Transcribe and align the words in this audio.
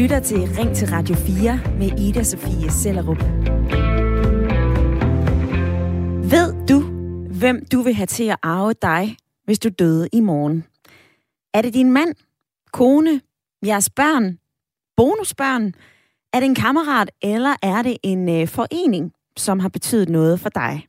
lytter 0.00 0.20
til 0.20 0.38
Ring 0.38 0.76
til 0.76 0.88
Radio 0.88 1.14
4 1.14 1.60
med 1.78 2.00
Ida 2.00 2.22
Sofie 2.22 2.70
Sellerup. 2.70 3.22
Ved 6.30 6.66
du, 6.66 6.80
hvem 7.38 7.64
du 7.72 7.82
vil 7.82 7.94
have 7.94 8.06
til 8.06 8.24
at 8.24 8.36
arve 8.42 8.74
dig, 8.82 9.16
hvis 9.44 9.58
du 9.58 9.68
døde 9.68 10.08
i 10.12 10.20
morgen? 10.20 10.64
Er 11.54 11.62
det 11.62 11.74
din 11.74 11.92
mand, 11.92 12.14
kone, 12.72 13.20
jeres 13.66 13.90
børn, 13.90 14.38
bonusbørn? 14.96 15.74
Er 16.32 16.40
det 16.40 16.46
en 16.46 16.54
kammerat, 16.54 17.10
eller 17.22 17.54
er 17.62 17.82
det 17.82 17.96
en 18.02 18.28
øh, 18.28 18.48
forening, 18.48 19.12
som 19.36 19.60
har 19.60 19.68
betydet 19.68 20.08
noget 20.08 20.40
for 20.40 20.48
dig? 20.48 20.86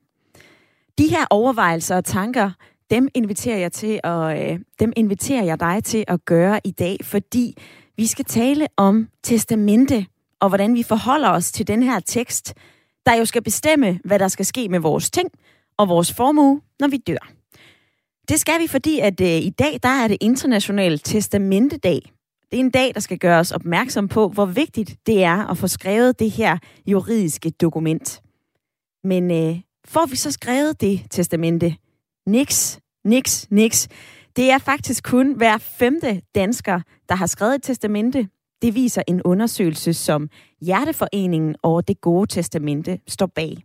De 0.97 1.07
her 1.07 1.25
overvejelser 1.29 1.95
og 1.95 2.05
tanker, 2.05 2.51
dem 2.89 3.07
inviterer 3.15 3.57
jeg 3.57 3.71
til 3.71 3.99
at, 4.03 4.51
øh, 4.51 4.59
dem 4.79 4.93
inviterer 4.95 5.43
jeg 5.43 5.59
dig 5.59 5.83
til 5.83 6.03
at 6.07 6.25
gøre 6.25 6.59
i 6.63 6.71
dag, 6.71 6.97
fordi 7.03 7.57
vi 7.97 8.07
skal 8.07 8.25
tale 8.25 8.67
om 8.77 9.07
testamente 9.23 10.05
og 10.41 10.49
hvordan 10.49 10.75
vi 10.75 10.83
forholder 10.83 11.29
os 11.29 11.51
til 11.51 11.67
den 11.67 11.83
her 11.83 11.99
tekst, 11.99 12.53
der 13.05 13.15
jo 13.15 13.25
skal 13.25 13.43
bestemme, 13.43 13.99
hvad 14.05 14.19
der 14.19 14.27
skal 14.27 14.45
ske 14.45 14.69
med 14.69 14.79
vores 14.79 15.11
ting 15.11 15.29
og 15.77 15.89
vores 15.89 16.13
formue, 16.13 16.61
når 16.79 16.87
vi 16.87 16.97
dør. 16.97 17.31
Det 18.29 18.39
skal 18.39 18.61
vi, 18.61 18.67
fordi 18.67 18.99
at 18.99 19.21
øh, 19.21 19.27
i 19.27 19.49
dag 19.49 19.79
der 19.83 19.89
er 19.89 20.07
det 20.07 20.17
internationale 20.21 20.97
testamentedag. 20.97 22.01
Det 22.51 22.57
er 22.57 22.63
en 22.63 22.71
dag, 22.71 22.91
der 22.93 22.99
skal 22.99 23.17
gøre 23.17 23.39
os 23.39 23.51
opmærksom 23.51 24.07
på, 24.07 24.27
hvor 24.27 24.45
vigtigt 24.45 24.95
det 25.05 25.23
er 25.23 25.47
at 25.47 25.57
få 25.57 25.67
skrevet 25.67 26.19
det 26.19 26.31
her 26.31 26.57
juridiske 26.87 27.49
dokument. 27.49 28.21
Men 29.03 29.31
øh, 29.31 29.59
får 29.85 30.05
vi 30.05 30.15
så 30.15 30.31
skrevet 30.31 30.81
det 30.81 31.01
testamente? 31.09 31.75
Niks, 32.27 32.79
niks, 33.05 33.47
niks. 33.51 33.87
Det 34.35 34.51
er 34.51 34.57
faktisk 34.57 35.03
kun 35.03 35.33
hver 35.33 35.57
femte 35.57 36.21
dansker, 36.35 36.81
der 37.09 37.15
har 37.15 37.25
skrevet 37.25 37.55
et 37.55 37.63
testamente. 37.63 38.27
Det 38.61 38.75
viser 38.75 39.01
en 39.07 39.21
undersøgelse, 39.21 39.93
som 39.93 40.29
Hjerteforeningen 40.61 41.55
og 41.63 41.87
Det 41.87 42.01
Gode 42.01 42.27
Testamente 42.27 42.99
står 43.07 43.25
bag. 43.25 43.57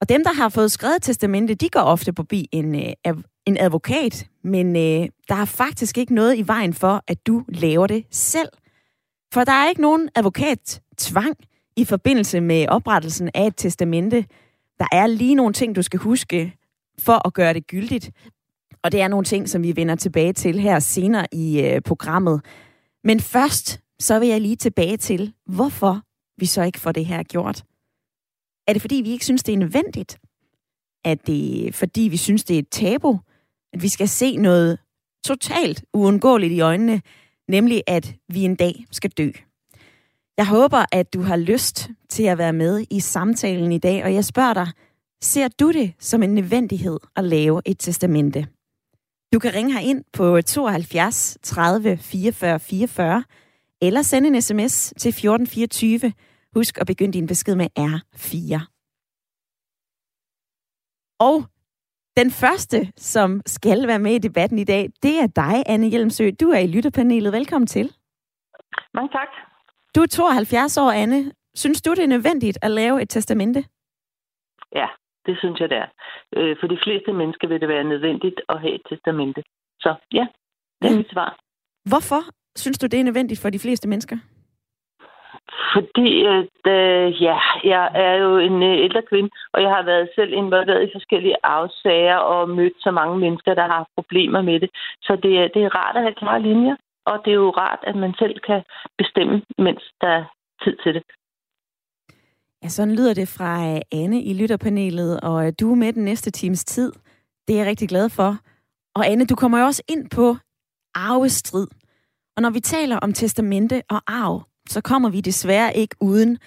Og 0.00 0.08
dem, 0.08 0.24
der 0.24 0.32
har 0.32 0.48
fået 0.48 0.72
skrevet 0.72 1.02
testamente, 1.02 1.54
de 1.54 1.68
går 1.68 1.80
ofte 1.80 2.12
forbi 2.16 2.48
en, 2.52 2.74
øh, 2.74 3.14
en 3.46 3.56
advokat, 3.60 4.26
men 4.44 4.76
øh, 4.76 5.08
der 5.28 5.34
er 5.34 5.44
faktisk 5.44 5.98
ikke 5.98 6.14
noget 6.14 6.36
i 6.36 6.46
vejen 6.46 6.74
for, 6.74 7.02
at 7.08 7.26
du 7.26 7.44
laver 7.48 7.86
det 7.86 8.04
selv. 8.10 8.48
For 9.34 9.44
der 9.44 9.52
er 9.52 9.68
ikke 9.68 9.80
nogen 9.80 10.08
advokat 10.14 10.80
tvang 10.98 11.36
i 11.76 11.84
forbindelse 11.84 12.40
med 12.40 12.68
oprettelsen 12.68 13.30
af 13.34 13.46
et 13.46 13.56
testamente. 13.56 14.24
Der 14.78 14.86
er 14.92 15.06
lige 15.06 15.34
nogle 15.34 15.52
ting, 15.52 15.76
du 15.76 15.82
skal 15.82 16.00
huske 16.00 16.56
for 16.98 17.26
at 17.26 17.34
gøre 17.34 17.54
det 17.54 17.66
gyldigt. 17.66 18.10
Og 18.84 18.92
det 18.92 19.00
er 19.00 19.08
nogle 19.08 19.24
ting, 19.24 19.48
som 19.48 19.62
vi 19.62 19.76
vender 19.76 19.94
tilbage 19.94 20.32
til 20.32 20.58
her 20.58 20.78
senere 20.78 21.26
i 21.32 21.60
øh, 21.60 21.80
programmet. 21.80 22.44
Men 23.04 23.20
først, 23.20 23.80
så 24.00 24.18
vil 24.18 24.28
jeg 24.28 24.40
lige 24.40 24.56
tilbage 24.56 24.96
til, 24.96 25.32
hvorfor 25.46 26.02
vi 26.40 26.46
så 26.46 26.62
ikke 26.62 26.80
får 26.80 26.92
det 26.92 27.06
her 27.06 27.22
gjort. 27.22 27.64
Er 28.68 28.72
det 28.72 28.82
fordi, 28.82 28.94
vi 28.94 29.10
ikke 29.10 29.24
synes, 29.24 29.42
det 29.42 29.52
er 29.52 29.58
nødvendigt? 29.58 30.18
Er 31.04 31.14
det 31.14 31.74
fordi, 31.74 32.00
vi 32.00 32.16
synes, 32.16 32.44
det 32.44 32.54
er 32.54 32.58
et 32.58 32.70
tabu? 32.70 33.18
At 33.72 33.82
vi 33.82 33.88
skal 33.88 34.08
se 34.08 34.36
noget 34.36 34.78
totalt 35.24 35.84
uundgåeligt 35.94 36.52
i 36.52 36.60
øjnene, 36.60 37.02
nemlig 37.48 37.82
at 37.86 38.14
vi 38.28 38.42
en 38.42 38.54
dag 38.54 38.86
skal 38.90 39.10
dø. 39.10 39.30
Jeg 40.36 40.46
håber, 40.46 40.84
at 40.92 41.14
du 41.14 41.22
har 41.22 41.36
lyst 41.36 41.90
til 42.08 42.22
at 42.22 42.38
være 42.38 42.52
med 42.52 42.84
i 42.90 43.00
samtalen 43.00 43.72
i 43.72 43.78
dag, 43.78 44.04
og 44.04 44.14
jeg 44.14 44.24
spørger 44.24 44.54
dig, 44.54 44.68
ser 45.22 45.48
du 45.48 45.72
det 45.72 45.92
som 45.98 46.22
en 46.22 46.34
nødvendighed 46.34 46.98
at 47.16 47.24
lave 47.24 47.62
et 47.64 47.78
testamente? 47.78 48.46
Du 49.32 49.38
kan 49.38 49.54
ringe 49.54 49.72
her 49.72 49.80
ind 49.80 50.04
på 50.12 50.42
72 50.42 51.38
30 51.42 51.96
44 51.96 52.60
44, 52.60 53.24
eller 53.82 54.02
sende 54.02 54.28
en 54.28 54.42
sms 54.42 54.94
til 54.98 55.08
1424. 55.08 56.12
Husk 56.54 56.78
at 56.78 56.86
begynde 56.86 57.12
din 57.12 57.26
besked 57.26 57.56
med 57.56 57.68
R4. 57.78 58.60
Og 61.18 61.44
den 62.16 62.30
første, 62.30 62.92
som 62.96 63.40
skal 63.46 63.86
være 63.86 63.98
med 63.98 64.14
i 64.14 64.18
debatten 64.18 64.58
i 64.58 64.64
dag, 64.64 64.90
det 65.02 65.20
er 65.20 65.26
dig, 65.26 65.62
Anne 65.66 65.88
Hjelmsø. 65.88 66.30
Du 66.40 66.50
er 66.50 66.58
i 66.58 66.66
lytterpanelet. 66.66 67.32
Velkommen 67.32 67.66
til. 67.66 67.92
Mange 68.94 69.08
tak. 69.08 69.28
Du 69.94 70.02
er 70.02 70.06
72 70.06 70.76
år, 70.76 70.90
Anne. 70.90 71.32
Synes 71.54 71.82
du, 71.82 71.90
det 71.90 72.04
er 72.04 72.06
nødvendigt 72.06 72.58
at 72.62 72.70
lave 72.70 73.02
et 73.02 73.08
testamente? 73.08 73.64
Ja, 74.74 74.86
det 75.26 75.38
synes 75.38 75.60
jeg, 75.60 75.68
det 75.70 75.78
er. 75.78 75.88
Øh, 76.36 76.56
for 76.60 76.66
de 76.66 76.78
fleste 76.84 77.12
mennesker 77.12 77.48
vil 77.48 77.60
det 77.60 77.68
være 77.68 77.84
nødvendigt 77.84 78.40
at 78.48 78.60
have 78.60 78.74
et 78.74 78.82
testamente. 78.88 79.42
Så 79.80 79.94
ja, 80.12 80.26
det 80.82 80.90
er 80.92 80.96
mit 80.96 81.10
svar. 81.10 81.36
Hvorfor 81.90 82.22
synes 82.56 82.78
du, 82.78 82.86
det 82.86 83.00
er 83.00 83.04
nødvendigt 83.04 83.42
for 83.42 83.50
de 83.50 83.58
fleste 83.58 83.88
mennesker? 83.88 84.16
Fordi 85.74 86.24
at, 86.24 86.72
øh, 86.76 87.22
ja, 87.22 87.38
jeg 87.64 87.90
er 87.94 88.14
jo 88.14 88.38
en 88.38 88.62
øh, 88.62 88.84
ældre 88.86 89.02
kvinde, 89.02 89.30
og 89.52 89.62
jeg 89.62 89.70
har 89.70 89.82
været 89.82 90.10
selv 90.14 90.32
involveret 90.32 90.88
i 90.88 90.94
forskellige 90.94 91.36
afsager 91.42 92.16
og 92.16 92.48
mødt 92.48 92.76
så 92.80 92.90
mange 92.90 93.18
mennesker, 93.18 93.54
der 93.54 93.66
har 93.66 93.88
problemer 93.96 94.42
med 94.42 94.60
det. 94.60 94.70
Så 95.02 95.16
det, 95.22 95.38
er, 95.38 95.48
det 95.54 95.62
er 95.64 95.76
rart 95.78 95.96
at 95.96 96.02
have 96.02 96.14
klare 96.14 96.42
linjer, 96.42 96.76
og 97.06 97.22
det 97.24 97.30
er 97.30 97.34
jo 97.44 97.50
rart, 97.50 97.78
at 97.82 97.96
man 97.96 98.14
selv 98.18 98.40
kan 98.40 98.62
bestemme, 98.98 99.42
mens 99.58 99.82
der 100.00 100.08
er 100.08 100.24
tid 100.64 100.76
til 100.82 100.94
det. 100.94 101.02
Ja, 102.62 102.68
sådan 102.68 102.94
lyder 102.94 103.14
det 103.14 103.28
fra 103.28 103.74
øh, 103.74 103.80
Anne 103.92 104.22
i 104.22 104.34
lytterpanelet, 104.34 105.20
og 105.20 105.46
øh, 105.46 105.52
du 105.60 105.70
er 105.70 105.74
med 105.74 105.92
den 105.92 106.04
næste 106.04 106.30
times 106.30 106.64
tid. 106.64 106.92
Det 107.48 107.54
er 107.54 107.58
jeg 107.58 107.66
rigtig 107.66 107.88
glad 107.88 108.08
for. 108.08 108.38
Og 108.94 109.06
Anne, 109.06 109.24
du 109.24 109.34
kommer 109.34 109.58
jo 109.58 109.64
også 109.64 109.82
ind 109.88 110.10
på 110.10 110.36
arvestrid. 110.94 111.66
Og 112.36 112.42
når 112.42 112.50
vi 112.50 112.60
taler 112.60 112.96
om 112.96 113.12
testamente 113.12 113.82
og 113.90 114.02
arv, 114.06 114.42
så 114.68 114.80
kommer 114.80 115.08
vi 115.08 115.20
desværre 115.20 115.76
ikke 115.76 115.96
uden 116.00 116.38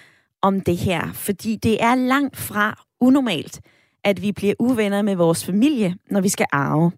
om 0.42 0.60
det 0.60 0.76
her, 0.76 1.12
fordi 1.12 1.56
det 1.56 1.82
er 1.82 1.94
langt 1.94 2.36
fra 2.36 2.84
unormalt, 3.00 3.60
at 4.04 4.22
vi 4.22 4.32
bliver 4.32 4.54
uvenner 4.58 5.02
med 5.02 5.16
vores 5.16 5.44
familie, 5.44 5.96
når 6.10 6.20
vi 6.20 6.28
skal 6.28 6.46
arve. 6.52 6.92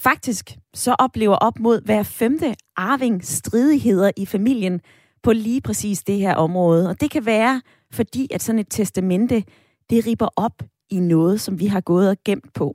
Faktisk 0.00 0.56
så 0.74 0.96
oplever 0.98 1.36
op 1.36 1.58
mod 1.58 1.80
hver 1.84 2.02
femte 2.02 2.54
arving 2.76 3.24
stridigheder 3.24 4.10
i 4.16 4.26
familien 4.26 4.80
på 5.22 5.32
lige 5.32 5.60
præcis 5.60 6.02
det 6.02 6.18
her 6.18 6.34
område. 6.34 6.88
Og 6.88 7.00
det 7.00 7.10
kan 7.10 7.26
være, 7.26 7.60
fordi 7.94 8.28
at 8.30 8.42
sådan 8.42 8.58
et 8.58 8.66
testamente, 8.70 9.44
det 9.90 10.06
ripper 10.06 10.28
op 10.36 10.62
i 10.90 11.00
noget, 11.00 11.40
som 11.40 11.60
vi 11.60 11.66
har 11.66 11.80
gået 11.80 12.10
og 12.10 12.16
gemt 12.24 12.52
på. 12.52 12.74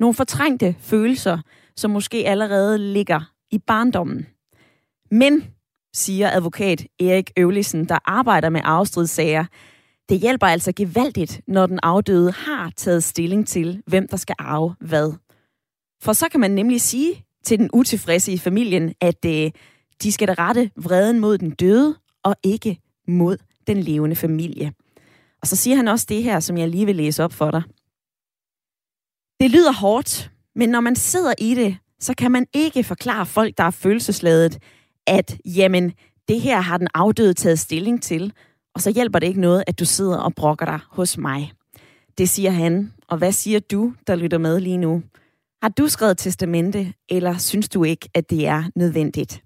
Nogle 0.00 0.14
fortrængte 0.14 0.76
følelser, 0.78 1.38
som 1.76 1.90
måske 1.90 2.28
allerede 2.28 2.78
ligger 2.78 3.20
i 3.50 3.58
barndommen. 3.58 4.26
Men 5.10 5.44
siger 5.94 6.30
advokat 6.30 6.86
Erik 7.00 7.30
Øvlisen, 7.38 7.84
der 7.84 7.98
arbejder 8.04 8.48
med 8.48 8.60
afstridssager. 8.64 9.44
Det 10.08 10.18
hjælper 10.18 10.46
altså 10.46 10.72
gevaldigt, 10.76 11.40
når 11.46 11.66
den 11.66 11.78
afdøde 11.82 12.32
har 12.32 12.72
taget 12.76 13.04
stilling 13.04 13.48
til, 13.48 13.82
hvem 13.86 14.08
der 14.08 14.16
skal 14.16 14.36
arve 14.38 14.74
hvad. 14.80 15.12
For 16.02 16.12
så 16.12 16.28
kan 16.28 16.40
man 16.40 16.50
nemlig 16.50 16.80
sige 16.80 17.24
til 17.44 17.58
den 17.58 17.70
utilfredse 17.72 18.32
i 18.32 18.38
familien, 18.38 18.94
at 19.00 19.24
øh, 19.26 19.50
de 20.02 20.12
skal 20.12 20.28
da 20.28 20.34
rette 20.38 20.70
vreden 20.76 21.20
mod 21.20 21.38
den 21.38 21.50
døde, 21.50 21.96
og 22.22 22.36
ikke 22.42 22.78
mod 23.08 23.36
den 23.66 23.80
levende 23.80 24.16
familie. 24.16 24.72
Og 25.42 25.46
så 25.46 25.56
siger 25.56 25.76
han 25.76 25.88
også 25.88 26.06
det 26.08 26.22
her, 26.22 26.40
som 26.40 26.58
jeg 26.58 26.68
lige 26.68 26.86
vil 26.86 26.96
læse 26.96 27.24
op 27.24 27.32
for 27.32 27.50
dig. 27.50 27.62
Det 29.40 29.50
lyder 29.50 29.72
hårdt, 29.72 30.30
men 30.54 30.68
når 30.68 30.80
man 30.80 30.96
sidder 30.96 31.34
i 31.38 31.54
det, 31.54 31.76
så 32.00 32.14
kan 32.18 32.30
man 32.30 32.46
ikke 32.54 32.84
forklare 32.84 33.26
folk, 33.26 33.58
der 33.58 33.64
er 33.64 33.70
følelsesladet, 33.70 34.58
at 35.06 35.38
jamen, 35.44 35.92
det 36.28 36.40
her 36.40 36.60
har 36.60 36.78
den 36.78 36.88
afdøde 36.94 37.34
taget 37.34 37.58
stilling 37.58 38.02
til, 38.02 38.32
og 38.74 38.80
så 38.80 38.90
hjælper 38.90 39.18
det 39.18 39.26
ikke 39.26 39.40
noget, 39.40 39.64
at 39.66 39.78
du 39.78 39.84
sidder 39.84 40.16
og 40.16 40.34
brokker 40.34 40.66
dig 40.66 40.78
hos 40.88 41.18
mig. 41.18 41.52
Det 42.18 42.28
siger 42.28 42.50
han. 42.50 42.92
Og 43.08 43.18
hvad 43.18 43.32
siger 43.32 43.60
du, 43.60 43.94
der 44.06 44.14
lytter 44.14 44.38
med 44.38 44.60
lige 44.60 44.76
nu? 44.76 45.02
Har 45.62 45.68
du 45.68 45.88
skrevet 45.88 46.18
testamente, 46.18 46.92
eller 47.08 47.38
synes 47.38 47.68
du 47.68 47.84
ikke, 47.84 48.08
at 48.14 48.30
det 48.30 48.46
er 48.46 48.64
nødvendigt? 48.76 49.42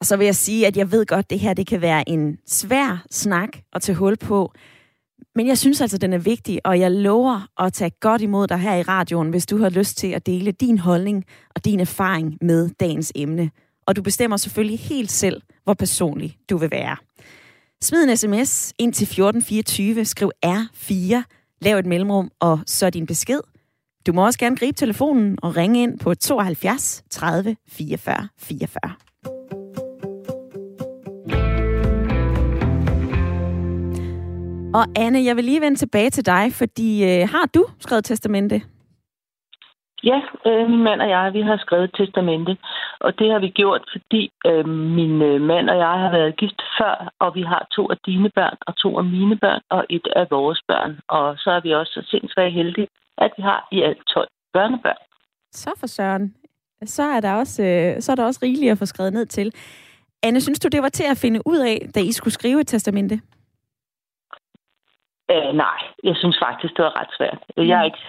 Og 0.00 0.06
så 0.06 0.16
vil 0.16 0.24
jeg 0.24 0.36
sige, 0.36 0.66
at 0.66 0.76
jeg 0.76 0.92
ved 0.92 1.06
godt, 1.06 1.18
at 1.18 1.30
det 1.30 1.40
her 1.40 1.54
det 1.54 1.66
kan 1.66 1.80
være 1.80 2.08
en 2.08 2.38
svær 2.46 3.06
snak 3.10 3.48
at 3.72 3.82
tage 3.82 3.96
hul 3.96 4.16
på, 4.16 4.52
men 5.34 5.46
jeg 5.46 5.58
synes 5.58 5.80
altså, 5.80 5.98
den 5.98 6.12
er 6.12 6.18
vigtig, 6.18 6.60
og 6.64 6.80
jeg 6.80 6.90
lover 6.90 7.48
at 7.60 7.72
tage 7.72 7.90
godt 8.00 8.22
imod 8.22 8.46
dig 8.46 8.58
her 8.58 8.76
i 8.76 8.82
radioen, 8.82 9.30
hvis 9.30 9.46
du 9.46 9.58
har 9.58 9.68
lyst 9.68 9.96
til 9.96 10.08
at 10.08 10.26
dele 10.26 10.52
din 10.52 10.78
holdning 10.78 11.24
og 11.54 11.64
din 11.64 11.80
erfaring 11.80 12.38
med 12.40 12.70
dagens 12.80 13.12
emne 13.14 13.50
og 13.88 13.96
du 13.96 14.02
bestemmer 14.02 14.36
selvfølgelig 14.36 14.78
helt 14.78 15.10
selv, 15.10 15.42
hvor 15.64 15.74
personlig 15.74 16.38
du 16.50 16.56
vil 16.56 16.70
være. 16.70 16.96
Smid 17.82 18.04
en 18.04 18.16
sms 18.16 18.72
ind 18.78 18.92
til 18.92 19.04
1424, 19.04 20.04
skriv 20.04 20.30
R4, 20.46 21.22
lav 21.60 21.78
et 21.78 21.86
mellemrum, 21.86 22.30
og 22.40 22.60
så 22.66 22.90
din 22.90 23.06
besked. 23.06 23.40
Du 24.06 24.12
må 24.12 24.24
også 24.24 24.38
gerne 24.38 24.56
gribe 24.56 24.76
telefonen 24.76 25.38
og 25.42 25.56
ringe 25.56 25.82
ind 25.82 25.98
på 25.98 26.14
72 26.14 27.02
30 27.10 27.56
44 27.68 28.28
44. 28.38 29.07
Og 34.78 34.86
Anne, 34.96 35.24
jeg 35.24 35.36
vil 35.36 35.44
lige 35.44 35.60
vende 35.60 35.78
tilbage 35.78 36.10
til 36.10 36.26
dig, 36.26 36.44
fordi 36.52 36.90
øh, 37.10 37.28
har 37.34 37.46
du 37.54 37.62
skrevet 37.80 38.04
testamente? 38.04 38.56
Ja, 40.04 40.20
øh, 40.46 40.70
min 40.70 40.82
mand 40.88 41.00
og 41.00 41.08
jeg, 41.08 41.32
vi 41.32 41.42
har 41.42 41.56
skrevet 41.56 41.90
testamente, 41.98 42.56
og 43.00 43.18
det 43.18 43.32
har 43.32 43.38
vi 43.38 43.48
gjort, 43.48 43.82
fordi 43.92 44.30
øh, 44.46 44.68
min 44.68 45.22
øh, 45.22 45.40
mand 45.40 45.70
og 45.70 45.76
jeg 45.78 45.94
har 46.04 46.10
været 46.10 46.36
gift 46.36 46.60
før, 46.78 47.12
og 47.20 47.34
vi 47.34 47.42
har 47.42 47.66
to 47.76 47.90
af 47.90 47.98
dine 48.06 48.30
børn, 48.30 48.56
og 48.60 48.76
to 48.76 48.98
af 48.98 49.04
mine 49.04 49.36
børn, 49.36 49.60
og 49.70 49.84
et 49.90 50.06
af 50.16 50.26
vores 50.30 50.60
børn. 50.68 50.98
Og 51.08 51.36
så 51.38 51.50
er 51.50 51.60
vi 51.60 51.70
også 51.74 51.92
så 51.92 52.02
sindssygt 52.10 52.52
heldige, 52.52 52.88
at 53.18 53.30
vi 53.36 53.42
har 53.42 53.68
i 53.72 53.82
alt 53.82 54.02
12 54.06 54.28
børnebørn. 54.52 55.02
Så 55.52 55.70
for 55.80 55.86
søren. 55.86 56.34
Så 56.84 57.02
er 57.02 57.20
der 57.20 57.32
også, 57.34 57.62
øh, 57.62 58.02
så 58.02 58.12
er 58.12 58.16
der 58.16 58.24
også 58.24 58.40
rigeligt 58.42 58.72
at 58.72 58.78
få 58.78 58.86
skrevet 58.86 59.12
ned 59.12 59.26
til. 59.26 59.52
Anne, 60.22 60.40
synes 60.40 60.58
du, 60.60 60.68
det 60.68 60.82
var 60.82 60.88
til 60.88 61.04
at 61.10 61.18
finde 61.18 61.40
ud 61.46 61.58
af, 61.58 61.88
da 61.94 62.00
I 62.00 62.12
skulle 62.12 62.34
skrive 62.34 62.60
et 62.60 62.66
testamente? 62.66 63.20
Øh, 65.32 65.50
nej, 65.64 65.78
jeg 66.08 66.16
synes 66.16 66.38
faktisk, 66.46 66.72
det 66.76 66.84
var 66.84 67.00
ret 67.00 67.12
svært. 67.18 67.40
Jeg 67.70 67.80
er 67.80 67.84
ikke 67.90 68.04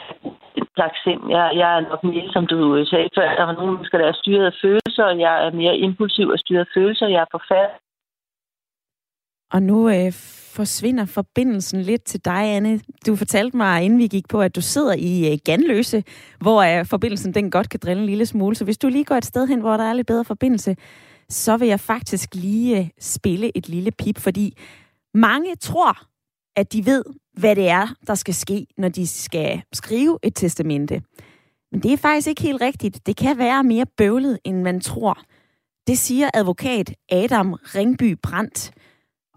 slags 0.75 0.97
sind. 1.03 1.21
Jeg, 1.35 1.45
jeg 1.61 1.69
er 1.77 1.81
nok 1.91 2.03
mere, 2.03 2.27
som 2.35 2.43
du 2.47 2.85
sagde 2.91 3.09
før, 3.17 3.35
der 3.39 3.45
var 3.49 3.55
nogen 3.57 3.73
mennesker, 3.73 3.97
der 3.97 4.07
er 4.07 4.21
styret 4.21 4.45
af 4.51 4.55
følelser, 4.63 5.03
og 5.11 5.19
jeg 5.19 5.33
er 5.45 5.51
mere 5.61 5.77
impulsiv 5.77 6.27
og 6.35 6.39
styret 6.39 6.65
af 6.65 6.71
følelser. 6.75 7.07
Jeg 7.07 7.21
er 7.21 7.31
forfatter. 7.37 7.75
Og 9.53 9.63
nu 9.63 9.89
øh, 9.89 10.11
forsvinder 10.55 11.05
forbindelsen 11.05 11.81
lidt 11.81 12.03
til 12.03 12.25
dig, 12.25 12.43
Anne. 12.55 12.79
Du 13.07 13.15
fortalte 13.15 13.57
mig, 13.57 13.83
inden 13.83 13.99
vi 13.99 14.07
gik 14.07 14.27
på, 14.29 14.41
at 14.41 14.55
du 14.55 14.61
sidder 14.61 14.95
i 14.97 15.31
øh, 15.31 15.37
Ganløse, 15.45 16.03
hvor 16.41 16.79
øh, 16.79 16.85
forbindelsen 16.85 17.33
den 17.33 17.51
godt 17.51 17.69
kan 17.69 17.79
drille 17.83 18.01
en 18.01 18.09
lille 18.09 18.25
smule. 18.25 18.55
Så 18.55 18.65
hvis 18.65 18.77
du 18.77 18.87
lige 18.87 19.05
går 19.05 19.15
et 19.15 19.25
sted 19.25 19.47
hen, 19.47 19.59
hvor 19.59 19.77
der 19.77 19.83
er 19.83 19.93
lidt 19.93 20.07
bedre 20.07 20.25
forbindelse, 20.25 20.75
så 21.29 21.57
vil 21.57 21.67
jeg 21.67 21.79
faktisk 21.79 22.35
lige 22.35 22.79
øh, 22.79 22.85
spille 22.99 23.57
et 23.57 23.69
lille 23.69 23.91
pip, 23.91 24.17
fordi 24.19 24.57
mange 25.13 25.55
tror, 25.55 26.08
at 26.59 26.73
de 26.73 26.85
ved, 26.85 27.03
hvad 27.33 27.55
det 27.55 27.69
er, 27.69 27.87
der 28.07 28.15
skal 28.15 28.33
ske, 28.33 28.67
når 28.77 28.89
de 28.89 29.07
skal 29.07 29.61
skrive 29.73 30.19
et 30.23 30.35
testamente. 30.35 31.01
Men 31.71 31.83
det 31.83 31.93
er 31.93 31.97
faktisk 31.97 32.27
ikke 32.27 32.41
helt 32.41 32.61
rigtigt. 32.61 33.05
Det 33.05 33.17
kan 33.17 33.37
være 33.37 33.63
mere 33.63 33.85
bøvlet, 33.97 34.39
end 34.43 34.61
man 34.61 34.81
tror. 34.81 35.21
Det 35.87 35.97
siger 35.97 36.29
advokat 36.33 36.93
Adam 37.11 37.53
Ringby 37.53 38.17
Brandt. 38.23 38.71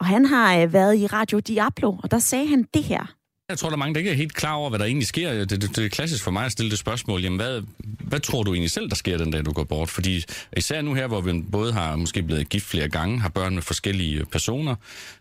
Og 0.00 0.06
han 0.06 0.24
har 0.24 0.58
øh, 0.58 0.72
været 0.72 0.98
i 0.98 1.06
Radio 1.06 1.38
Diablo, 1.38 1.96
og 2.02 2.10
der 2.10 2.18
sagde 2.18 2.46
han 2.46 2.66
det 2.74 2.82
her. 2.82 3.14
Jeg 3.48 3.58
tror, 3.58 3.68
der 3.68 3.76
er 3.76 3.78
mange, 3.78 3.94
der 3.94 3.98
ikke 3.98 4.10
er 4.10 4.14
helt 4.14 4.34
klar 4.34 4.54
over, 4.54 4.68
hvad 4.68 4.78
der 4.78 4.84
egentlig 4.84 5.06
sker. 5.06 5.32
Det, 5.32 5.50
det, 5.50 5.76
det 5.76 5.84
er 5.84 5.88
klassisk 5.88 6.24
for 6.24 6.30
mig 6.30 6.44
at 6.44 6.52
stille 6.52 6.70
det 6.70 6.78
spørgsmål. 6.78 7.22
Jamen, 7.22 7.40
hvad, 7.40 7.62
hvad 8.00 8.20
tror 8.20 8.42
du 8.42 8.52
egentlig 8.52 8.70
selv, 8.70 8.88
der 8.88 8.94
sker 8.94 9.18
den 9.18 9.30
dag, 9.30 9.44
du 9.44 9.52
går 9.52 9.64
bort? 9.64 9.88
Fordi 9.88 10.24
især 10.56 10.82
nu 10.82 10.94
her, 10.94 11.06
hvor 11.06 11.20
vi 11.20 11.42
både 11.52 11.72
har 11.72 11.96
måske 11.96 12.22
blevet 12.22 12.48
gift 12.48 12.66
flere 12.66 12.88
gange, 12.88 13.20
har 13.20 13.28
børn 13.28 13.54
med 13.54 13.62
forskellige 13.62 14.24
personer, 14.24 14.74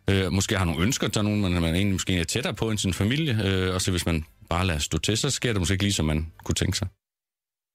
øh, 0.09 0.31
måske 0.31 0.57
har 0.57 0.65
nogle 0.65 0.83
ønsker 0.83 1.07
til 1.07 1.23
nogen, 1.23 1.41
man, 1.41 1.51
man 1.51 1.63
egentlig 1.63 1.91
måske 1.93 2.19
er 2.19 2.23
tættere 2.23 2.53
på 2.53 2.69
end 2.69 2.77
sin 2.77 2.93
familie, 2.93 3.39
øh, 3.45 3.75
og 3.75 3.81
så 3.81 3.91
hvis 3.91 4.05
man 4.05 4.25
bare 4.49 4.67
lader 4.67 4.79
stå 4.79 4.97
til, 4.97 5.17
så 5.17 5.29
sker 5.29 5.51
det 5.53 5.61
måske 5.61 5.71
ikke 5.71 5.83
lige, 5.83 5.93
som 5.93 6.05
man 6.05 6.27
kunne 6.43 6.55
tænke 6.55 6.77
sig. 6.77 6.87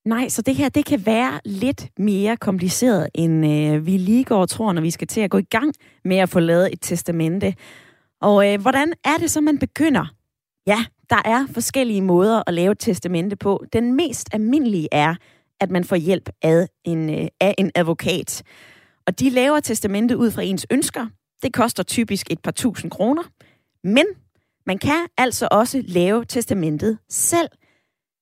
Nej, 0.07 0.29
så 0.29 0.43
det 0.43 0.55
her, 0.55 0.69
det 0.69 0.85
kan 0.85 1.07
være 1.07 1.41
lidt 1.45 1.89
mere 1.99 2.37
kompliceret, 2.37 3.09
end 3.15 3.47
øh, 3.47 3.87
vi 3.87 3.97
lige 3.97 4.25
går 4.25 4.41
og 4.41 4.49
tror, 4.49 4.73
når 4.73 4.83
vi 4.83 4.91
skal 4.91 5.09
til 5.09 5.21
at 5.21 5.31
gå 5.31 5.39
i 5.39 5.47
gang 5.51 5.73
med 6.05 6.17
at 6.17 6.29
få 6.29 6.41
lavet 6.41 6.73
et 6.73 6.79
testamente. 6.83 7.55
Og 8.21 8.53
øh, 8.53 8.61
hvordan 8.61 8.93
er 9.05 9.17
det 9.21 9.31
så, 9.31 9.41
man 9.41 9.59
begynder? 9.59 10.16
Ja, 10.67 10.85
der 11.11 11.23
er 11.25 11.47
forskellige 11.55 12.03
måder 12.03 12.43
at 12.47 12.55
lave 12.55 12.73
et 12.73 12.79
testamente 12.79 13.37
på. 13.37 13.65
Den 13.73 13.95
mest 13.95 14.29
almindelige 14.33 14.89
er, 14.93 15.15
at 15.61 15.71
man 15.71 15.85
får 15.85 15.97
hjælp 15.97 16.31
af 16.43 16.69
en, 16.85 17.11
øh, 17.15 17.29
af 17.41 17.55
en 17.59 17.71
advokat. 17.75 18.43
Og 19.07 19.21
de 19.21 19.31
laver 19.31 19.61
testamentet 19.61 20.17
ud 20.17 20.31
fra 20.31 20.43
ens 20.43 20.67
ønsker. 20.71 21.07
Det 21.43 21.53
koster 21.53 21.83
typisk 21.83 22.27
et 22.31 22.43
par 22.43 22.51
tusind 22.51 22.91
kroner. 22.91 23.23
Men 23.85 24.07
man 24.67 24.79
kan 24.79 25.07
altså 25.19 25.49
også 25.51 25.83
lave 25.87 26.25
testamentet 26.25 26.99
selv. 27.09 27.49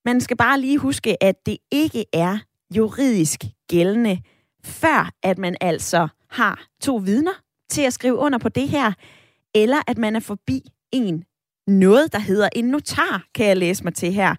Man 0.05 0.21
skal 0.21 0.37
bare 0.37 0.59
lige 0.59 0.77
huske, 0.77 1.23
at 1.23 1.45
det 1.45 1.57
ikke 1.71 2.05
er 2.13 2.37
juridisk 2.75 3.43
gældende, 3.69 4.19
før 4.65 5.11
at 5.23 5.37
man 5.37 5.57
altså 5.61 6.07
har 6.29 6.67
to 6.81 6.95
vidner 6.95 7.41
til 7.69 7.81
at 7.81 7.93
skrive 7.93 8.15
under 8.15 8.37
på 8.39 8.49
det 8.49 8.69
her, 8.69 8.91
eller 9.55 9.77
at 9.87 9.97
man 9.97 10.15
er 10.15 10.19
forbi 10.19 10.61
en 10.91 11.23
noget, 11.67 12.13
der 12.13 12.19
hedder 12.19 12.49
en 12.55 12.65
notar, 12.65 13.23
kan 13.35 13.45
jeg 13.45 13.57
læse 13.57 13.83
mig 13.83 13.93
til 13.93 14.13
her. 14.13 14.35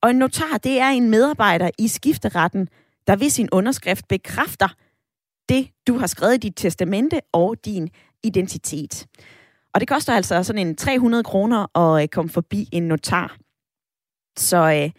Og 0.00 0.10
en 0.10 0.16
notar, 0.16 0.58
det 0.58 0.80
er 0.80 0.88
en 0.88 1.10
medarbejder 1.10 1.70
i 1.78 1.88
skifteretten, 1.88 2.68
der 3.06 3.16
ved 3.16 3.30
sin 3.30 3.48
underskrift 3.52 4.08
bekræfter 4.08 4.68
det, 5.48 5.68
du 5.86 5.98
har 5.98 6.06
skrevet 6.06 6.34
i 6.34 6.36
dit 6.36 6.56
testamente 6.56 7.20
og 7.32 7.56
din 7.64 7.88
identitet. 8.22 9.06
Og 9.74 9.80
det 9.80 9.88
koster 9.88 10.12
altså 10.12 10.42
sådan 10.42 10.66
en 10.66 10.76
300 10.76 11.24
kroner 11.24 11.78
at 11.78 12.02
øh, 12.02 12.08
komme 12.08 12.30
forbi 12.30 12.68
en 12.72 12.82
notar. 12.82 13.36
Så 14.36 14.56
øh, 14.56 14.90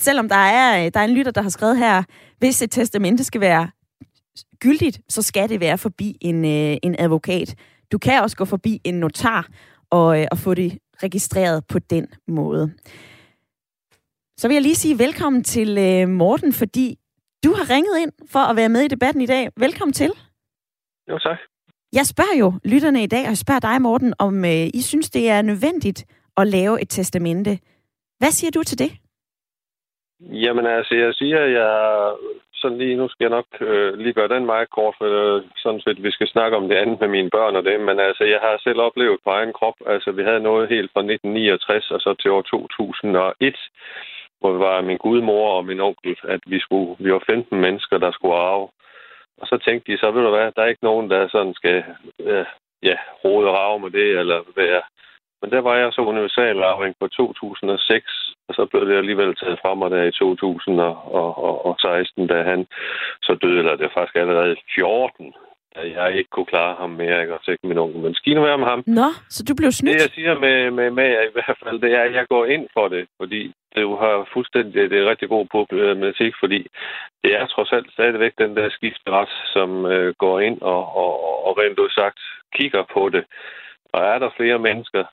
selvom 0.00 0.28
der 0.28 0.36
er, 0.36 0.84
øh, 0.84 0.90
der 0.94 1.00
er 1.00 1.04
en 1.04 1.14
lytter, 1.14 1.32
der 1.32 1.42
har 1.42 1.50
skrevet 1.50 1.78
her, 1.78 2.02
hvis 2.38 2.62
et 2.62 2.70
testamente 2.70 3.24
skal 3.24 3.40
være 3.40 3.70
gyldigt, 4.60 5.00
så 5.08 5.22
skal 5.22 5.48
det 5.48 5.60
være 5.60 5.78
forbi 5.78 6.16
en, 6.20 6.44
øh, 6.44 6.76
en 6.82 6.96
advokat. 6.98 7.54
Du 7.92 7.98
kan 7.98 8.22
også 8.22 8.36
gå 8.36 8.44
forbi 8.44 8.80
en 8.84 8.94
notar 8.94 9.48
og, 9.90 10.20
øh, 10.20 10.26
og 10.30 10.38
få 10.38 10.54
det 10.54 10.78
registreret 11.02 11.64
på 11.72 11.78
den 11.78 12.06
måde. 12.28 12.74
Så 14.38 14.48
vil 14.48 14.54
jeg 14.54 14.62
lige 14.62 14.74
sige 14.74 14.98
velkommen 14.98 15.44
til 15.44 15.78
øh, 15.78 16.08
Morten, 16.08 16.52
fordi 16.52 16.96
du 17.44 17.50
har 17.52 17.74
ringet 17.74 17.98
ind 18.02 18.12
for 18.32 18.38
at 18.38 18.56
være 18.56 18.68
med 18.68 18.80
i 18.80 18.88
debatten 18.88 19.22
i 19.22 19.26
dag. 19.26 19.48
Velkommen 19.56 19.92
til. 19.92 20.10
Jo, 21.10 21.18
tak. 21.18 21.38
Jeg 21.92 22.06
spørger 22.06 22.38
jo 22.38 22.52
lytterne 22.64 23.02
i 23.02 23.06
dag, 23.06 23.22
og 23.22 23.28
jeg 23.28 23.36
spørger 23.36 23.60
dig, 23.60 23.82
Morten, 23.82 24.14
om 24.18 24.44
øh, 24.44 24.66
I 24.74 24.82
synes, 24.82 25.10
det 25.10 25.30
er 25.30 25.42
nødvendigt 25.42 26.04
at 26.36 26.46
lave 26.46 26.82
et 26.82 26.88
testamente. 26.88 27.58
Hvad 28.18 28.30
siger 28.30 28.50
du 28.50 28.62
til 28.62 28.78
det? 28.78 28.90
Jamen 30.20 30.66
altså, 30.66 30.94
jeg 30.94 31.14
siger, 31.14 31.38
at 31.44 31.52
jeg 31.52 31.72
sådan 32.60 32.78
lige, 32.78 32.96
nu 32.96 33.08
skal 33.08 33.24
jeg 33.24 33.36
nok 33.38 33.48
øh, 33.60 33.94
lige 33.98 34.12
gøre 34.12 34.28
den 34.34 34.46
meget 34.46 34.70
kort, 34.70 34.94
for 34.98 35.06
øh, 35.06 35.42
sådan 35.56 35.80
set, 35.80 36.02
vi 36.02 36.10
skal 36.10 36.28
snakke 36.28 36.56
om 36.56 36.68
det 36.68 36.76
andet 36.76 37.00
med 37.00 37.08
mine 37.08 37.30
børn 37.30 37.56
og 37.56 37.64
det, 37.64 37.80
men 37.80 38.00
altså, 38.00 38.24
jeg 38.24 38.40
har 38.42 38.60
selv 38.64 38.80
oplevet 38.80 39.18
på 39.24 39.30
egen 39.30 39.52
krop, 39.52 39.74
altså, 39.86 40.10
vi 40.12 40.22
havde 40.22 40.40
noget 40.40 40.68
helt 40.68 40.90
fra 40.92 41.00
1969 41.00 41.90
og 41.90 42.00
så 42.00 42.14
til 42.14 42.30
år 42.30 42.42
2001, 42.42 43.56
hvor 44.40 44.52
vi 44.52 44.58
var 44.58 44.80
min 44.80 44.96
gudmor 44.96 45.48
og 45.56 45.64
min 45.64 45.80
onkel, 45.80 46.16
at 46.22 46.40
vi, 46.46 46.58
skulle, 46.60 46.96
vi 46.98 47.12
var 47.12 47.22
15 47.26 47.60
mennesker, 47.60 47.98
der 47.98 48.10
skulle 48.12 48.34
arve. 48.34 48.68
Og 49.40 49.46
så 49.46 49.58
tænkte 49.58 49.92
de, 49.92 49.98
så 49.98 50.10
ved 50.10 50.22
du 50.22 50.30
hvad, 50.30 50.52
der 50.52 50.62
er 50.62 50.72
ikke 50.72 50.88
nogen, 50.90 51.10
der 51.10 51.28
sådan 51.28 51.54
skal 51.54 51.84
øh, 52.20 52.46
ja, 52.82 52.96
rode 53.24 53.48
og 53.48 53.54
rave 53.54 53.78
med 53.80 53.90
det, 53.90 54.18
eller 54.18 54.38
være 54.56 54.82
men 55.40 55.50
der 55.50 55.60
var 55.60 55.76
jeg 55.76 55.92
så 55.92 56.00
universalarving 56.00 56.94
på 57.00 57.08
2006, 57.08 58.34
og 58.48 58.54
så 58.54 58.66
blev 58.70 58.88
det 58.88 58.96
alligevel 58.96 59.36
taget 59.36 59.58
fra 59.62 59.74
mig 59.74 59.90
der 59.90 60.02
i 60.02 60.12
2016, 60.12 62.26
da 62.26 62.42
han 62.42 62.66
så 63.22 63.34
døde, 63.42 63.58
eller 63.58 63.76
det 63.76 63.86
er 63.86 63.96
faktisk 63.98 64.16
allerede 64.16 64.56
14, 64.74 65.32
da 65.76 65.80
jeg 65.96 66.16
ikke 66.18 66.30
kunne 66.30 66.52
klare 66.54 66.76
ham 66.80 66.90
mere, 66.90 67.20
ikke? 67.20 67.34
Og 67.34 67.40
ikke 67.48 67.66
min 67.66 67.78
onkel. 67.78 68.00
Men 68.00 68.14
være 68.48 68.58
med 68.58 68.66
ham. 68.66 68.82
Nå, 68.86 69.08
så 69.28 69.44
du 69.48 69.54
blev 69.54 69.72
snydt? 69.72 69.94
Det, 69.94 70.02
jeg 70.02 70.10
siger 70.14 70.38
med, 70.38 70.70
med, 70.70 70.90
med 70.90 71.08
i 71.28 71.32
hvert 71.32 71.58
fald, 71.64 71.80
det 71.80 71.92
er, 71.92 72.02
at 72.02 72.14
jeg 72.14 72.26
går 72.28 72.44
ind 72.44 72.66
for 72.76 72.88
det, 72.88 73.06
fordi 73.20 73.52
det 73.74 73.84
har 74.04 74.28
fuldstændig 74.32 74.90
det 74.90 74.98
er 74.98 75.10
rigtig 75.10 75.28
god 75.28 75.46
problematik, 75.46 76.34
fordi 76.40 76.66
det 77.24 77.34
er 77.34 77.46
trods 77.46 77.72
alt 77.72 77.92
stadigvæk 77.92 78.32
den 78.38 78.56
der 78.56 78.68
skifteret, 78.70 79.28
som 79.54 79.86
øh, 79.86 80.14
går 80.18 80.40
ind 80.40 80.60
og, 80.60 80.82
og, 81.02 81.46
og 81.46 81.58
rent 81.58 81.92
sagt 81.92 82.20
kigger 82.54 82.84
på 82.94 83.08
det. 83.08 83.24
Og 83.92 84.00
er 84.04 84.18
der 84.18 84.30
flere 84.36 84.58
mennesker, 84.58 85.04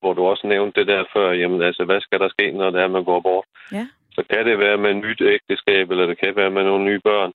hvor 0.00 0.12
du 0.14 0.22
også 0.26 0.46
nævnte 0.46 0.80
det 0.80 0.86
der 0.88 1.04
før, 1.12 1.32
jamen 1.32 1.62
altså, 1.62 1.84
hvad 1.84 2.00
skal 2.00 2.18
der 2.20 2.28
ske, 2.28 2.52
når 2.52 2.70
det 2.70 2.80
er, 2.80 2.88
man 2.88 3.04
går 3.04 3.20
bort? 3.20 3.44
Ja. 3.72 3.86
Så 4.16 4.22
kan 4.30 4.46
det 4.46 4.58
være 4.58 4.76
med 4.76 4.94
nyt 4.94 5.20
ægteskab, 5.20 5.90
eller 5.90 6.06
det 6.06 6.18
kan 6.18 6.36
være 6.36 6.50
med 6.50 6.64
nogle 6.64 6.84
nye 6.84 7.00
børn. 7.04 7.32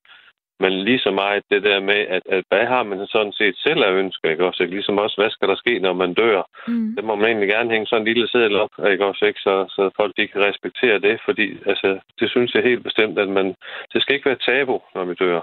Men 0.60 0.72
lige 0.72 0.98
så 0.98 1.10
meget 1.10 1.42
det 1.50 1.62
der 1.62 1.80
med, 1.80 2.00
at, 2.16 2.22
at 2.36 2.44
hvad 2.48 2.66
har 2.66 2.82
man 2.82 3.06
sådan 3.06 3.32
set 3.32 3.56
selv 3.56 3.82
af 3.84 3.92
ønsker, 3.92 4.30
ikke 4.30 4.46
også? 4.46 4.62
Ikke? 4.62 4.74
Ligesom 4.74 4.98
også, 4.98 5.16
hvad 5.20 5.30
skal 5.30 5.48
der 5.48 5.56
ske, 5.56 5.78
når 5.78 5.92
man 5.92 6.14
dør? 6.14 6.42
Mm. 6.68 6.94
Det 6.96 7.04
må 7.04 7.14
man 7.14 7.26
egentlig 7.26 7.48
gerne 7.48 7.70
hænge 7.70 7.86
sådan 7.86 8.02
en 8.02 8.08
lille 8.12 8.28
seddel 8.28 8.56
op, 8.56 8.70
ikke 8.92 9.04
også? 9.04 9.24
Ikke? 9.26 9.40
Så, 9.40 9.54
så 9.68 9.90
folk 9.96 10.12
de 10.16 10.26
kan 10.28 10.44
respektere 10.44 10.98
det, 10.98 11.20
fordi 11.24 11.46
altså, 11.66 11.98
det 12.20 12.30
synes 12.30 12.54
jeg 12.54 12.62
helt 12.62 12.82
bestemt, 12.82 13.18
at 13.18 13.28
man, 13.28 13.46
det 13.92 14.02
skal 14.02 14.14
ikke 14.14 14.28
være 14.28 14.44
tabu, 14.48 14.80
når 14.94 15.04
vi 15.04 15.14
dør. 15.14 15.40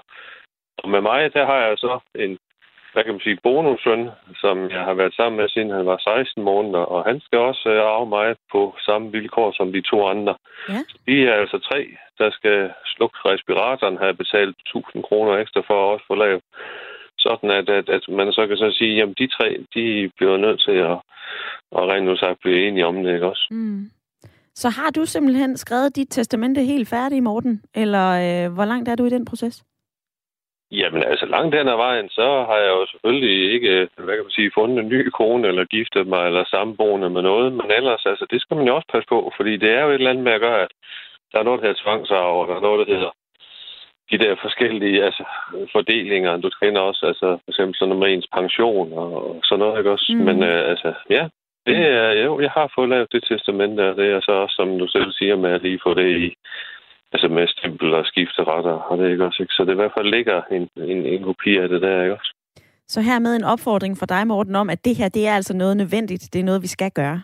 Og 0.78 0.90
med 0.90 1.02
mig, 1.02 1.34
der 1.34 1.46
har 1.46 1.60
jeg 1.68 1.78
så 1.78 2.00
en 2.16 2.38
hvad 2.94 3.04
kan 3.04 3.14
man 3.14 3.26
sige, 3.26 3.44
bonussøn, 3.44 4.10
som 4.44 4.70
jeg 4.76 4.84
har 4.90 4.94
været 4.94 5.14
sammen 5.14 5.38
med, 5.40 5.50
siden 5.50 5.70
han 5.70 5.86
var 5.86 5.98
16 5.98 6.44
måneder, 6.44 6.84
og 6.94 7.00
han 7.10 7.20
skal 7.26 7.40
også 7.40 7.70
øh, 7.70 7.82
arve 7.94 8.10
mig 8.10 8.36
på 8.52 8.62
samme 8.88 9.12
vilkår 9.12 9.52
som 9.58 9.72
de 9.72 9.82
to 9.82 9.98
andre. 10.14 10.36
Ja. 10.70 10.82
De 11.08 11.16
er 11.28 11.34
altså 11.34 11.58
tre, 11.70 11.80
der 12.18 12.30
skal 12.32 12.72
slukke 12.94 13.18
respiratoren, 13.26 13.98
har 13.98 14.12
betalt 14.24 14.56
1000 14.60 15.04
kroner 15.04 15.34
ekstra 15.38 15.62
for 15.68 15.78
at 15.80 15.94
også 15.94 16.06
få 16.08 16.16
lavet. 16.16 16.42
Sådan 17.18 17.52
at, 17.52 17.70
at, 17.70 17.90
at 17.90 18.04
man 18.10 18.32
så 18.32 18.48
kan 18.48 18.58
så 18.58 18.70
sige, 18.80 18.96
jamen 18.96 19.16
de 19.20 19.28
tre, 19.28 19.48
de 19.76 20.12
bliver 20.18 20.38
nødt 20.38 20.62
til 20.68 20.78
at, 20.92 20.98
at 21.78 21.84
rent 21.92 22.06
nu 22.06 22.16
sagt 22.18 22.40
blive 22.42 22.68
enige 22.68 22.86
om 22.86 23.04
det, 23.04 23.14
ikke 23.14 23.28
også? 23.28 23.48
Mm. 23.52 23.92
Så 24.56 24.70
har 24.70 24.90
du 24.92 25.06
simpelthen 25.06 25.58
skrevet 25.58 25.96
dit 25.96 26.08
testamente 26.10 26.62
helt 26.64 26.90
færdigt, 26.90 27.24
Morten? 27.24 27.62
Eller 27.76 28.08
øh, 28.26 28.54
hvor 28.54 28.66
langt 28.66 28.90
er 28.90 28.96
du 28.96 29.06
i 29.06 29.10
den 29.10 29.26
proces? 29.26 29.64
Jamen 30.72 31.04
altså, 31.04 31.26
langt 31.26 31.56
den 31.56 31.68
ad 31.68 31.76
vejen, 31.76 32.10
så 32.10 32.28
har 32.50 32.58
jeg 32.58 32.70
jo 32.70 32.86
selvfølgelig 32.86 33.54
ikke, 33.54 33.90
hvad 33.96 34.16
kan 34.16 34.26
man 34.28 34.38
sige, 34.38 34.52
fundet 34.54 34.80
en 34.80 34.90
ny 34.90 35.10
kone, 35.10 35.48
eller 35.48 35.66
giftet 35.66 36.08
mig, 36.08 36.28
eller 36.28 36.44
samboende 36.46 37.10
med 37.10 37.22
noget. 37.22 37.54
Men 37.54 37.72
ellers, 37.72 38.06
altså, 38.06 38.26
det 38.32 38.42
skal 38.42 38.58
man 38.58 38.68
jo 38.68 38.76
også 38.76 38.88
passe 38.92 39.08
på, 39.10 39.34
fordi 39.38 39.58
det 39.58 39.70
er 39.72 39.82
jo 39.84 39.90
et 39.90 39.94
eller 39.94 40.10
andet 40.10 40.24
med 40.24 40.32
at 40.32 40.42
gøre, 40.42 40.62
at 40.62 40.72
der 41.32 41.40
er 41.40 41.44
noget, 41.44 41.62
der 41.62 41.68
hedder 41.68 41.84
tvangsarv, 41.84 42.40
og 42.42 42.48
der 42.48 42.56
er 42.56 42.68
noget, 42.68 42.88
der 42.88 42.94
hedder 42.94 43.12
de 44.12 44.18
der 44.18 44.36
forskellige 44.42 45.04
altså, 45.04 45.24
fordelinger. 45.72 46.38
Du 46.38 46.50
kender 46.62 46.82
også, 46.82 47.06
altså 47.06 47.28
for 47.44 47.52
eksempel 47.52 47.76
sådan 47.76 47.90
noget 47.90 48.04
med 48.04 48.14
ens 48.14 48.28
pension 48.34 48.94
og 48.94 49.40
sådan 49.44 49.60
noget, 49.60 49.78
ikke 49.78 49.92
også? 49.92 50.14
Mm. 50.14 50.26
Men 50.26 50.44
øh, 50.44 50.70
altså, 50.70 50.94
ja, 51.10 51.24
det 51.66 51.78
er, 51.78 52.12
jo, 52.12 52.40
jeg 52.40 52.52
har 52.52 52.72
fået 52.76 52.90
lavet 52.90 53.12
det 53.12 53.24
testament 53.24 53.78
der. 53.78 53.94
Det 53.94 54.08
er 54.12 54.20
så 54.22 54.32
også, 54.32 54.56
som 54.56 54.80
du 54.80 54.88
selv 54.88 55.12
siger, 55.12 55.36
med 55.36 55.52
at 55.52 55.62
lige 55.62 55.80
få 55.84 55.94
det 55.94 56.10
i, 56.18 56.36
altså 57.14 57.28
med 57.28 57.48
stempel 57.48 57.94
og 57.94 58.06
skifteretter, 58.06 58.72
og 58.72 58.98
det 58.98 59.12
ikke 59.12 59.26
også, 59.26 59.44
ikke? 59.44 59.54
Så 59.54 59.66
det 59.66 59.72
i 59.72 59.82
hvert 59.82 59.96
fald 59.98 60.10
ligger 60.16 60.42
en, 60.52 60.70
en, 60.92 61.06
en 61.06 61.24
kopi 61.24 61.58
af 61.58 61.70
det 61.70 61.82
der, 61.82 62.04
ikke 62.04 62.14
også? 62.14 62.34
Så 62.88 63.02
her 63.02 63.20
med 63.20 63.36
en 63.36 63.44
opfordring 63.44 63.98
fra 63.98 64.06
dig, 64.06 64.28
Morten, 64.28 64.56
om, 64.56 64.70
at 64.70 64.86
det 64.86 64.96
her, 64.96 65.10
det 65.10 65.28
er 65.28 65.36
altså 65.36 65.54
noget 65.58 65.78
nødvendigt. 65.78 66.34
Det 66.34 66.40
er 66.40 66.44
noget, 66.44 66.62
vi 66.62 66.68
skal 66.68 66.92
gøre. 66.92 67.22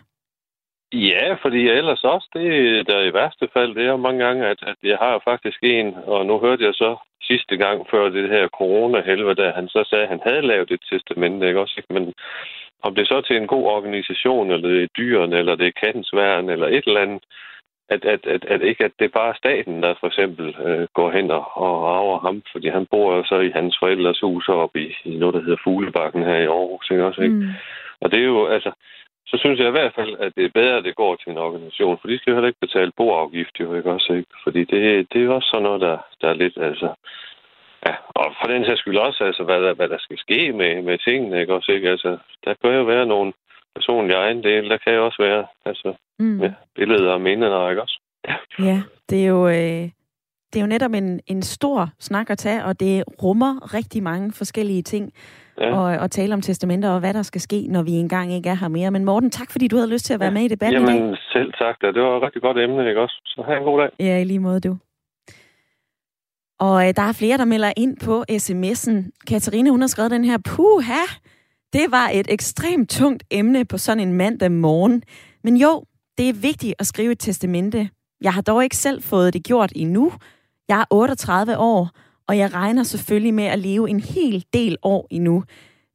Ja, 0.92 1.34
fordi 1.42 1.68
ellers 1.68 2.04
også, 2.04 2.28
det 2.34 2.86
der 2.86 3.00
i 3.02 3.14
værste 3.14 3.48
fald, 3.52 3.74
det 3.74 3.86
er 3.86 3.96
mange 3.96 4.24
gange, 4.24 4.46
at, 4.46 4.58
at 4.62 4.76
jeg 4.82 4.98
har 5.00 5.22
faktisk 5.24 5.58
en, 5.62 5.94
og 6.04 6.26
nu 6.26 6.38
hørte 6.38 6.64
jeg 6.64 6.74
så 6.74 6.96
sidste 7.22 7.56
gang 7.56 7.86
før 7.90 8.08
det 8.08 8.28
her 8.28 8.48
corona-helvede, 8.48 9.34
da 9.34 9.50
han 9.50 9.68
så 9.68 9.84
sagde, 9.90 10.04
at 10.04 10.08
han 10.08 10.20
havde 10.26 10.46
lavet 10.46 10.70
et 10.70 10.84
testament, 10.92 11.42
ikke 11.42 11.60
også? 11.60 11.82
Men 11.90 12.14
om 12.82 12.94
det 12.94 13.02
er 13.02 13.12
så 13.14 13.20
til 13.20 13.36
en 13.36 13.46
god 13.46 13.64
organisation, 13.76 14.50
eller 14.50 14.68
det 14.68 14.82
er 14.82 14.94
dyrene, 14.98 15.38
eller 15.38 15.54
det 15.56 15.66
er 15.66 15.80
kattens 15.84 16.10
værn, 16.14 16.48
eller 16.48 16.66
et 16.66 16.84
eller 16.86 17.00
andet, 17.00 17.22
at, 17.90 18.04
at, 18.04 18.26
at, 18.26 18.44
at 18.44 18.62
ikke 18.62 18.84
at 18.84 18.92
det 18.98 19.04
er 19.04 19.18
bare 19.20 19.34
staten, 19.34 19.82
der 19.82 19.94
for 20.00 20.06
eksempel 20.06 20.56
øh, 20.66 20.88
går 20.94 21.10
hen 21.10 21.30
og, 21.30 21.44
og 21.56 21.96
arver 21.96 22.18
ham, 22.18 22.42
fordi 22.52 22.68
han 22.68 22.86
bor 22.90 23.16
jo 23.16 23.24
så 23.24 23.38
i 23.40 23.50
hans 23.50 23.76
forældres 23.80 24.20
hus 24.20 24.48
oppe 24.48 24.80
i, 24.82 24.94
i 25.04 25.16
noget, 25.16 25.34
der 25.34 25.40
hedder 25.40 25.64
Fuglebakken 25.64 26.22
her 26.22 26.36
i 26.36 26.52
Aarhus, 26.56 26.90
ikke 26.90 27.04
også? 27.04 27.22
Ikke? 27.22 27.34
Mm. 27.34 27.50
Og 28.00 28.10
det 28.10 28.18
er 28.20 28.24
jo, 28.24 28.46
altså, 28.46 28.70
så 29.26 29.36
synes 29.38 29.58
jeg 29.60 29.68
i 29.68 29.76
hvert 29.78 29.94
fald, 29.94 30.16
at 30.18 30.32
det 30.36 30.44
er 30.44 30.58
bedre, 30.60 30.76
at 30.76 30.84
det 30.84 30.96
går 30.96 31.16
til 31.16 31.30
en 31.30 31.38
organisation, 31.38 31.98
for 32.00 32.08
de 32.08 32.18
skal 32.18 32.30
jo 32.30 32.36
heller 32.36 32.48
ikke 32.48 32.66
betale 32.66 32.92
boafgift, 32.96 33.60
jo 33.60 33.74
ikke 33.74 33.90
også, 33.90 34.12
ikke? 34.12 34.30
Fordi 34.44 34.60
det, 34.64 35.06
det 35.12 35.20
er 35.20 35.24
jo 35.24 35.34
også 35.34 35.48
sådan 35.48 35.62
noget, 35.62 35.80
der, 35.80 35.98
der 36.20 36.28
er 36.28 36.34
lidt, 36.42 36.56
altså... 36.56 36.88
Ja, 37.86 37.94
og 38.08 38.34
for 38.40 38.48
den 38.52 38.64
sags 38.64 38.80
skyld 38.80 38.96
også, 38.96 39.24
altså, 39.24 39.42
hvad 39.44 39.60
der, 39.62 39.74
hvad 39.74 39.88
der 39.88 39.98
skal 39.98 40.18
ske 40.18 40.52
med, 40.52 40.82
med 40.82 40.98
tingene, 40.98 41.40
ikke 41.40 41.54
også, 41.54 41.72
ikke? 41.72 41.90
Altså, 41.90 42.18
der 42.44 42.54
kan 42.54 42.70
jo 42.74 42.82
være 42.82 43.06
nogle 43.06 43.32
personlige 43.74 44.16
ejendele, 44.16 44.68
der 44.68 44.78
kan 44.84 44.94
jo 44.94 45.04
også 45.04 45.22
være, 45.22 45.46
altså, 45.64 45.94
mm. 46.18 46.40
ja, 46.42 46.52
billeder 46.74 47.12
og 47.12 47.20
minder, 47.20 47.70
ikke 47.70 47.82
også? 47.82 48.00
Ja, 48.28 48.34
ja 48.58 48.82
det 49.10 49.24
er 49.24 49.28
jo... 49.28 49.48
Øh 49.48 49.90
det 50.52 50.58
er 50.58 50.60
jo 50.60 50.66
netop 50.66 50.92
en, 50.92 51.20
en 51.26 51.42
stor 51.42 51.88
snak 51.98 52.30
at 52.30 52.38
tage, 52.38 52.64
og 52.64 52.80
det 52.80 53.04
rummer 53.22 53.74
rigtig 53.74 54.02
mange 54.02 54.32
forskellige 54.32 54.82
ting 54.82 55.12
ja. 55.60 55.78
og, 55.78 55.98
og 55.98 56.10
tale 56.10 56.34
om 56.34 56.40
testamenter 56.40 56.90
og 56.90 57.00
hvad 57.00 57.14
der 57.14 57.22
skal 57.22 57.40
ske, 57.40 57.66
når 57.68 57.82
vi 57.82 57.90
engang 57.92 58.32
ikke 58.32 58.48
er 58.48 58.54
her 58.54 58.68
mere. 58.68 58.90
Men 58.90 59.04
Morten, 59.04 59.30
tak 59.30 59.50
fordi 59.50 59.68
du 59.68 59.76
havde 59.76 59.90
lyst 59.90 60.04
til 60.04 60.14
at 60.14 60.20
være 60.20 60.28
ja. 60.28 60.34
med 60.34 60.42
i 60.42 60.48
debatten 60.48 60.86
Jamen, 60.86 61.04
i 61.04 61.08
dag. 61.08 61.18
selv 61.32 61.52
tak. 61.52 61.76
Da. 61.82 61.86
Det 61.86 62.02
var 62.02 62.16
et 62.16 62.22
rigtig 62.22 62.42
godt 62.42 62.58
emne, 62.58 62.88
ikke 62.88 63.00
også? 63.00 63.20
Så 63.24 63.42
have 63.46 63.58
en 63.58 63.64
god 63.64 63.80
dag. 63.80 63.90
Ja, 64.00 64.20
i 64.20 64.24
lige 64.24 64.38
måde 64.38 64.60
du. 64.60 64.76
Og 66.58 66.88
øh, 66.88 66.94
der 66.96 67.02
er 67.02 67.18
flere, 67.18 67.38
der 67.38 67.44
melder 67.44 67.72
ind 67.76 67.96
på 68.06 68.24
sms'en. 68.30 69.10
Katarina, 69.28 69.70
hun 69.70 69.80
har 69.80 69.88
skrevet 69.88 70.10
den 70.10 70.24
her, 70.24 70.38
puha, 70.38 71.04
det 71.72 71.90
var 71.90 72.10
et 72.12 72.26
ekstremt 72.28 72.90
tungt 72.90 73.24
emne 73.30 73.64
på 73.64 73.78
sådan 73.78 74.08
en 74.08 74.12
mandag 74.12 74.52
morgen. 74.52 75.02
Men 75.44 75.56
jo, 75.56 75.84
det 76.18 76.28
er 76.28 76.32
vigtigt 76.32 76.74
at 76.78 76.86
skrive 76.86 77.12
et 77.12 77.18
testamente. 77.18 77.90
Jeg 78.20 78.32
har 78.32 78.40
dog 78.40 78.64
ikke 78.64 78.76
selv 78.76 79.02
fået 79.02 79.32
det 79.32 79.44
gjort 79.44 79.72
endnu. 79.76 80.12
Jeg 80.68 80.80
er 80.80 80.84
38 80.90 81.58
år, 81.58 81.90
og 82.26 82.38
jeg 82.38 82.54
regner 82.54 82.82
selvfølgelig 82.82 83.34
med 83.34 83.44
at 83.44 83.58
leve 83.58 83.90
en 83.90 84.00
hel 84.00 84.44
del 84.52 84.76
år 84.82 85.06
endnu. 85.10 85.44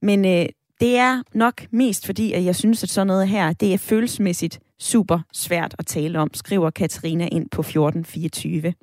Men 0.02 0.26
øh, 0.26 0.46
det 0.80 0.98
er 0.98 1.22
nok 1.34 1.62
mest 1.72 2.06
fordi, 2.06 2.34
at 2.34 2.46
jeg 2.46 2.56
synes, 2.56 2.84
at 2.84 2.90
sådan 2.90 3.08
noget 3.08 3.28
her, 3.28 3.54
det 3.54 3.74
er 3.74 3.78
følelsesmæssigt 3.78 4.60
super 4.80 5.20
svært 5.34 5.76
at 5.80 5.86
tale 5.86 6.20
om, 6.20 6.34
skriver 6.34 6.70
Katarina 6.70 7.28
ind 7.32 7.50
på 7.50 7.62
1424. 7.62 8.74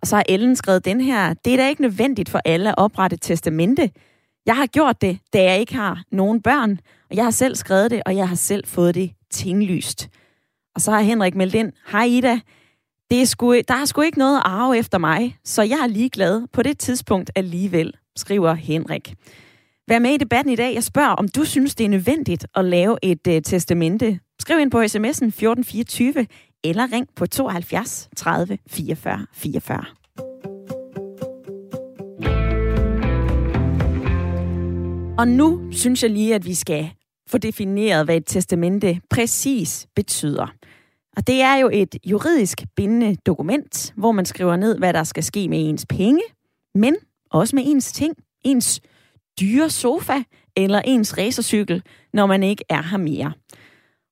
Og 0.00 0.06
så 0.06 0.16
har 0.16 0.24
Ellen 0.28 0.56
skrevet 0.56 0.84
den 0.84 1.00
her, 1.00 1.34
det 1.34 1.52
er 1.52 1.56
da 1.56 1.68
ikke 1.68 1.82
nødvendigt 1.82 2.28
for 2.28 2.40
alle 2.44 2.68
at 2.68 2.74
oprette 2.78 3.16
testamente. 3.16 3.90
Jeg 4.46 4.56
har 4.56 4.66
gjort 4.66 5.00
det, 5.00 5.18
da 5.32 5.42
jeg 5.42 5.60
ikke 5.60 5.74
har 5.74 6.02
nogen 6.12 6.42
børn, 6.42 6.80
og 7.10 7.16
jeg 7.16 7.24
har 7.24 7.30
selv 7.30 7.56
skrevet 7.56 7.90
det, 7.90 8.02
og 8.06 8.16
jeg 8.16 8.28
har 8.28 8.36
selv 8.36 8.66
fået 8.66 8.94
det 8.94 9.10
tinglyst. 9.30 10.08
Og 10.74 10.80
så 10.80 10.90
har 10.90 11.00
Henrik 11.00 11.34
meldt 11.34 11.54
ind, 11.54 11.72
hej 11.86 12.04
Ida, 12.04 12.40
det 13.10 13.22
er 13.22 13.26
sgu, 13.26 13.60
der 13.68 13.74
er 13.74 13.84
sgu 13.84 14.00
ikke 14.00 14.18
noget 14.18 14.36
at 14.36 14.42
arve 14.44 14.78
efter 14.78 14.98
mig, 14.98 15.36
så 15.44 15.62
jeg 15.62 15.78
er 15.78 15.86
ligeglad 15.86 16.46
på 16.52 16.62
det 16.62 16.78
tidspunkt 16.78 17.30
alligevel, 17.34 17.94
skriver 18.16 18.54
Henrik. 18.54 19.14
Vær 19.88 19.98
med 19.98 20.10
i 20.10 20.16
debatten 20.16 20.52
i 20.52 20.56
dag. 20.56 20.74
Jeg 20.74 20.84
spørger, 20.84 21.10
om 21.10 21.28
du 21.28 21.44
synes, 21.44 21.74
det 21.74 21.84
er 21.84 21.88
nødvendigt 21.88 22.46
at 22.54 22.64
lave 22.64 22.98
et 23.02 23.26
øh, 23.26 23.42
testamente. 23.42 24.20
Skriv 24.40 24.58
ind 24.58 24.70
på 24.70 24.78
sms'en 24.78 25.26
1424 25.26 26.26
eller 26.64 26.92
ring 26.92 27.08
på 27.16 27.26
72 27.26 28.08
30 28.16 28.58
44 28.68 29.26
44. 29.32 29.84
Og 35.18 35.28
nu 35.28 35.72
synes 35.72 36.02
jeg 36.02 36.10
lige, 36.10 36.34
at 36.34 36.44
vi 36.44 36.54
skal 36.54 36.90
få 37.30 37.38
defineret, 37.38 38.04
hvad 38.04 38.16
et 38.16 38.26
testamente 38.26 39.00
præcis 39.10 39.86
betyder. 39.96 40.46
Og 41.16 41.26
det 41.26 41.42
er 41.42 41.56
jo 41.56 41.70
et 41.72 41.96
juridisk 42.06 42.58
bindende 42.76 43.16
dokument, 43.26 43.92
hvor 43.96 44.12
man 44.12 44.24
skriver 44.24 44.56
ned, 44.56 44.78
hvad 44.78 44.92
der 44.92 45.04
skal 45.04 45.22
ske 45.22 45.48
med 45.48 45.68
ens 45.68 45.86
penge, 45.86 46.22
men 46.74 46.96
også 47.30 47.56
med 47.56 47.62
ens 47.66 47.92
ting, 47.92 48.14
ens 48.44 48.80
dyre 49.40 49.70
sofa 49.70 50.22
eller 50.56 50.82
ens 50.84 51.18
racercykel, 51.18 51.82
når 52.12 52.26
man 52.26 52.42
ikke 52.42 52.64
er 52.68 52.82
her 52.82 52.98
mere. 52.98 53.32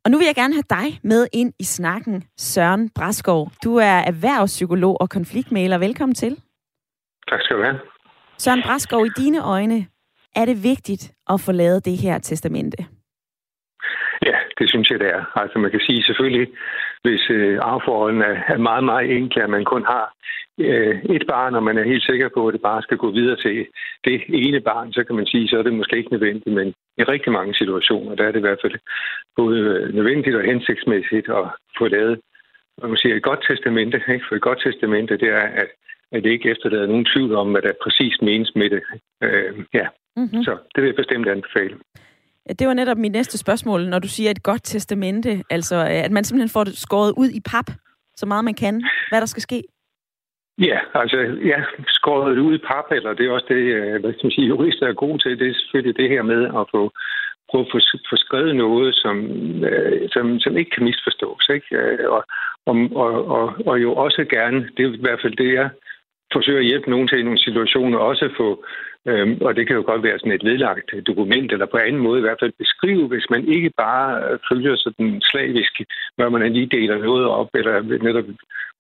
Og 0.05 0.11
nu 0.11 0.19
vil 0.19 0.25
jeg 0.25 0.35
gerne 0.35 0.55
have 0.55 0.65
dig 0.71 1.01
med 1.03 1.27
ind 1.33 1.53
i 1.59 1.65
snakken, 1.65 2.25
Søren 2.39 2.91
Braskov. 2.91 3.51
Du 3.65 3.77
er 3.77 3.99
erhvervspsykolog 4.11 5.01
og 5.01 5.11
konfliktmæler. 5.11 5.79
Velkommen 5.79 6.15
til. 6.15 6.41
Tak 7.29 7.41
skal 7.43 7.57
du 7.57 7.63
have. 7.63 7.79
Søren 8.39 8.63
Braskov, 8.63 9.07
i 9.07 9.11
dine 9.17 9.45
øjne, 9.45 9.87
er 10.37 10.45
det 10.45 10.63
vigtigt 10.63 11.13
at 11.33 11.41
få 11.41 11.53
lavet 11.53 11.85
det 11.85 11.97
her 11.97 12.19
testamente? 12.19 12.77
Ja, 14.27 14.37
det 14.59 14.69
synes 14.69 14.91
jeg, 14.91 14.99
det 15.01 15.09
er. 15.09 15.39
Altså 15.43 15.59
man 15.59 15.71
kan 15.71 15.81
sige 15.81 16.03
selvfølgelig, 16.03 16.49
hvis 17.03 17.31
øh, 17.31 17.59
arveforholdene 17.63 18.25
er 18.25 18.59
meget, 18.59 18.85
meget 18.85 19.17
enkle, 19.17 19.43
at 19.43 19.51
man 19.51 19.65
kun 19.65 19.85
har 19.85 20.15
øh, 20.61 20.97
et 21.17 21.25
barn, 21.29 21.55
og 21.55 21.63
man 21.63 21.79
er 21.79 21.85
helt 21.85 22.05
sikker 22.05 22.29
på, 22.35 22.49
at 22.49 22.55
det 22.55 22.63
bare 22.63 22.83
skal 22.83 22.97
gå 22.97 23.11
videre 23.11 23.37
til 23.37 23.67
det 24.05 24.23
ene 24.29 24.61
barn, 24.61 24.93
så 24.93 25.05
kan 25.05 25.17
man 25.17 25.27
sige, 25.27 25.49
så 25.49 25.59
er 25.59 25.63
det 25.63 25.73
måske 25.73 25.97
ikke 25.97 26.13
nødvendigt, 26.13 26.55
men 26.55 26.69
i 26.99 27.03
rigtig 27.03 27.33
mange 27.33 27.55
situationer, 27.55 28.15
der 28.15 28.25
er 28.25 28.33
det 28.33 28.39
i 28.39 28.47
hvert 28.47 28.63
fald 28.63 28.79
både 29.37 29.59
øh, 29.61 29.95
nødvendigt 29.95 30.37
og 30.37 30.45
hensigtsmæssigt 30.45 31.29
at 31.29 31.45
få 31.79 31.89
lavet 31.89 32.21
man 32.83 32.97
siger, 32.97 33.15
et 33.17 33.23
godt 33.23 33.45
testamente. 33.51 33.97
Ikke? 34.09 34.25
For 34.29 34.37
et 34.37 34.43
godt 34.43 34.61
testamente, 34.65 35.17
det 35.17 35.29
er, 35.29 35.47
at, 35.63 35.69
at 36.13 36.23
det 36.25 36.31
ikke 36.31 36.51
efterlader 36.51 36.87
nogen 36.87 37.09
tvivl 37.15 37.35
om, 37.35 37.51
hvad 37.51 37.63
der 37.63 37.83
præcis 37.83 38.15
menes 38.23 38.53
med 38.55 38.71
det. 38.71 38.83
Øh, 39.23 39.65
ja, 39.75 39.87
mm-hmm. 40.17 40.43
så 40.43 40.59
det 40.75 40.83
vil 40.83 40.89
jeg 40.89 40.97
bestemt 40.97 41.29
anbefale. 41.29 41.77
Det 42.59 42.67
var 42.69 42.75
netop 42.75 42.99
mit 42.99 43.13
næste 43.13 43.39
spørgsmål, 43.39 43.89
når 43.89 43.99
du 43.99 44.09
siger 44.09 44.31
et 44.31 44.43
godt 44.43 44.63
testamente, 44.65 45.43
altså 45.51 45.77
at 45.91 46.11
man 46.11 46.25
simpelthen 46.25 46.53
får 46.53 46.65
det 46.65 46.79
skåret 46.79 47.13
ud 47.17 47.29
i 47.29 47.41
pap, 47.53 47.71
så 48.17 48.27
meget 48.27 48.45
man 48.45 48.55
kan, 48.55 48.85
hvad 49.11 49.21
der 49.21 49.27
skal 49.27 49.43
ske. 49.43 49.63
Ja, 50.59 50.79
altså, 50.95 51.19
ja, 51.45 51.63
skåret 51.89 52.39
ud 52.39 52.55
i 52.55 52.59
pap, 52.69 52.85
eller 52.91 53.15
det 53.15 53.27
er 53.27 53.31
også 53.31 53.47
det, 53.49 53.63
øh, 53.77 54.01
hvad 54.01 54.13
skal 54.13 54.27
man 54.27 54.31
sige, 54.31 54.47
jurister 54.47 54.87
er 54.87 54.93
gode 54.93 55.19
til, 55.19 55.39
det 55.39 55.49
er 55.49 55.55
selvfølgelig 55.55 55.97
det 55.97 56.09
her 56.09 56.23
med 56.23 56.45
at 56.45 56.65
få 56.75 56.93
prøve 57.51 57.65
at 57.67 57.73
få, 58.11 58.17
skrevet 58.17 58.57
noget, 58.57 58.95
som, 58.95 59.17
øh, 59.65 60.09
som, 60.13 60.39
som 60.39 60.57
ikke 60.57 60.71
kan 60.71 60.85
misforstås. 60.85 61.49
Ikke? 61.55 61.77
Øh, 61.77 62.11
og, 62.11 62.25
og, 62.67 62.77
og, 63.37 63.55
og 63.67 63.83
jo 63.83 63.95
også 63.95 64.25
gerne, 64.37 64.69
det 64.77 64.85
er 64.85 64.93
i 64.93 65.05
hvert 65.07 65.21
fald 65.23 65.37
det, 65.37 65.55
jeg 65.55 65.71
forsøger 66.33 66.61
at 66.61 66.71
hjælpe 66.71 66.91
nogen 66.91 67.09
til 67.09 67.19
i 67.19 67.23
nogle 67.23 67.45
situationer, 67.47 67.99
også 67.99 68.35
få 68.37 68.65
Øhm, 69.09 69.39
og 69.41 69.57
det 69.57 69.67
kan 69.67 69.77
jo 69.77 69.83
godt 69.87 70.03
være 70.03 70.19
sådan 70.19 70.33
et 70.33 70.45
vedlagt 70.45 70.91
dokument, 71.07 71.53
eller 71.53 71.67
på 71.67 71.77
anden 71.77 72.03
måde 72.07 72.19
i 72.19 72.27
hvert 72.27 72.41
fald 72.41 72.53
beskrive, 72.59 73.09
hvis 73.09 73.27
man 73.31 73.49
ikke 73.49 73.71
bare 73.77 74.09
øh, 74.25 74.39
følger 74.49 74.77
sådan 74.77 75.21
slavisk, 75.31 75.73
hvor 76.17 76.29
man 76.29 76.53
lige 76.53 76.75
deler 76.77 76.99
noget 76.99 77.27
op, 77.27 77.49
eller 77.55 77.83
netop, 78.07 78.25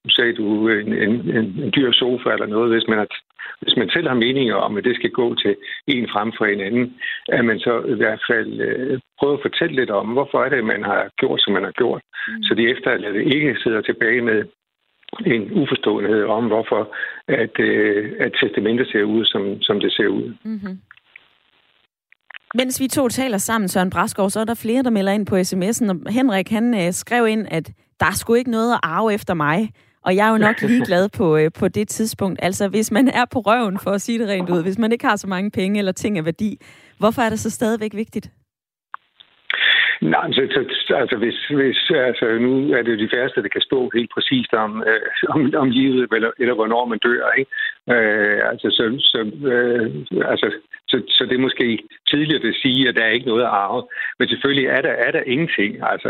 sagde 0.08 0.32
du, 0.32 0.68
en, 0.68 0.92
en, 0.92 1.12
en, 1.36 1.46
en 1.62 1.72
dyr 1.76 1.92
sofa 1.92 2.28
eller 2.32 2.46
noget, 2.46 2.72
hvis 2.72 2.88
man, 2.88 2.98
har, 2.98 3.08
hvis 3.62 3.76
man 3.76 3.90
selv 3.90 4.08
har 4.08 4.14
meninger 4.14 4.54
om, 4.54 4.76
at 4.76 4.84
det 4.84 4.96
skal 4.96 5.10
gå 5.10 5.34
til 5.34 5.56
en 5.86 6.08
frem 6.12 6.32
for 6.38 6.44
en 6.44 6.60
anden, 6.60 6.96
at 7.28 7.44
man 7.44 7.58
så 7.58 7.82
i 7.94 7.94
hvert 7.94 8.22
fald 8.30 8.60
øh, 8.60 9.00
prøver 9.18 9.34
at 9.34 9.44
fortælle 9.46 9.76
lidt 9.76 9.90
om, 9.90 10.06
hvorfor 10.06 10.38
er 10.44 10.48
det, 10.48 10.64
man 10.64 10.84
har 10.84 11.10
gjort, 11.20 11.40
som 11.42 11.52
man 11.52 11.64
har 11.64 11.72
gjort, 11.72 12.02
mm. 12.28 12.42
så 12.42 12.54
de 12.54 12.70
efterladte 12.70 13.24
ikke 13.24 13.56
sidder 13.62 13.80
tilbage 13.80 14.20
med 14.20 14.44
en 15.26 15.62
uforståelighed 15.62 16.24
om, 16.24 16.46
hvorfor 16.46 16.94
at, 17.28 17.60
øh, 17.60 18.12
at 18.20 18.32
testamentet 18.40 18.86
ser 18.88 19.02
ud, 19.02 19.24
som, 19.24 19.62
som 19.62 19.80
det 19.80 19.92
ser 19.92 20.06
ud. 20.06 20.34
Mm-hmm. 20.44 20.78
Mens 22.54 22.80
vi 22.80 22.88
to 22.88 23.08
taler 23.08 23.38
sammen, 23.38 23.68
Søren 23.68 23.90
Braskov, 23.90 24.30
så 24.30 24.40
er 24.40 24.44
der 24.44 24.54
flere, 24.54 24.82
der 24.82 24.90
melder 24.90 25.12
ind 25.12 25.26
på 25.26 25.36
sms'en. 25.36 25.90
Og 25.90 26.12
Henrik, 26.12 26.50
han 26.50 26.74
øh, 26.74 26.92
skrev 26.92 27.26
ind, 27.26 27.46
at 27.50 27.70
der 28.00 28.06
er 28.06 28.16
sgu 28.16 28.34
ikke 28.34 28.50
noget 28.50 28.72
at 28.72 28.80
arve 28.82 29.14
efter 29.14 29.34
mig. 29.34 29.70
Og 30.04 30.16
jeg 30.16 30.26
er 30.26 30.32
jo 30.32 30.38
nok 30.38 30.62
ligeglad 30.70 31.08
på, 31.08 31.36
øh, 31.36 31.50
på 31.58 31.68
det 31.68 31.88
tidspunkt. 31.88 32.38
Altså, 32.42 32.68
hvis 32.68 32.90
man 32.90 33.08
er 33.08 33.24
på 33.24 33.38
røven, 33.40 33.78
for 33.78 33.90
at 33.90 34.00
sige 34.00 34.18
det 34.18 34.28
rent 34.28 34.50
ud, 34.50 34.62
hvis 34.62 34.78
man 34.78 34.92
ikke 34.92 35.06
har 35.06 35.16
så 35.16 35.26
mange 35.26 35.50
penge 35.50 35.78
eller 35.78 35.92
ting 35.92 36.18
af 36.18 36.24
værdi, 36.24 36.58
hvorfor 36.98 37.22
er 37.22 37.28
det 37.28 37.40
så 37.40 37.50
stadigvæk 37.50 37.94
vigtigt? 37.94 38.30
Nej, 40.00 40.32
så, 40.32 40.64
så, 40.86 40.94
altså, 40.94 41.16
hvis, 41.16 41.38
hvis, 41.46 41.90
altså, 41.90 42.26
nu 42.38 42.72
er 42.72 42.82
det 42.82 42.92
jo 42.92 42.98
de 42.98 43.08
færreste, 43.14 43.42
der 43.42 43.48
kan 43.48 43.60
stå 43.60 43.90
helt 43.94 44.10
præcist 44.14 44.52
om, 44.52 44.84
øh, 44.86 45.00
om, 45.34 45.54
om 45.56 45.70
livet, 45.70 46.08
eller, 46.14 46.30
eller 46.38 46.54
hvornår 46.54 46.84
man 46.84 46.98
dør, 46.98 47.30
ikke? 47.38 47.50
Øh, 47.90 48.40
altså, 48.50 48.68
så, 48.70 48.84
så, 49.12 49.20
øh, 49.52 49.86
altså, 50.32 50.46
så, 50.88 50.96
så 51.08 51.26
det 51.28 51.34
er 51.34 51.46
måske 51.48 51.78
tidligt 52.10 52.44
at 52.44 52.54
sige, 52.62 52.88
at 52.88 52.96
der 52.96 53.04
er 53.04 53.16
ikke 53.16 53.26
noget 53.26 53.42
at 53.42 53.54
arve. 53.64 53.82
Men 54.18 54.28
selvfølgelig 54.28 54.66
er 54.66 54.82
der, 54.82 54.94
er 55.06 55.10
der 55.10 55.22
ingenting, 55.26 55.70
altså, 55.92 56.08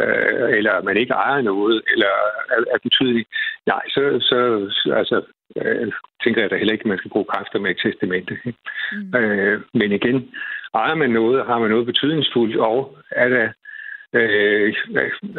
eller 0.59 0.83
man 0.83 0.97
ikke 0.97 1.13
ejer 1.13 1.43
noget, 1.43 1.83
eller 1.93 2.13
er, 2.51 2.61
er 2.75 2.79
betydeligt. 2.83 3.29
Nej, 3.67 3.83
så, 3.89 4.03
så 4.21 4.39
altså, 5.01 5.23
øh, 5.57 5.93
tænker 6.25 6.41
jeg 6.41 6.51
da 6.51 6.57
heller 6.57 6.73
ikke, 6.73 6.83
at 6.83 6.93
man 6.93 6.99
skal 6.99 7.11
bruge 7.11 7.31
kræfter 7.33 7.59
med 7.59 7.71
et 7.71 7.81
testamente. 7.83 8.39
Mm. 8.93 9.19
Øh, 9.19 9.61
men 9.75 9.93
igen, 9.93 10.31
ejer 10.75 10.95
man 10.95 11.11
noget, 11.11 11.47
har 11.47 11.59
man 11.59 11.71
noget 11.71 11.87
betydningsfuldt, 11.87 12.57
og 12.57 12.99
er 13.11 13.29
der 13.29 13.49
øh, 14.15 14.75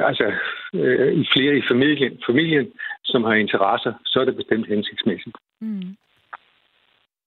altså, 0.10 0.28
øh, 0.74 1.14
i 1.22 1.26
flere 1.34 1.58
i 1.58 1.64
familien, 1.72 2.14
familien, 2.30 2.68
som 3.04 3.24
har 3.24 3.34
interesser, 3.34 3.94
så 4.06 4.20
er 4.20 4.26
det 4.26 4.36
bestemt 4.36 4.68
hensigtsmæssigt. 4.68 5.38
Mm. 5.62 5.96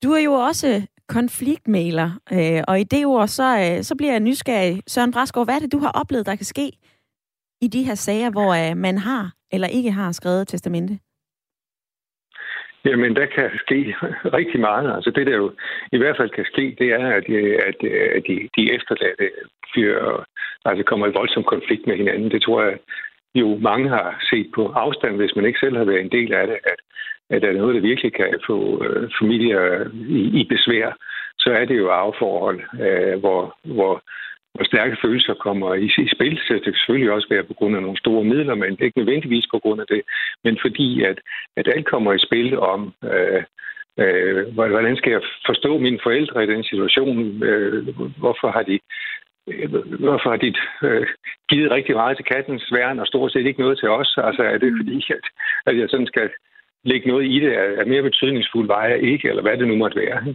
Du 0.02 0.08
er 0.12 0.22
jo 0.24 0.32
også 0.32 0.86
konfliktmæler, 1.08 2.10
øh, 2.32 2.62
og 2.68 2.80
i 2.80 2.84
det 2.84 3.06
ord, 3.06 3.28
så, 3.28 3.48
øh, 3.58 3.82
så 3.82 3.96
bliver 3.96 4.12
jeg 4.12 4.20
nysgerrig. 4.20 4.82
Søren 4.86 5.12
Braskov, 5.12 5.44
hvad 5.44 5.54
er 5.54 5.58
det, 5.58 5.72
du 5.72 5.78
har 5.78 5.92
oplevet, 6.00 6.26
der 6.26 6.36
kan 6.36 6.44
ske 6.44 6.72
i 7.60 7.68
de 7.68 7.82
her 7.82 7.94
sager, 7.94 8.30
hvor 8.30 8.70
øh, 8.70 8.76
man 8.76 8.98
har 8.98 9.32
eller 9.52 9.68
ikke 9.68 9.90
har 9.90 10.12
skrevet 10.12 10.48
testamente? 10.48 10.98
Jamen, 12.84 13.16
der 13.16 13.26
kan 13.26 13.50
ske 13.64 13.94
rigtig 14.38 14.60
meget. 14.60 14.94
Altså 14.96 15.10
det, 15.10 15.26
der 15.26 15.36
jo 15.36 15.52
i 15.92 15.96
hvert 15.98 16.16
fald 16.16 16.30
kan 16.30 16.44
ske, 16.44 16.76
det 16.78 16.88
er, 16.92 17.06
at, 17.18 17.24
øh, 17.28 17.58
at, 17.66 17.76
øh, 17.84 18.08
at 18.16 18.22
de, 18.28 18.48
de 18.56 18.74
efterladte 18.74 19.30
fyr, 19.74 20.24
altså 20.64 20.84
kommer 20.84 21.06
i 21.06 21.16
voldsom 21.18 21.44
konflikt 21.44 21.86
med 21.86 21.96
hinanden. 21.96 22.30
Det 22.30 22.42
tror 22.42 22.62
jeg 22.62 22.78
jo 23.34 23.58
mange 23.60 23.88
har 23.88 24.18
set 24.30 24.50
på 24.54 24.66
afstand, 24.66 25.16
hvis 25.16 25.36
man 25.36 25.44
ikke 25.44 25.58
selv 25.58 25.76
har 25.76 25.84
været 25.84 26.00
en 26.00 26.12
del 26.18 26.32
af 26.32 26.46
det, 26.46 26.58
at, 26.64 26.80
at 27.30 27.42
der 27.42 27.48
er 27.48 27.52
noget, 27.52 27.74
der 27.74 27.80
virkelig 27.80 28.12
kan 28.12 28.40
få 28.46 28.84
øh, 28.84 29.10
familier 29.20 29.86
i, 30.08 30.40
i 30.40 30.44
besvær, 30.48 30.92
så 31.38 31.50
er 31.50 31.64
det 31.64 31.78
jo 31.78 31.88
afforhold, 31.88 32.60
øh, 32.86 33.18
hvor, 33.20 33.56
hvor 33.64 34.02
hvor 34.58 34.64
stærke 34.64 34.96
følelser 35.04 35.34
kommer 35.34 35.74
i, 35.74 35.84
i 35.84 36.08
spil. 36.14 36.36
Så 36.38 36.54
det 36.54 36.62
kan 36.62 36.74
selvfølgelig 36.74 37.12
også 37.12 37.28
være 37.30 37.44
på 37.50 37.54
grund 37.54 37.76
af 37.76 37.82
nogle 37.82 37.98
store 37.98 38.24
midler, 38.24 38.54
men 38.54 38.78
ikke 38.80 38.98
nødvendigvis 38.98 39.46
på 39.50 39.58
grund 39.58 39.80
af 39.80 39.86
det. 39.86 40.02
Men 40.44 40.58
fordi, 40.64 41.02
at, 41.02 41.18
at 41.56 41.68
alt 41.74 41.86
kommer 41.86 42.12
i 42.12 42.26
spil 42.26 42.58
om, 42.58 42.94
øh, 43.12 43.42
øh, 44.02 44.54
hvordan 44.54 44.96
skal 44.96 45.12
jeg 45.12 45.22
forstå 45.46 45.78
mine 45.78 45.98
forældre 46.02 46.44
i 46.44 46.50
den 46.52 46.64
situation? 46.64 47.42
Øh, 47.42 47.88
hvorfor 48.22 48.50
har 48.50 48.62
de 48.62 48.78
øh, 49.48 49.68
hvorfor 50.04 50.30
har 50.30 50.36
de 50.36 50.54
øh, 50.82 51.06
givet 51.50 51.70
rigtig 51.70 51.94
meget 51.94 52.16
til 52.16 52.24
kattens 52.24 52.72
værn 52.72 52.98
og 52.98 53.06
stort 53.06 53.32
set 53.32 53.46
ikke 53.46 53.60
noget 53.60 53.78
til 53.78 53.88
os? 53.88 54.10
Altså 54.28 54.42
er 54.42 54.58
det 54.58 54.72
mm. 54.72 54.78
fordi, 54.78 54.96
at, 55.18 55.26
at 55.66 55.78
jeg 55.78 55.88
sådan 55.90 56.06
skal 56.06 56.30
lægge 56.84 57.08
noget 57.08 57.24
i 57.26 57.40
det 57.40 57.52
af, 57.52 57.86
mere 57.86 58.02
betydningsfuld 58.02 58.66
vej 58.66 58.94
ikke, 58.94 59.28
eller 59.28 59.42
hvad 59.42 59.56
det 59.56 59.68
nu 59.68 59.76
måtte 59.76 60.00
være. 60.00 60.34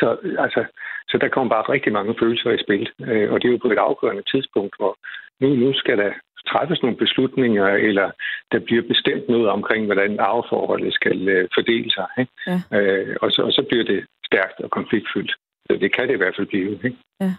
Så, 0.00 0.16
altså, 0.38 0.64
så 1.08 1.18
der 1.18 1.28
kommer 1.28 1.50
bare 1.54 1.72
rigtig 1.74 1.92
mange 1.92 2.14
følelser 2.20 2.50
i 2.50 2.62
spil, 2.64 2.88
øh, 3.08 3.32
og 3.32 3.42
det 3.42 3.48
er 3.48 3.52
jo 3.52 3.58
på 3.62 3.70
et 3.72 3.78
afgørende 3.88 4.22
tidspunkt, 4.32 4.74
hvor 4.78 4.98
nu, 5.40 5.48
nu 5.48 5.74
skal 5.74 5.98
der 5.98 6.12
træffes 6.46 6.82
nogle 6.82 6.96
beslutninger, 6.96 7.66
eller 7.66 8.10
der 8.52 8.58
bliver 8.58 8.82
bestemt 8.82 9.28
noget 9.28 9.48
omkring, 9.48 9.84
hvordan 9.86 10.20
arveforholdet 10.20 10.94
skal 10.94 11.28
øh, 11.28 11.48
fordele 11.54 11.90
sig. 11.90 12.06
Ikke? 12.18 12.32
Ja. 12.46 12.58
Øh, 12.78 13.16
og, 13.22 13.30
så, 13.32 13.42
og 13.42 13.52
så 13.52 13.62
bliver 13.68 13.84
det 13.84 14.06
stærkt 14.26 14.60
og 14.60 14.70
konfliktfyldt. 14.70 15.32
Så 15.66 15.76
det 15.80 15.92
kan 15.94 16.08
det 16.08 16.14
i 16.14 16.16
hvert 16.16 16.36
fald 16.36 16.46
blive. 16.46 16.72
Ikke? 16.72 16.96
Ja. 17.20 17.34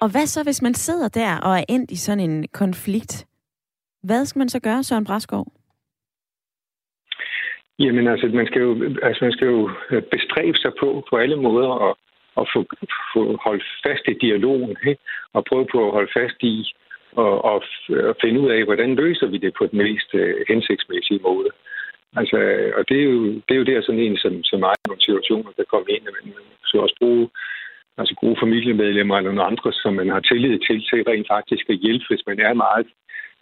Og 0.00 0.08
hvad 0.10 0.26
så, 0.26 0.42
hvis 0.44 0.62
man 0.62 0.74
sidder 0.74 1.08
der 1.08 1.40
og 1.40 1.52
er 1.58 1.64
endt 1.68 1.90
i 1.90 1.96
sådan 1.96 2.30
en 2.30 2.48
konflikt? 2.48 3.26
Hvad 4.02 4.24
skal 4.24 4.38
man 4.38 4.48
så 4.48 4.60
gøre, 4.60 4.82
Søren 4.82 5.04
Braskov? 5.04 5.46
Jamen 7.78 8.08
altså, 8.08 8.26
man 8.26 8.46
skal 8.46 8.60
jo, 8.62 8.72
altså, 9.02 9.24
man 9.24 9.32
skal 9.32 9.46
jo 9.46 9.70
bestræbe 10.10 10.58
sig 10.58 10.72
på 10.80 11.04
på 11.10 11.16
alle 11.16 11.36
måder 11.36 11.70
at, 11.88 11.94
at 12.40 12.46
få, 12.54 12.60
få 13.14 13.20
holdt 13.44 13.64
fast 13.86 14.04
i 14.08 14.14
dialogen, 14.26 14.76
ikke? 14.86 15.02
og 15.32 15.44
prøve 15.44 15.66
på 15.72 15.78
at 15.86 15.92
holde 15.92 16.12
fast 16.18 16.38
i 16.42 16.56
og, 17.12 17.44
og, 17.44 17.62
og 18.08 18.16
finde 18.22 18.40
ud 18.40 18.50
af, 18.50 18.64
hvordan 18.64 18.94
løser 18.94 19.26
vi 19.26 19.38
det 19.38 19.52
på 19.58 19.66
den 19.66 19.78
mest 19.78 20.10
øh, 20.14 20.44
hensigtsmæssige 20.48 21.20
måde. 21.22 21.50
Altså, 22.18 22.36
og 22.78 22.82
det 22.88 22.98
er 23.00 23.06
jo, 23.12 23.24
det 23.46 23.52
er 23.52 23.60
jo 23.60 23.70
der 23.70 23.82
sådan 23.82 24.00
en 24.00 24.16
som, 24.16 24.44
som 24.44 24.60
mig, 24.60 24.74
nogle 24.86 25.02
situationer, 25.06 25.50
der 25.56 25.64
kommer 25.72 25.88
ind, 25.88 26.04
men 26.04 26.34
man 26.34 26.44
skal 26.64 26.80
også 26.80 26.96
bruge 27.00 27.28
altså 27.98 28.14
gode 28.14 28.36
familiemedlemmer 28.42 29.16
eller 29.16 29.32
nogle 29.32 29.50
andre, 29.50 29.72
som 29.72 29.92
man 29.94 30.08
har 30.08 30.20
tillid 30.20 30.58
til, 30.66 30.78
til 30.90 31.00
rent 31.08 31.28
faktisk 31.34 31.64
at 31.70 31.82
hjælpe, 31.84 32.04
hvis 32.08 32.26
man 32.26 32.40
er 32.40 32.54
meget 32.54 32.86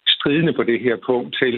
stridende 0.07 0.53
på 0.53 0.63
det 0.63 0.79
her 0.79 0.95
punkt 1.09 1.35
til 1.41 1.55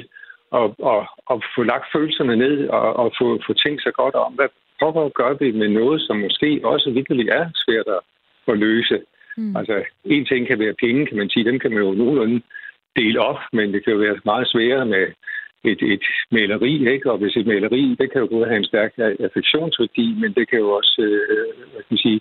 at, 0.60 0.68
at, 0.94 1.02
at 1.32 1.38
få 1.56 1.64
lagt 1.64 1.88
følelserne 1.94 2.36
ned 2.36 2.68
og, 2.68 2.94
og 3.02 3.08
få, 3.20 3.28
få 3.48 3.54
tænkt 3.54 3.84
sig 3.84 3.94
godt 3.94 4.16
om, 4.16 4.34
hvad 4.34 4.50
pokker 4.80 5.10
gør 5.10 5.34
vi 5.34 5.52
med 5.52 5.70
noget, 5.70 6.02
som 6.02 6.18
måske 6.18 6.62
også 6.64 6.92
virkelig 6.92 7.30
er 7.30 7.46
svært 7.56 7.88
at, 7.98 8.02
at 8.48 8.58
løse. 8.58 8.98
Mm. 9.38 9.56
Altså, 9.56 9.84
en 10.06 10.26
ting 10.26 10.48
kan 10.48 10.60
være 10.60 10.82
penge, 10.84 11.06
kan 11.06 11.18
man 11.18 11.30
sige, 11.30 11.46
dem 11.46 11.60
kan 11.60 11.72
man 11.72 11.84
jo 11.84 11.92
nogenlunde 11.94 12.42
dele 12.96 13.20
op, 13.22 13.40
men 13.54 13.74
det 13.74 13.84
kan 13.84 13.94
jo 13.94 14.00
være 14.00 14.20
meget 14.26 14.48
sværere 14.48 14.86
med 14.86 15.06
et, 15.64 15.82
et 15.94 16.06
maleri, 16.32 16.94
ikke? 16.94 17.12
Og 17.12 17.18
hvis 17.18 17.36
et 17.38 17.48
maleri, 17.48 17.96
det 18.00 18.12
kan 18.12 18.22
jo 18.22 18.28
både 18.28 18.46
have 18.46 18.58
en 18.58 18.72
stærk 18.72 18.94
affektionsværdi, 18.98 20.16
men 20.22 20.34
det 20.34 20.50
kan 20.50 20.60
jo 20.60 20.70
også, 20.70 21.02
øh, 21.02 21.72
hvad 21.72 21.82
kan 21.84 21.94
man 21.96 21.98
sige, 21.98 22.20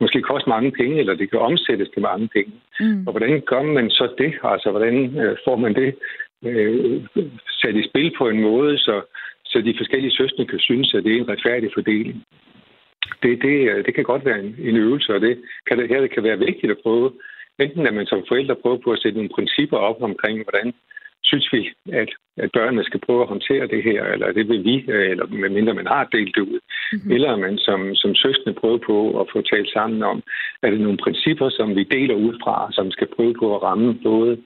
måske 0.00 0.22
koste 0.22 0.48
mange 0.48 0.72
penge, 0.72 0.98
eller 0.98 1.14
det 1.14 1.30
kan 1.30 1.40
omsættes 1.40 1.88
til 1.88 2.02
mange 2.02 2.28
penge. 2.28 2.52
Mm. 2.80 3.06
Og 3.06 3.10
hvordan 3.12 3.40
gør 3.40 3.62
man 3.62 3.90
så 3.90 4.08
det? 4.18 4.32
Altså, 4.44 4.70
hvordan 4.70 5.18
øh, 5.18 5.36
får 5.44 5.56
man 5.56 5.74
det 5.74 5.94
øh, 6.44 7.02
sat 7.60 7.76
i 7.76 7.88
spil 7.88 8.14
på 8.18 8.28
en 8.28 8.40
måde, 8.40 8.78
så, 8.78 9.02
så 9.54 9.60
de 9.60 9.80
forskellige 9.80 10.16
søstre 10.20 10.44
kan 10.46 10.58
synes, 10.58 10.94
at 10.94 11.04
det 11.04 11.12
er 11.12 11.20
en 11.20 11.28
retfærdig 11.28 11.70
fordeling? 11.74 12.24
Det, 13.22 13.42
det, 13.42 13.86
det 13.86 13.94
kan 13.94 14.04
godt 14.04 14.24
være 14.24 14.40
en, 14.44 14.56
en 14.68 14.76
øvelse, 14.76 15.14
og 15.14 15.20
det 15.20 15.34
kan, 15.66 15.78
det, 15.78 15.88
her 15.88 16.00
det 16.00 16.10
kan 16.14 16.22
være 16.22 16.38
vigtigt 16.38 16.70
at 16.72 16.82
prøve. 16.82 17.12
Enten 17.58 17.86
at 17.86 17.94
man 17.94 18.06
som 18.06 18.24
forældre 18.28 18.56
prøver 18.62 18.78
på 18.84 18.90
at 18.92 19.00
sætte 19.02 19.18
nogle 19.18 19.34
principper 19.36 19.76
op 19.76 20.02
omkring, 20.02 20.36
hvordan 20.42 20.74
synes 21.24 21.52
vi, 21.52 21.62
at, 21.92 22.10
at 22.36 22.50
børnene 22.52 22.84
skal 22.84 23.00
prøve 23.00 23.22
at 23.22 23.28
håndtere 23.28 23.66
det 23.66 23.82
her, 23.82 24.04
eller 24.04 24.32
det 24.32 24.48
vil 24.48 24.64
vi, 24.64 24.76
eller 24.88 25.26
medmindre 25.26 25.74
man 25.74 25.86
har 25.86 26.04
delt 26.04 26.34
det 26.36 26.40
ud. 26.40 26.60
Mm-hmm. 26.92 27.12
Eller 27.12 27.36
man 27.36 27.58
som, 27.58 27.94
som 27.94 28.14
søskende 28.14 28.54
prøver 28.60 28.78
på 28.86 29.20
at 29.20 29.26
få 29.32 29.42
talt 29.42 29.70
sammen 29.72 30.02
om, 30.02 30.22
er 30.62 30.70
det 30.70 30.80
nogle 30.80 30.98
principper, 31.04 31.48
som 31.48 31.76
vi 31.76 31.84
deler 31.84 32.14
ud 32.14 32.34
fra, 32.44 32.68
som 32.72 32.90
skal 32.90 33.08
prøve 33.16 33.34
på 33.40 33.56
at 33.56 33.62
ramme 33.62 33.98
både 34.02 34.38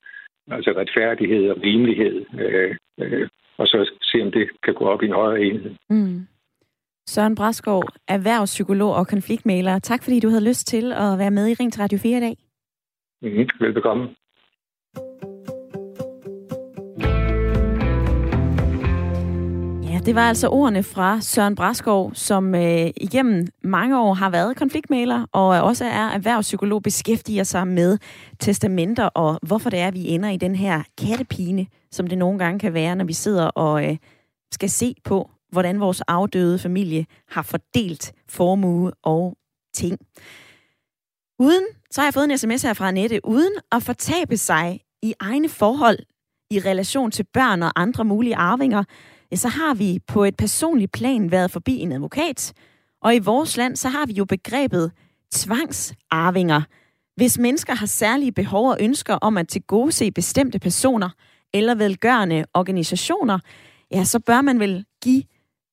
altså 0.51 0.71
retfærdighed 0.77 1.51
og 1.51 1.57
rimelighed, 1.63 2.25
øh, 2.41 2.77
øh, 3.01 3.29
og 3.59 3.67
så 3.67 3.91
se, 4.03 4.23
om 4.23 4.33
det 4.33 4.49
kan 4.65 4.75
gå 4.75 4.85
op 4.85 5.03
i 5.03 5.07
en 5.07 5.13
højere 5.13 5.41
enhed. 5.45 5.75
Mm. 5.91 6.27
Søren 7.09 7.35
Braskov, 7.35 7.83
erhvervspsykolog 8.09 8.95
og 8.95 9.07
konfliktmaler. 9.07 9.79
Tak 9.79 10.03
fordi 10.03 10.21
du 10.21 10.29
havde 10.29 10.49
lyst 10.49 10.67
til 10.67 10.93
at 10.93 11.19
være 11.19 11.31
med 11.31 11.49
i 11.49 11.55
Ring 11.55 11.73
til 11.73 11.83
Radio 11.83 11.99
4 11.99 12.17
i 12.17 12.21
dag. 12.21 12.37
Mm, 13.23 13.49
velbekomme. 13.61 14.15
Det 20.07 20.15
var 20.15 20.29
altså 20.29 20.49
ordene 20.49 20.83
fra 20.83 21.21
Søren 21.21 21.55
Braskov, 21.55 22.15
som 22.15 22.55
øh, 22.55 22.91
igennem 22.97 23.47
mange 23.63 24.01
år 24.01 24.15
har 24.15 24.31
været 24.31 24.57
konfliktmaler 24.57 25.27
og 25.33 25.49
også 25.49 25.85
er 25.85 26.09
erhvervspsykolog, 26.09 26.83
beskæftiger 26.83 27.45
sig 27.45 27.69
med 27.69 27.99
testamenter 28.39 29.05
og 29.05 29.39
hvorfor 29.43 29.71
det 29.71 29.79
er, 29.79 29.89
at 29.89 29.95
vi 29.95 30.09
ender 30.09 30.29
i 30.29 30.37
den 30.37 30.55
her 30.57 30.83
kattepine, 30.99 31.67
som 31.93 32.07
det 32.07 32.19
nogle 32.19 32.39
gange 32.39 32.59
kan 32.59 32.75
være, 32.75 32.97
når 32.97 33.05
vi 33.05 33.13
sidder 33.13 33.45
og 33.47 33.85
øh, 33.85 33.97
skal 34.53 34.71
se 34.71 34.95
på, 35.05 35.31
hvordan 35.53 35.81
vores 35.81 36.01
afdøde 36.01 36.59
familie 36.59 37.07
har 37.29 37.43
fordelt 37.43 38.13
formue 38.29 38.93
og 39.03 39.37
ting. 39.75 39.99
Uden, 41.39 41.65
så 41.91 42.01
har 42.01 42.07
jeg 42.07 42.15
fået 42.15 42.31
en 42.31 42.39
sms 42.39 42.63
her 42.63 42.75
fra 42.75 42.89
Annette, 42.89 43.21
uden 43.25 43.53
at 43.73 43.83
fortabe 43.83 44.37
sig 44.37 44.81
i 45.03 45.15
egne 45.21 45.49
forhold 45.49 45.99
i 46.51 46.61
relation 46.61 47.11
til 47.11 47.27
børn 47.33 47.63
og 47.63 47.73
andre 47.77 48.05
mulige 48.05 48.37
arvinger, 48.37 48.85
så 49.35 49.49
har 49.49 49.75
vi 49.75 49.99
på 50.07 50.25
et 50.25 50.37
personligt 50.37 50.93
plan 50.93 51.31
været 51.31 51.51
forbi 51.51 51.79
en 51.79 51.93
advokat, 51.93 52.53
og 53.03 53.15
i 53.15 53.19
vores 53.19 53.57
land, 53.57 53.77
så 53.77 53.89
har 53.89 54.07
vi 54.07 54.13
jo 54.13 54.25
begrebet 54.25 54.93
tvangsarvinger. 55.33 56.63
Hvis 57.17 57.39
mennesker 57.39 57.75
har 57.75 57.87
særlige 57.87 58.33
behov 58.33 58.69
og 58.71 58.77
ønsker 58.81 59.15
om 59.15 59.37
at 59.37 59.49
tilgodese 59.49 60.11
bestemte 60.11 60.59
personer 60.59 61.11
eller 61.55 61.75
velgørende 61.75 62.45
organisationer, 62.55 63.39
ja, 63.91 64.05
så 64.05 64.21
bør 64.21 64.41
man 64.41 64.61
vel 64.61 64.85
give 65.03 65.23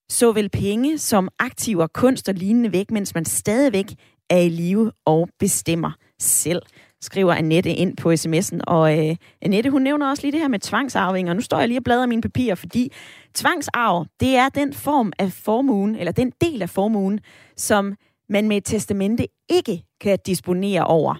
såvel 0.09 0.49
penge 0.49 0.97
som 0.97 1.29
aktiver, 1.39 1.87
kunst 1.87 2.29
og 2.29 2.35
lignende 2.35 2.71
væk, 2.71 2.91
mens 2.91 3.15
man 3.15 3.25
stadigvæk 3.25 3.85
er 4.29 4.37
i 4.37 4.49
live 4.49 4.91
og 5.05 5.29
bestemmer 5.39 5.91
selv 6.19 6.61
skriver 7.01 7.33
Annette 7.33 7.69
ind 7.69 7.97
på 7.97 8.11
sms'en. 8.11 8.59
Og 8.67 9.09
øh, 9.09 9.15
Annette, 9.41 9.69
hun 9.69 9.81
nævner 9.81 10.09
også 10.09 10.23
lige 10.23 10.31
det 10.31 10.39
her 10.39 10.47
med 10.47 10.59
tvangsarving, 10.59 11.29
og 11.29 11.35
nu 11.35 11.41
står 11.41 11.59
jeg 11.59 11.67
lige 11.67 11.79
og 11.79 11.83
bladrer 11.83 12.05
mine 12.05 12.21
papirer, 12.21 12.55
fordi 12.55 12.91
tvangsarv, 13.33 14.05
det 14.19 14.35
er 14.35 14.49
den 14.49 14.73
form 14.73 15.13
af 15.19 15.31
formuen, 15.31 15.95
eller 15.95 16.11
den 16.11 16.31
del 16.41 16.61
af 16.61 16.69
formuen, 16.69 17.19
som 17.57 17.95
man 18.29 18.47
med 18.47 18.57
et 18.57 18.65
testamente 18.65 19.27
ikke 19.49 19.83
kan 20.01 20.19
disponere 20.25 20.83
over. 20.83 21.15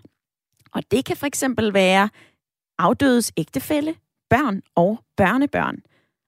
Og 0.74 0.84
det 0.92 1.06
kan 1.06 1.18
for 1.18 1.26
eksempel 1.26 1.74
være 1.74 2.10
afdødes 2.78 3.32
ægtefælle, 3.38 3.96
børn 4.30 4.62
og 4.76 5.00
børnebørn. 5.18 5.78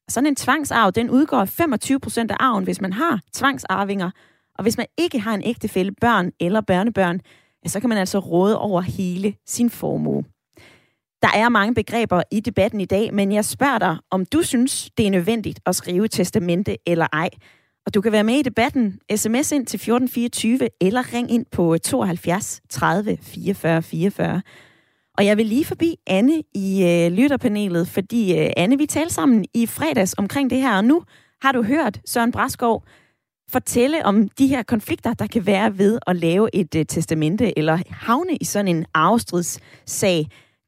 Sådan 0.09 0.27
en 0.27 0.35
tvangsarv, 0.35 0.91
den 0.91 1.09
udgår 1.09 1.45
25 1.45 1.99
procent 1.99 2.31
af 2.31 2.35
arven, 2.39 2.63
hvis 2.63 2.81
man 2.81 2.93
har 2.93 3.19
tvangsarvinger. 3.33 4.11
Og 4.57 4.61
hvis 4.61 4.77
man 4.77 4.85
ikke 4.97 5.19
har 5.19 5.33
en 5.33 5.43
ægtefælle, 5.43 5.91
børn 5.91 6.31
eller 6.39 6.61
børnebørn, 6.61 7.19
så 7.65 7.79
kan 7.79 7.89
man 7.89 7.97
altså 7.97 8.19
råde 8.19 8.59
over 8.59 8.81
hele 8.81 9.35
sin 9.45 9.69
formue. 9.69 10.23
Der 11.21 11.29
er 11.33 11.49
mange 11.49 11.73
begreber 11.73 12.21
i 12.31 12.39
debatten 12.39 12.81
i 12.81 12.85
dag, 12.85 13.13
men 13.13 13.31
jeg 13.31 13.45
spørger 13.45 13.79
dig, 13.79 13.97
om 14.11 14.25
du 14.25 14.41
synes, 14.41 14.89
det 14.97 15.07
er 15.07 15.11
nødvendigt 15.11 15.59
at 15.65 15.75
skrive 15.75 16.07
testamente 16.07 16.77
eller 16.85 17.07
ej. 17.13 17.29
Og 17.85 17.93
du 17.93 18.01
kan 18.01 18.11
være 18.11 18.23
med 18.23 18.35
i 18.35 18.41
debatten. 18.41 18.99
SMS 19.15 19.51
ind 19.51 19.65
til 19.65 19.77
1424 19.77 20.69
eller 20.81 21.13
ring 21.13 21.31
ind 21.31 21.45
på 21.51 21.77
72 21.77 22.61
30 22.69 23.17
44 23.21 23.81
44. 23.81 24.41
Og 25.17 25.25
jeg 25.25 25.37
vil 25.37 25.45
lige 25.45 25.65
forbi 25.65 25.95
Anne 26.07 26.43
i 26.55 26.83
øh, 26.83 27.11
lytterpanelet, 27.11 27.87
fordi 27.87 28.39
øh, 28.39 28.49
Anne, 28.57 28.77
vi 28.77 28.85
talte 28.85 29.13
sammen 29.13 29.45
i 29.53 29.65
fredags 29.65 30.15
omkring 30.17 30.49
det 30.49 30.61
her, 30.61 30.77
og 30.77 30.83
nu 30.83 31.03
har 31.41 31.51
du 31.51 31.63
hørt 31.63 31.99
Søren 32.05 32.31
Braskov 32.31 32.83
fortælle 33.51 34.05
om 34.05 34.15
de 34.39 34.47
her 34.47 34.63
konflikter, 34.63 35.13
der 35.13 35.27
kan 35.33 35.43
være 35.45 35.69
ved 35.77 35.99
at 36.07 36.15
lave 36.15 36.45
et 36.53 36.75
øh, 36.79 36.85
testamente 36.85 37.59
eller 37.59 37.77
havne 38.07 38.33
i 38.41 38.45
sådan 38.45 38.67
en 38.67 38.85
arvestridssag. 38.93 40.19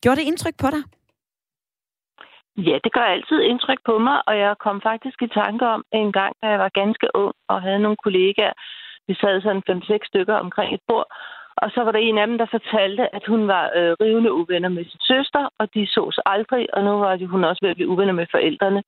Gjorde 0.01 0.19
det 0.19 0.27
indtryk 0.27 0.57
på 0.63 0.67
dig? 0.75 0.83
Ja, 2.57 2.77
det 2.83 2.91
gør 2.93 3.07
altid 3.15 3.39
indtryk 3.41 3.81
på 3.85 3.97
mig, 3.97 4.17
og 4.27 4.37
jeg 4.37 4.55
kom 4.65 4.81
faktisk 4.81 5.21
i 5.21 5.27
tanke 5.27 5.65
om 5.67 5.83
en 5.93 6.11
gang, 6.11 6.33
da 6.41 6.47
jeg 6.47 6.59
var 6.59 6.71
ganske 6.81 7.07
ung 7.15 7.33
og 7.47 7.61
havde 7.61 7.79
nogle 7.79 7.97
kollegaer. 8.03 8.53
Vi 9.07 9.13
sad 9.21 9.41
sådan 9.41 9.63
5-6 9.69 10.07
stykker 10.07 10.35
omkring 10.35 10.73
et 10.73 10.83
bord, 10.87 11.07
og 11.61 11.71
så 11.73 11.79
var 11.83 11.91
der 11.91 11.99
en 11.99 12.17
af 12.17 12.27
dem, 12.27 12.37
der 12.37 12.55
fortalte, 12.55 13.15
at 13.15 13.25
hun 13.27 13.47
var 13.47 13.63
øh, 13.75 13.91
rivende 14.01 14.33
uvenner 14.33 14.69
med 14.69 14.85
sin 14.85 15.01
søster, 15.11 15.43
og 15.59 15.73
de 15.73 15.87
sås 15.87 16.19
aldrig, 16.25 16.73
og 16.73 16.83
nu 16.83 16.91
var 17.03 17.27
hun 17.33 17.43
også 17.43 17.59
ved 17.61 17.69
at 17.69 17.75
blive 17.75 17.89
uvenner 17.93 18.13
med 18.13 18.27
forældrene. 18.31 18.83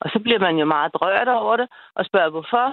Og 0.00 0.10
så 0.12 0.18
bliver 0.24 0.38
man 0.38 0.56
jo 0.56 0.64
meget 0.64 0.92
berørt 0.92 1.28
over 1.28 1.56
det, 1.56 1.68
og 1.94 2.04
spørger 2.04 2.30
hvorfor. 2.30 2.66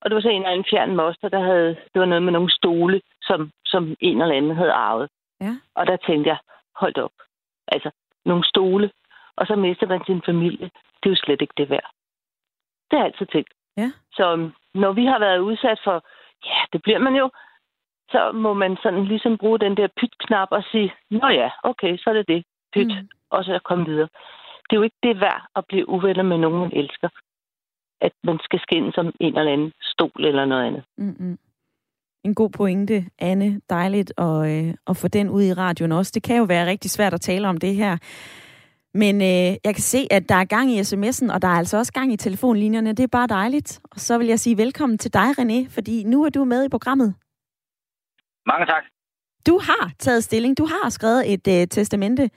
Og 0.00 0.10
det 0.10 0.14
var 0.14 0.20
så 0.22 0.28
en 0.28 0.36
eller 0.36 0.50
anden 0.50 0.70
fjern 0.70 0.96
moster, 0.96 1.28
der 1.28 1.40
havde, 1.40 1.68
det 1.68 2.00
var 2.00 2.04
noget 2.04 2.22
med 2.22 2.32
nogle 2.32 2.50
stole, 2.50 3.00
som, 3.22 3.50
som 3.64 3.96
en 4.00 4.22
eller 4.22 4.36
anden 4.36 4.56
havde 4.56 4.72
arvet. 4.72 5.08
Ja. 5.40 5.56
Og 5.74 5.86
der 5.86 5.96
tænkte 5.96 6.28
jeg, 6.28 6.38
hold 6.76 6.98
op. 6.98 7.16
Altså, 7.68 7.90
nogle 8.24 8.44
stole, 8.44 8.90
og 9.36 9.46
så 9.46 9.56
mister 9.56 9.86
man 9.86 10.04
sin 10.06 10.22
familie. 10.26 10.70
Det 11.00 11.06
er 11.06 11.10
jo 11.10 11.16
slet 11.24 11.40
ikke 11.40 11.54
det 11.56 11.70
værd. 11.70 11.90
Det 12.90 12.98
er 12.98 13.04
altid 13.04 13.26
tænkt. 13.26 13.52
Ja. 13.76 13.92
Så 14.12 14.32
øhm, 14.32 14.52
når 14.74 14.92
vi 14.92 15.04
har 15.04 15.18
været 15.18 15.38
udsat 15.38 15.80
for, 15.84 16.04
ja, 16.44 16.58
det 16.72 16.82
bliver 16.82 16.98
man 16.98 17.14
jo, 17.14 17.30
så 18.10 18.32
må 18.32 18.54
man 18.54 18.76
sådan 18.82 19.04
ligesom 19.04 19.38
bruge 19.38 19.58
den 19.58 19.76
der 19.76 19.88
pyt-knap 19.96 20.48
og 20.50 20.64
sige, 20.70 20.94
nå 21.10 21.28
ja, 21.28 21.50
okay, 21.62 21.96
så 21.96 22.10
er 22.10 22.14
det 22.14 22.28
det. 22.28 22.44
Pyt. 22.74 22.86
Mm. 22.86 23.08
Og 23.30 23.44
så 23.44 23.58
komme 23.64 23.84
videre. 23.86 24.08
Det 24.64 24.72
er 24.72 24.80
jo 24.80 24.82
ikke 24.82 25.02
det 25.02 25.20
værd 25.20 25.46
at 25.56 25.66
blive 25.66 25.88
uvenner 25.88 26.22
med 26.22 26.38
nogen, 26.38 26.60
man 26.60 26.72
elsker. 26.72 27.08
At 28.00 28.12
man 28.24 28.38
skal 28.42 28.60
skinne 28.60 28.92
som 28.92 29.06
en 29.20 29.38
eller 29.38 29.52
anden 29.52 29.72
stol 29.82 30.24
eller 30.24 30.44
noget 30.44 30.66
andet. 30.66 30.84
Mm-mm. 30.98 31.38
En 32.24 32.34
god 32.34 32.50
pointe, 32.50 33.04
Anne. 33.18 33.60
Dejligt 33.70 34.12
at, 34.18 34.50
øh, 34.50 34.74
at 34.86 34.96
få 34.96 35.08
den 35.08 35.30
ud 35.30 35.42
i 35.42 35.52
radioen 35.52 35.92
også. 35.92 36.12
Det 36.14 36.22
kan 36.22 36.36
jo 36.36 36.44
være 36.44 36.66
rigtig 36.66 36.90
svært 36.90 37.14
at 37.14 37.20
tale 37.20 37.48
om 37.48 37.56
det 37.56 37.74
her. 37.74 37.96
Men 38.94 39.14
øh, 39.22 39.56
jeg 39.64 39.74
kan 39.74 39.82
se, 39.94 40.06
at 40.10 40.28
der 40.28 40.34
er 40.34 40.44
gang 40.44 40.70
i 40.70 40.80
sms'en, 40.80 41.32
og 41.34 41.42
der 41.42 41.48
er 41.48 41.58
altså 41.62 41.76
også 41.78 41.92
gang 41.92 42.12
i 42.12 42.16
telefonlinjerne. 42.16 42.92
Det 42.92 43.02
er 43.02 43.06
bare 43.18 43.26
dejligt. 43.26 43.80
Og 43.90 44.00
så 44.00 44.18
vil 44.18 44.26
jeg 44.26 44.40
sige 44.40 44.58
velkommen 44.58 44.98
til 44.98 45.12
dig, 45.12 45.28
René, 45.38 45.68
fordi 45.74 46.04
nu 46.04 46.24
er 46.24 46.30
du 46.30 46.44
med 46.44 46.64
i 46.64 46.68
programmet. 46.68 47.14
Mange 48.46 48.66
tak. 48.66 48.84
Du 49.46 49.58
har 49.58 49.92
taget 49.98 50.24
stilling. 50.24 50.58
Du 50.58 50.66
har 50.66 50.90
skrevet 50.90 51.32
et 51.32 51.48
øh, 51.48 51.68
testamente. 51.68 52.30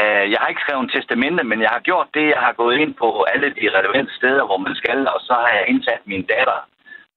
Øh, 0.00 0.24
jeg 0.32 0.38
har 0.40 0.48
ikke 0.48 0.64
skrevet 0.64 0.82
en 0.82 0.94
testamente, 0.94 1.42
men 1.50 1.58
jeg 1.64 1.72
har 1.76 1.82
gjort 1.88 2.08
det. 2.16 2.26
Jeg 2.34 2.42
har 2.46 2.52
gået 2.62 2.76
ind 2.82 2.92
på 3.02 3.08
alle 3.32 3.48
de 3.58 3.66
relevante 3.78 4.12
steder, 4.18 4.44
hvor 4.46 4.58
man 4.66 4.74
skal, 4.80 5.00
og 5.14 5.20
så 5.28 5.34
har 5.42 5.50
jeg 5.58 5.64
indsat 5.72 6.02
min 6.12 6.24
datter. 6.32 6.58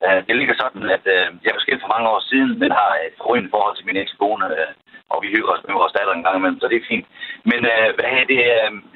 Øh, 0.06 0.20
det 0.28 0.36
ligger 0.36 0.56
sådan, 0.58 0.84
at 0.98 1.06
øh, 1.16 1.28
jeg 1.44 1.52
var 1.56 1.62
skilt 1.63 1.82
for 1.84 1.94
mange 1.96 2.10
år 2.13 2.22
siden, 2.32 2.52
men 2.60 2.72
har 2.80 2.92
et 3.08 3.16
forrygende 3.22 3.54
forhold 3.56 3.76
til 3.76 3.86
min 3.86 4.02
ekskone, 4.04 4.46
og 5.12 5.18
vi 5.24 5.28
hygger 5.36 5.52
os 5.54 5.66
med 5.68 5.76
vores 5.80 5.96
datter 5.98 6.13
en 6.13 6.24
gang 6.24 6.38
imellem, 6.38 6.60
så 6.60 6.68
det 6.68 6.78
er 6.78 6.90
fint. 6.94 7.08
Men 7.52 7.60
hvad 7.98 8.10
er 8.20 8.26
det? 8.32 8.42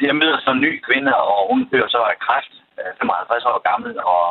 Jeg 0.08 0.16
møder 0.22 0.38
så 0.40 0.52
en 0.52 0.66
ny 0.68 0.72
kvinde, 0.88 1.12
og 1.16 1.40
hun 1.52 1.60
dør 1.72 1.88
så 1.88 2.02
af 2.14 2.20
kræft, 2.26 2.54
55 3.00 3.46
år 3.46 3.60
gammel, 3.70 3.92
og 4.14 4.24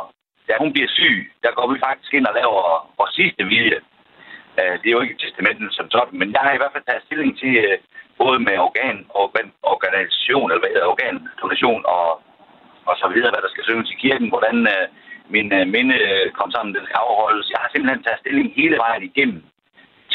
da 0.47 0.53
hun 0.59 0.73
bliver 0.73 0.89
syg, 0.97 1.31
der 1.43 1.51
går 1.57 1.67
vi 1.73 1.83
faktisk 1.87 2.13
ind 2.13 2.25
og 2.27 2.33
laver 2.39 2.61
vores 2.97 3.13
sidste 3.19 3.43
vilje. 3.53 3.79
Det 4.81 4.87
er 4.87 4.97
jo 4.97 5.05
ikke 5.05 5.21
testamenten 5.23 5.69
som 5.71 5.91
sådan, 5.91 6.19
men 6.19 6.31
jeg 6.35 6.41
har 6.45 6.53
i 6.53 6.61
hvert 6.61 6.73
fald 6.73 6.87
taget 6.87 7.05
stilling 7.05 7.31
til, 7.39 7.53
både 8.23 8.37
med 8.47 8.55
organ, 8.67 8.97
organ, 9.23 9.49
organisation, 9.73 10.47
eller 10.47 10.63
hvad 10.63 10.73
hedder, 10.75 10.93
organdonation 10.93 11.81
og, 11.95 12.07
og 12.89 12.95
så 13.01 13.07
videre, 13.13 13.31
hvad 13.31 13.43
der 13.43 13.51
skal 13.53 13.67
synges 13.67 13.93
i 13.95 14.01
kirken, 14.05 14.27
hvordan 14.33 14.57
uh, 14.73 14.85
min 15.35 15.47
uh, 15.57 15.63
minde 15.75 15.97
kom 16.37 16.49
sammen, 16.51 16.75
den 16.77 16.85
skal 16.85 17.01
afholdes. 17.05 17.51
Jeg 17.53 17.59
har 17.63 17.69
simpelthen 17.69 18.03
taget 18.03 18.21
stilling 18.23 18.47
hele 18.59 18.77
vejen 18.85 19.03
igennem 19.09 19.41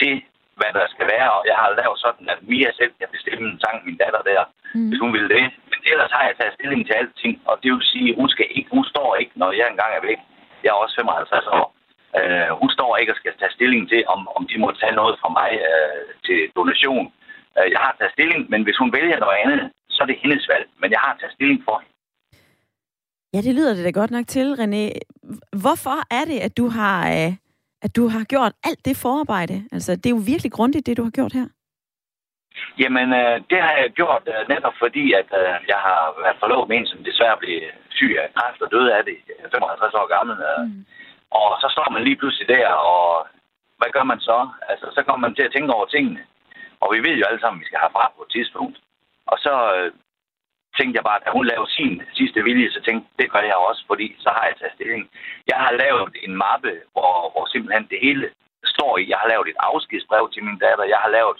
til, 0.00 0.14
hvad 0.58 0.70
der 0.78 0.86
skal 0.94 1.06
være, 1.14 1.30
og 1.38 1.42
jeg 1.50 1.56
har 1.62 1.68
lavet 1.80 1.98
sådan, 2.04 2.26
at 2.34 2.40
Mia 2.50 2.70
selv 2.78 2.92
kan 3.00 3.08
bestemme 3.16 3.44
en 3.52 3.60
sang, 3.64 3.76
min 3.86 4.00
datter 4.02 4.22
der, 4.30 4.42
mm. 4.74 4.88
hvis 4.88 5.00
hun 5.04 5.12
vil 5.16 5.28
det. 5.34 5.44
Men 5.70 5.80
ellers 5.92 6.12
har 6.16 6.24
jeg 6.26 6.34
taget 6.36 6.56
stilling 6.58 6.82
til 6.86 6.94
alting, 7.00 7.34
og 7.50 7.54
det 7.62 7.68
vil 7.72 7.90
sige, 7.92 8.08
hun, 8.20 8.28
skal 8.34 8.46
ikke, 8.56 8.70
hun 8.76 8.84
står 8.92 9.10
ikke, 9.20 9.32
når 9.42 9.50
jeg 9.58 9.66
engang 9.68 9.92
er 9.94 10.06
væk. 10.10 10.20
Jeg 10.62 10.70
er 10.70 10.82
også 10.84 10.94
55 10.96 11.46
år. 11.58 11.66
Uh, 12.18 12.50
hun 12.60 12.70
står 12.76 12.90
ikke 12.96 13.12
og 13.12 13.20
skal 13.20 13.32
tage 13.40 13.56
stilling 13.58 13.82
til, 13.92 14.00
om, 14.14 14.20
om 14.36 14.42
de 14.50 14.56
må 14.62 14.68
tage 14.80 14.98
noget 15.00 15.14
fra 15.20 15.30
mig 15.38 15.50
uh, 15.70 16.02
til 16.26 16.40
donation. 16.58 17.06
Uh, 17.58 17.68
jeg 17.74 17.80
har 17.84 17.92
taget 17.98 18.12
stilling, 18.12 18.40
men 18.52 18.60
hvis 18.62 18.78
hun 18.82 18.92
vælger 18.92 19.18
noget 19.18 19.38
andet, 19.44 19.60
så 19.88 19.98
er 20.02 20.06
det 20.06 20.18
hendes 20.24 20.48
valg. 20.52 20.66
Men 20.80 20.90
jeg 20.90 21.00
har 21.06 21.16
taget 21.20 21.32
stilling 21.32 21.60
for 21.64 21.76
hende. 21.80 21.92
Ja, 23.34 23.40
det 23.46 23.54
lyder 23.54 23.74
det 23.74 23.84
da 23.84 23.90
godt 24.00 24.10
nok 24.10 24.26
til, 24.26 24.46
René. 24.60 24.82
Hvorfor 25.62 25.98
er 26.18 26.24
det, 26.30 26.38
at 26.46 26.56
du 26.56 26.68
har, 26.68 26.98
uh, 27.16 27.32
at 27.84 27.96
du 27.96 28.08
har 28.08 28.24
gjort 28.24 28.52
alt 28.68 28.84
det 28.84 28.96
forarbejde? 28.96 29.56
Altså, 29.72 29.96
det 29.96 30.06
er 30.06 30.16
jo 30.16 30.22
virkelig 30.32 30.52
grundigt, 30.52 30.86
det 30.86 30.96
du 30.96 31.04
har 31.08 31.14
gjort 31.18 31.32
her. 31.32 31.46
Jamen, 32.82 33.08
uh, 33.20 33.34
det 33.50 33.58
har 33.64 33.74
jeg 33.80 33.90
gjort 34.00 34.22
netop 34.48 34.76
fordi, 34.84 35.04
at 35.20 35.30
jeg 35.72 35.80
har 35.86 36.00
været 36.24 36.40
forlovet 36.42 36.68
med 36.68 36.76
en, 36.76 36.86
som 36.86 37.04
desværre 37.04 37.36
blev 37.42 37.56
syg 37.98 38.12
af 38.22 38.34
kræft 38.36 38.60
og 38.64 38.70
døde 38.74 38.90
af 38.98 39.02
det, 39.04 39.16
55 39.52 39.94
år 40.00 40.08
gammel. 40.16 40.36
Mm. 40.36 40.84
Og 41.40 41.48
så 41.62 41.68
står 41.74 41.88
man 41.94 42.02
lige 42.04 42.20
pludselig 42.20 42.48
der, 42.48 42.68
og 42.92 43.26
hvad 43.78 43.90
gør 43.96 44.04
man 44.12 44.20
så? 44.28 44.38
Altså, 44.70 44.86
så 44.96 45.00
kommer 45.02 45.22
man 45.26 45.34
til 45.34 45.46
at 45.46 45.52
tænke 45.52 45.74
over 45.76 45.86
tingene. 45.86 46.22
Og 46.80 46.88
vi 46.94 46.98
ved 47.06 47.14
jo 47.18 47.24
alle 47.28 47.40
sammen, 47.40 47.58
at 47.58 47.62
vi 47.62 47.68
skal 47.68 47.82
have 47.82 47.94
fra 47.96 48.12
på 48.16 48.22
et 48.22 48.32
tidspunkt. 48.36 48.76
Og 49.32 49.36
så 49.44 49.54
øh, 49.76 49.92
tænkte 50.78 50.96
jeg 50.98 51.04
bare, 51.10 51.20
at 51.26 51.32
hun 51.36 51.46
lavede 51.46 51.70
sin 51.78 52.02
sidste 52.18 52.40
vilje, 52.48 52.70
så 52.70 52.80
tænkte 52.82 53.06
det 53.18 53.30
gør 53.32 53.44
jeg 53.50 53.58
også, 53.68 53.82
fordi 53.90 54.06
så 54.24 54.30
har 54.36 54.44
jeg 54.46 54.56
taget 54.56 54.76
stilling. 54.76 55.02
Jeg 55.52 55.58
har 55.64 55.72
lavet 55.82 56.12
en 56.24 56.34
mappe, 56.44 56.72
hvor, 56.92 57.14
hvor 57.32 57.46
simpelthen 57.52 57.86
det 57.92 57.98
hele 58.06 58.26
står 58.74 58.92
i. 58.98 59.10
Jeg 59.12 59.18
har 59.22 59.28
lavet 59.28 59.48
et 59.48 59.62
afskedsbrev 59.70 60.24
til 60.30 60.44
min 60.44 60.58
datter. 60.64 60.84
Jeg 60.94 61.00
har 61.04 61.10
lavet 61.18 61.38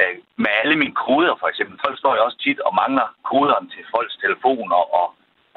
øh, 0.00 0.16
med 0.42 0.52
alle 0.60 0.76
mine 0.82 0.96
koder, 1.04 1.34
for 1.40 1.48
eksempel. 1.48 1.74
Folk 1.84 1.98
står 1.98 2.14
jo 2.16 2.24
også 2.24 2.38
tit 2.38 2.60
og 2.60 2.74
mangler 2.74 3.06
koderne 3.30 3.68
til 3.74 3.84
folks 3.94 4.16
telefoner 4.24 4.80
og 5.00 5.06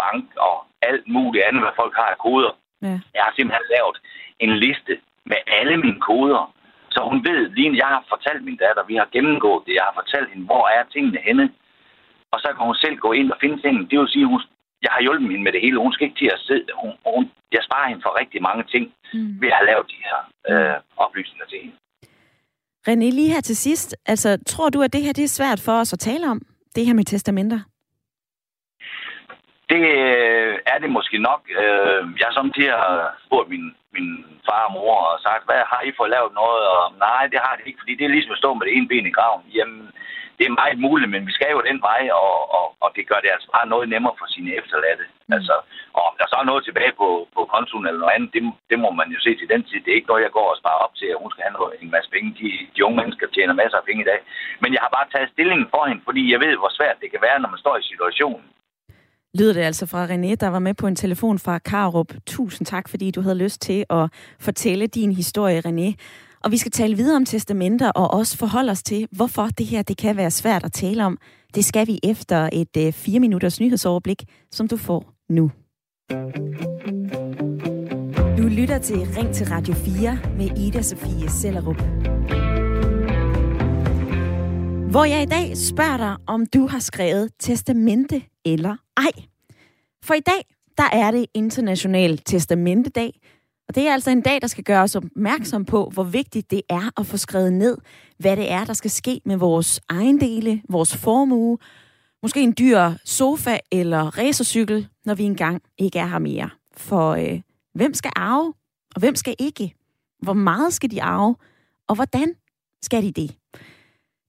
bank 0.02 0.26
og 0.48 0.56
alt 0.82 1.08
muligt 1.08 1.44
andet, 1.48 1.62
hvad 1.64 1.76
folk 1.82 1.94
har 1.96 2.10
af 2.16 2.18
koder. 2.18 2.52
Ja. 2.82 2.96
Jeg 3.16 3.24
har 3.26 3.34
simpelthen 3.36 3.68
lavet 3.76 3.98
en 4.40 4.54
liste 4.66 4.94
med 5.32 5.40
alle 5.48 5.78
mine 5.78 6.00
koder, 6.10 6.54
så 6.98 7.04
hun 7.12 7.20
ved, 7.30 7.42
lige 7.58 7.78
jeg 7.84 7.90
har 7.96 8.04
fortalt 8.14 8.42
min 8.48 8.62
datter, 8.64 8.84
vi 8.92 8.96
har 9.02 9.08
gennemgået 9.16 9.66
det, 9.66 9.74
jeg 9.80 9.86
har 9.90 9.96
fortalt 10.02 10.30
hende, 10.32 10.46
hvor 10.50 10.64
er 10.78 10.84
tingene 10.94 11.20
henne, 11.28 11.46
og 12.34 12.38
så 12.44 12.48
kan 12.56 12.64
hun 12.70 12.78
selv 12.84 12.98
gå 13.06 13.10
ind 13.20 13.30
og 13.34 13.38
finde 13.42 13.58
tingene. 13.64 13.88
Det 13.90 14.00
vil 14.00 14.14
sige, 14.16 14.28
hun, 14.34 14.42
jeg 14.86 14.92
har 14.96 15.02
hjulpet 15.06 15.32
hende 15.32 15.46
med 15.48 15.54
det 15.56 15.62
hele. 15.66 15.84
Hun 15.86 15.94
skal 15.94 16.06
ikke 16.08 16.20
til 16.22 16.32
at 16.36 16.44
sidde. 16.48 16.70
Hun, 16.82 16.92
hun, 17.16 17.24
jeg 17.56 17.62
sparer 17.68 17.88
hende 17.90 18.04
for 18.06 18.20
rigtig 18.22 18.42
mange 18.50 18.64
ting 18.74 18.84
mm. 19.14 19.42
ved 19.42 19.50
at 19.52 19.58
have 19.58 19.70
lavet 19.72 19.86
de 19.94 20.00
her 20.08 20.18
øh, 20.50 20.76
oplysninger 21.04 21.46
til 21.52 21.60
hende. 21.64 21.76
René, 22.88 23.08
lige 23.20 23.34
her 23.36 23.42
til 23.42 23.58
sidst, 23.58 23.90
altså, 24.06 24.30
tror 24.48 24.70
du, 24.70 24.82
at 24.82 24.94
det 24.94 25.02
her 25.06 25.14
det 25.14 25.24
er 25.24 25.38
svært 25.40 25.60
for 25.66 25.76
os 25.82 25.94
at 25.94 26.00
tale 26.00 26.26
om? 26.34 26.40
Det 26.76 26.86
her 26.86 26.94
med 26.94 27.04
testamenter? 27.04 27.60
Det 29.72 29.84
øh, 29.98 30.56
er 30.74 30.78
det 30.84 30.90
måske 30.98 31.18
nok. 31.30 31.42
Øh, 31.62 32.02
jeg 32.20 32.26
har 32.28 32.36
samtidig 32.40 32.74
spurgt 33.26 33.50
min, 33.50 33.66
min 33.96 34.10
far 34.48 34.64
og 34.68 34.74
mor 34.74 34.96
og 35.12 35.20
sagt, 35.28 35.46
hvad 35.46 35.62
har 35.72 35.82
I 35.88 35.92
fået 35.98 36.14
lavet 36.16 36.34
noget? 36.42 36.64
Og 36.76 36.84
nej, 37.06 37.24
det 37.34 37.40
har 37.46 37.54
det 37.56 37.68
ikke, 37.68 37.82
fordi 37.82 37.96
det 37.96 38.06
er 38.06 38.16
ligesom 38.16 38.36
at 38.36 38.42
stå 38.42 38.50
med 38.54 38.66
det 38.66 38.74
ene 38.78 38.88
ben 38.88 39.10
i 39.10 39.16
graven. 39.18 39.44
Jamen, 39.58 39.82
det 40.38 40.46
er 40.46 40.60
meget 40.62 40.80
muligt, 40.86 41.12
men 41.12 41.28
vi 41.28 41.34
skal 41.38 41.52
jo 41.56 41.62
den 41.70 41.80
vej, 41.90 42.02
og, 42.24 42.34
og, 42.58 42.66
og 42.84 42.90
det 42.96 43.04
gør 43.10 43.20
det 43.22 43.32
altså 43.36 43.50
bare 43.56 43.72
noget 43.74 43.90
nemmere 43.94 44.16
for 44.20 44.28
sine 44.34 44.50
efterladte. 44.60 45.06
Mm. 45.28 45.34
Altså, 45.38 45.56
og 45.96 46.02
om 46.10 46.14
der 46.20 46.28
så 46.30 46.36
er 46.40 46.50
noget 46.52 46.64
tilbage 46.64 46.94
på, 47.02 47.08
på 47.36 47.42
kontoen 47.54 47.88
eller 47.88 48.02
noget 48.04 48.16
andet, 48.16 48.34
det, 48.36 48.42
det 48.72 48.78
må 48.84 48.90
man 49.00 49.10
jo 49.16 49.20
se 49.26 49.32
til 49.38 49.52
den 49.54 49.64
tid. 49.64 49.80
Det 49.82 49.92
er 49.92 50.00
ikke 50.00 50.12
noget, 50.12 50.26
jeg 50.28 50.36
går 50.38 50.48
og 50.52 50.60
sparer 50.62 50.84
op 50.86 50.96
til, 50.96 51.08
at 51.14 51.22
hun 51.22 51.32
skal 51.32 51.44
have 51.46 51.58
noget, 51.60 51.74
en 51.82 51.92
masse 51.96 52.10
penge. 52.16 52.30
De, 52.40 52.48
de 52.76 52.86
unge 52.86 52.98
mennesker 53.02 53.28
tjener 53.28 53.62
masser 53.62 53.78
af 53.78 53.88
penge 53.88 54.04
i 54.04 54.10
dag. 54.12 54.20
Men 54.62 54.70
jeg 54.74 54.82
har 54.86 54.92
bare 54.98 55.12
taget 55.14 55.34
stillingen 55.34 55.68
for 55.74 55.84
hende, 55.90 56.02
fordi 56.08 56.24
jeg 56.34 56.40
ved, 56.46 56.54
hvor 56.62 56.72
svært 56.78 57.02
det 57.02 57.10
kan 57.12 57.26
være, 57.28 57.40
når 57.40 57.50
man 57.54 57.64
står 57.64 57.76
i 57.78 57.90
situationen 57.92 58.44
lyder 59.38 59.54
det 59.54 59.62
altså 59.62 59.86
fra 59.86 60.08
René, 60.08 60.36
der 60.36 60.48
var 60.48 60.60
med 60.60 60.74
på 60.74 60.88
en 60.88 60.96
telefon 60.96 61.40
fra 61.40 61.58
Karup. 61.60 62.14
Tusind 62.26 62.66
tak, 62.66 62.90
fordi 62.90 63.12
du 63.12 63.22
havde 63.22 63.36
lyst 63.36 63.62
til 63.62 63.86
at 63.90 64.10
fortælle 64.40 64.88
din 64.88 65.12
historie, 65.12 65.62
René. 65.68 65.94
Og 66.44 66.52
vi 66.52 66.58
skal 66.58 66.72
tale 66.72 66.96
videre 66.96 67.16
om 67.16 67.26
testamenter 67.26 67.92
og 67.92 68.14
også 68.14 68.38
forholde 68.38 68.72
os 68.72 68.84
til, 68.84 69.08
hvorfor 69.12 69.48
det 69.58 69.66
her 69.66 69.82
det 69.82 69.98
kan 69.98 70.18
være 70.18 70.32
svært 70.32 70.64
at 70.64 70.74
tale 70.74 71.06
om. 71.06 71.18
Det 71.56 71.66
skal 71.66 71.88
vi 71.88 72.00
efter 72.04 72.50
et 72.54 72.78
øh, 72.78 72.94
fire 72.94 73.20
minutters 73.20 73.60
nyhedsoverblik, 73.60 74.24
som 74.52 74.68
du 74.68 74.78
får 74.78 75.14
nu. 75.30 75.52
Du 78.38 78.48
lytter 78.48 78.80
til 78.80 78.98
Ring 79.18 79.34
til 79.34 79.48
Radio 79.48 79.74
4 79.74 80.20
med 80.38 80.58
Ida 80.58 80.82
Sofie 80.82 81.30
Sellerup. 81.30 81.82
Hvor 84.92 85.06
jeg 85.06 85.24
i 85.24 85.26
dag 85.26 85.58
spørger 85.58 85.98
dig, 85.98 86.16
om 86.28 86.46
du 86.46 86.68
har 86.68 86.80
skrevet 86.80 87.30
testamente 87.40 88.22
eller 88.46 88.76
ej. 88.98 89.27
For 90.08 90.14
i 90.14 90.20
dag, 90.20 90.46
der 90.78 90.90
er 90.92 91.12
det 91.12 91.26
International 91.34 92.18
Testamentedag, 92.18 93.20
og 93.68 93.76
det 93.76 93.88
er 93.88 93.94
altså 93.94 94.10
en 94.10 94.22
dag, 94.22 94.42
der 94.42 94.48
skal 94.48 94.64
gøre 94.64 94.82
os 94.82 94.96
opmærksom 94.96 95.66
på, 95.66 95.90
hvor 95.94 96.04
vigtigt 96.04 96.52
det 96.52 96.62
er 96.70 97.00
at 97.00 97.06
få 97.06 97.18
skrevet 97.18 97.54
ned, 97.54 97.78
hvad 98.20 98.38
det 98.38 98.52
er, 98.52 98.66
der 98.66 98.74
skal 98.74 98.92
ske 98.92 99.22
med 99.26 99.38
vores 99.38 99.82
ejendele, 99.90 100.62
vores 100.70 100.98
formue, 100.98 101.58
måske 102.24 102.42
en 102.42 102.54
dyr 102.60 102.92
sofa 103.06 103.58
eller 103.72 104.18
racercykel, 104.18 104.88
når 105.06 105.16
vi 105.16 105.24
engang 105.24 105.62
ikke 105.78 106.00
er 106.00 106.08
her 106.08 106.20
mere. 106.20 106.50
For 106.78 107.12
øh, 107.12 107.42
hvem 107.74 107.94
skal 107.94 108.12
arve, 108.16 108.54
og 108.96 109.00
hvem 109.00 109.16
skal 109.16 109.36
ikke? 109.40 109.74
Hvor 110.22 110.34
meget 110.34 110.74
skal 110.74 110.92
de 110.92 111.04
arve, 111.04 111.36
og 111.88 111.96
hvordan 111.96 112.34
skal 112.82 113.04
de 113.04 113.12
det? 113.12 113.36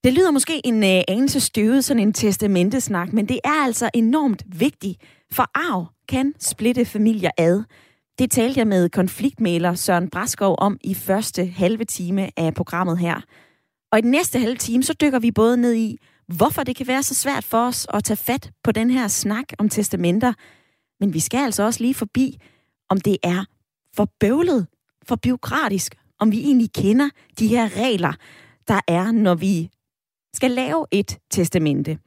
Det 0.04 0.12
lyder 0.12 0.30
måske 0.30 0.66
en 0.66 0.84
øh, 0.84 1.02
anelse 1.08 1.40
støvet, 1.40 1.84
sådan 1.84 2.02
en 2.02 2.12
testamentesnak, 2.12 3.12
men 3.12 3.28
det 3.28 3.40
er 3.44 3.64
altså 3.64 3.90
enormt 3.94 4.44
vigtigt, 4.46 4.98
for 5.32 5.50
arv 5.54 5.86
kan 6.08 6.34
splitte 6.38 6.84
familier 6.84 7.30
ad. 7.38 7.62
Det 8.18 8.30
talte 8.30 8.58
jeg 8.58 8.66
med 8.66 8.88
konfliktmæler 8.88 9.74
Søren 9.74 10.10
Braskov 10.10 10.54
om 10.58 10.78
i 10.84 10.94
første 10.94 11.46
halve 11.46 11.84
time 11.84 12.30
af 12.36 12.54
programmet 12.54 12.98
her. 12.98 13.20
Og 13.92 13.98
i 13.98 14.02
den 14.02 14.10
næste 14.10 14.38
halve 14.38 14.56
time, 14.56 14.82
så 14.82 14.92
dykker 14.92 15.18
vi 15.18 15.30
både 15.30 15.56
ned 15.56 15.74
i, 15.74 15.98
hvorfor 16.26 16.62
det 16.62 16.76
kan 16.76 16.86
være 16.86 17.02
så 17.02 17.14
svært 17.14 17.44
for 17.44 17.66
os 17.66 17.86
at 17.94 18.04
tage 18.04 18.16
fat 18.16 18.50
på 18.64 18.72
den 18.72 18.90
her 18.90 19.08
snak 19.08 19.44
om 19.58 19.68
testamenter. 19.68 20.32
Men 21.00 21.14
vi 21.14 21.20
skal 21.20 21.38
altså 21.38 21.62
også 21.62 21.82
lige 21.82 21.94
forbi, 21.94 22.38
om 22.88 23.00
det 23.00 23.16
er 23.22 23.44
for 23.96 24.10
bøvlet, 24.20 24.66
for 25.08 25.16
byråkratisk, 25.16 25.94
om 26.20 26.32
vi 26.32 26.40
egentlig 26.40 26.72
kender 26.72 27.08
de 27.38 27.46
her 27.46 27.76
regler, 27.76 28.12
der 28.68 28.80
er, 28.88 29.12
når 29.12 29.34
vi 29.34 29.70
skal 30.34 30.50
lave 30.50 30.86
et 30.90 31.18
testamente. 31.30 31.98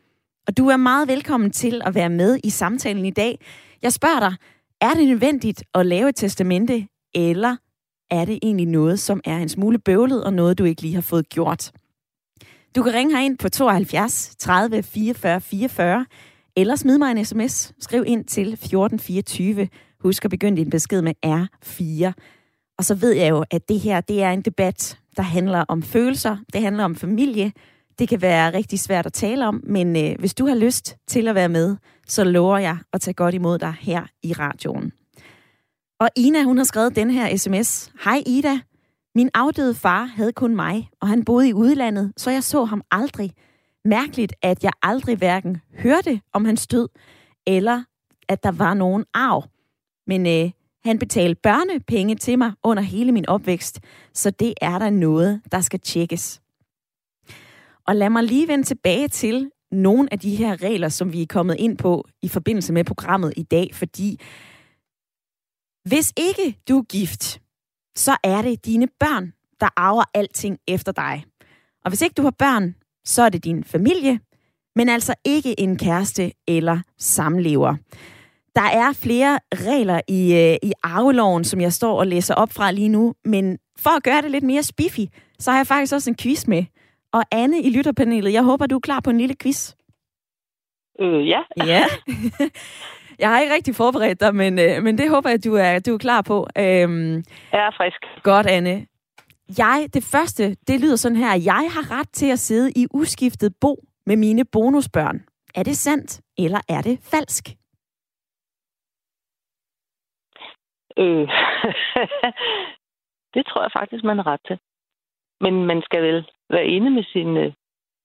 Og 0.51 0.57
du 0.57 0.67
er 0.67 0.77
meget 0.77 1.07
velkommen 1.07 1.51
til 1.51 1.81
at 1.85 1.95
være 1.95 2.09
med 2.09 2.39
i 2.43 2.49
samtalen 2.49 3.05
i 3.05 3.09
dag. 3.09 3.39
Jeg 3.81 3.93
spørger 3.93 4.19
dig, 4.19 4.35
er 4.81 4.93
det 4.93 5.07
nødvendigt 5.07 5.63
at 5.73 5.85
lave 5.85 6.09
et 6.09 6.15
testamente, 6.15 6.87
eller 7.15 7.55
er 8.09 8.25
det 8.25 8.39
egentlig 8.43 8.65
noget, 8.65 8.99
som 8.99 9.21
er 9.25 9.37
en 9.37 9.49
smule 9.49 9.79
bøvlet, 9.79 10.23
og 10.23 10.33
noget, 10.33 10.57
du 10.57 10.63
ikke 10.63 10.81
lige 10.81 10.93
har 10.93 11.01
fået 11.01 11.29
gjort? 11.29 11.71
Du 12.75 12.83
kan 12.83 12.93
ringe 12.93 13.15
herind 13.17 13.37
på 13.37 13.49
72 13.49 14.35
30 14.39 14.83
44 14.83 15.41
44, 15.41 16.05
eller 16.55 16.75
smid 16.75 16.97
mig 16.97 17.11
en 17.11 17.25
sms. 17.25 17.73
Skriv 17.79 18.03
ind 18.07 18.25
til 18.25 18.53
1424. 18.53 19.67
Husk 19.99 20.25
at 20.25 20.31
begynde 20.31 20.57
din 20.57 20.69
besked 20.69 21.01
med 21.01 21.13
R4. 21.25 22.11
Og 22.77 22.85
så 22.85 22.95
ved 22.95 23.11
jeg 23.11 23.29
jo, 23.29 23.45
at 23.51 23.69
det 23.69 23.79
her 23.79 24.01
det 24.01 24.23
er 24.23 24.31
en 24.31 24.41
debat, 24.41 24.99
der 25.17 25.23
handler 25.23 25.65
om 25.67 25.83
følelser, 25.83 26.37
det 26.53 26.61
handler 26.61 26.83
om 26.83 26.95
familie. 26.95 27.51
Det 27.99 28.09
kan 28.09 28.21
være 28.21 28.53
rigtig 28.53 28.79
svært 28.79 29.05
at 29.05 29.13
tale 29.13 29.47
om, 29.47 29.61
men 29.63 29.95
øh, 29.95 30.15
hvis 30.19 30.33
du 30.33 30.45
har 30.45 30.55
lyst 30.55 30.95
til 31.07 31.27
at 31.27 31.35
være 31.35 31.49
med, 31.49 31.77
så 32.07 32.23
lover 32.23 32.57
jeg 32.57 32.77
at 32.93 33.01
tage 33.01 33.13
godt 33.13 33.35
imod 33.35 33.57
dig 33.57 33.75
her 33.79 34.03
i 34.23 34.33
radioen. 34.33 34.91
Og 35.99 36.09
Ina, 36.15 36.43
hun 36.43 36.57
har 36.57 36.63
skrevet 36.63 36.95
den 36.95 37.11
her 37.11 37.37
sms. 37.37 37.91
Hej 38.03 38.23
Ida, 38.25 38.59
min 39.15 39.29
afdøde 39.33 39.75
far 39.75 40.03
havde 40.03 40.33
kun 40.33 40.55
mig, 40.55 40.89
og 41.01 41.07
han 41.07 41.25
boede 41.25 41.49
i 41.49 41.53
udlandet, 41.53 42.13
så 42.17 42.31
jeg 42.31 42.43
så 42.43 42.63
ham 42.63 42.81
aldrig. 42.91 43.31
Mærkeligt, 43.85 44.33
at 44.41 44.63
jeg 44.63 44.71
aldrig 44.83 45.17
hverken 45.17 45.61
hørte 45.77 46.21
om 46.33 46.45
hans 46.45 46.67
død, 46.67 46.89
eller 47.47 47.83
at 48.29 48.43
der 48.43 48.51
var 48.51 48.73
nogen 48.73 49.05
arv. 49.13 49.43
Men 50.07 50.27
øh, 50.27 50.51
han 50.83 50.99
betalte 50.99 51.39
børnepenge 51.43 52.15
til 52.15 52.37
mig 52.37 52.51
under 52.63 52.83
hele 52.83 53.11
min 53.11 53.29
opvækst, 53.29 53.79
så 54.13 54.31
det 54.31 54.53
er 54.61 54.79
der 54.79 54.89
noget, 54.89 55.41
der 55.51 55.61
skal 55.61 55.79
tjekkes. 55.79 56.40
Og 57.91 57.97
lad 57.97 58.09
mig 58.09 58.23
lige 58.23 58.47
vende 58.47 58.63
tilbage 58.63 59.07
til 59.07 59.51
nogle 59.71 60.07
af 60.11 60.19
de 60.19 60.35
her 60.35 60.61
regler, 60.61 60.89
som 60.89 61.13
vi 61.13 61.21
er 61.21 61.25
kommet 61.25 61.55
ind 61.59 61.77
på 61.77 62.07
i 62.21 62.27
forbindelse 62.27 62.73
med 62.73 62.83
programmet 62.83 63.33
i 63.37 63.43
dag, 63.43 63.69
fordi 63.73 64.19
hvis 65.89 66.13
ikke 66.17 66.57
du 66.69 66.77
er 66.77 66.83
gift, 66.83 67.41
så 67.95 68.17
er 68.23 68.41
det 68.41 68.65
dine 68.65 68.87
børn, 68.99 69.33
der 69.59 69.69
arver 69.75 70.03
alting 70.13 70.57
efter 70.67 70.91
dig. 70.91 71.25
Og 71.85 71.91
hvis 71.91 72.01
ikke 72.01 72.13
du 72.13 72.21
har 72.21 72.31
børn, 72.31 72.75
så 73.05 73.21
er 73.21 73.29
det 73.29 73.43
din 73.43 73.63
familie, 73.63 74.19
men 74.75 74.89
altså 74.89 75.13
ikke 75.25 75.59
en 75.59 75.77
kæreste 75.77 76.31
eller 76.47 76.79
samlever. 76.97 77.75
Der 78.55 78.69
er 78.73 78.93
flere 78.93 79.39
regler 79.53 80.01
i, 80.07 80.33
øh, 80.33 80.69
i 80.69 80.73
arveloven, 80.83 81.43
som 81.43 81.61
jeg 81.61 81.73
står 81.73 81.99
og 81.99 82.07
læser 82.07 82.35
op 82.35 82.51
fra 82.51 82.71
lige 82.71 82.89
nu, 82.89 83.13
men 83.25 83.57
for 83.77 83.89
at 83.89 84.03
gøre 84.03 84.21
det 84.21 84.31
lidt 84.31 84.43
mere 84.43 84.63
spiffy, 84.63 85.05
så 85.39 85.51
har 85.51 85.57
jeg 85.57 85.67
faktisk 85.67 85.93
også 85.93 86.09
en 86.09 86.17
quiz 86.17 86.47
med. 86.47 86.65
Og 87.13 87.23
Anne 87.31 87.61
i 87.61 87.69
lytterpanelet, 87.77 88.33
jeg 88.33 88.43
håber, 88.43 88.65
du 88.67 88.75
er 88.75 88.79
klar 88.79 88.99
på 89.03 89.09
en 89.09 89.17
lille 89.17 89.35
quiz. 89.41 89.75
Øh, 90.99 91.27
ja. 91.27 91.41
Ja. 91.57 91.83
Jeg 93.19 93.29
har 93.29 93.39
ikke 93.39 93.53
rigtig 93.53 93.75
forberedt 93.75 94.19
dig, 94.19 94.35
men, 94.35 94.59
øh, 94.59 94.83
men 94.83 94.97
det 94.97 95.09
håber 95.09 95.29
jeg, 95.29 95.43
du 95.43 95.53
er, 95.55 95.79
du 95.79 95.93
er 95.93 95.97
klar 95.97 96.21
på. 96.21 96.47
Øhm, 96.57 97.15
jeg 97.51 97.61
er 97.69 97.71
frisk. 97.77 98.23
Godt, 98.23 98.47
Anne. 98.47 98.87
Jeg, 99.57 99.87
det 99.93 100.03
første, 100.13 100.43
det 100.67 100.81
lyder 100.81 100.95
sådan 100.95 101.17
her. 101.17 101.33
Jeg 101.45 101.63
har 101.75 101.99
ret 101.99 102.09
til 102.09 102.31
at 102.31 102.39
sidde 102.39 102.71
i 102.75 102.87
uskiftet 102.93 103.53
bo 103.61 103.75
med 104.05 104.17
mine 104.17 104.45
bonusbørn. 104.51 105.19
Er 105.55 105.63
det 105.63 105.77
sandt, 105.77 106.21
eller 106.37 106.61
er 106.69 106.81
det 106.81 106.99
falsk? 107.11 107.45
Øh. 110.97 111.27
det 113.33 113.43
tror 113.45 113.61
jeg 113.61 113.71
faktisk, 113.79 114.03
man 114.03 114.17
har 114.17 114.27
ret 114.27 114.41
til. 114.47 114.57
Men 115.41 115.65
man 115.65 115.81
skal 115.81 116.01
vel 116.03 116.25
være 116.51 116.65
inde 116.65 116.89
med 116.89 117.03
sin 117.03 117.37
øh, 117.37 117.53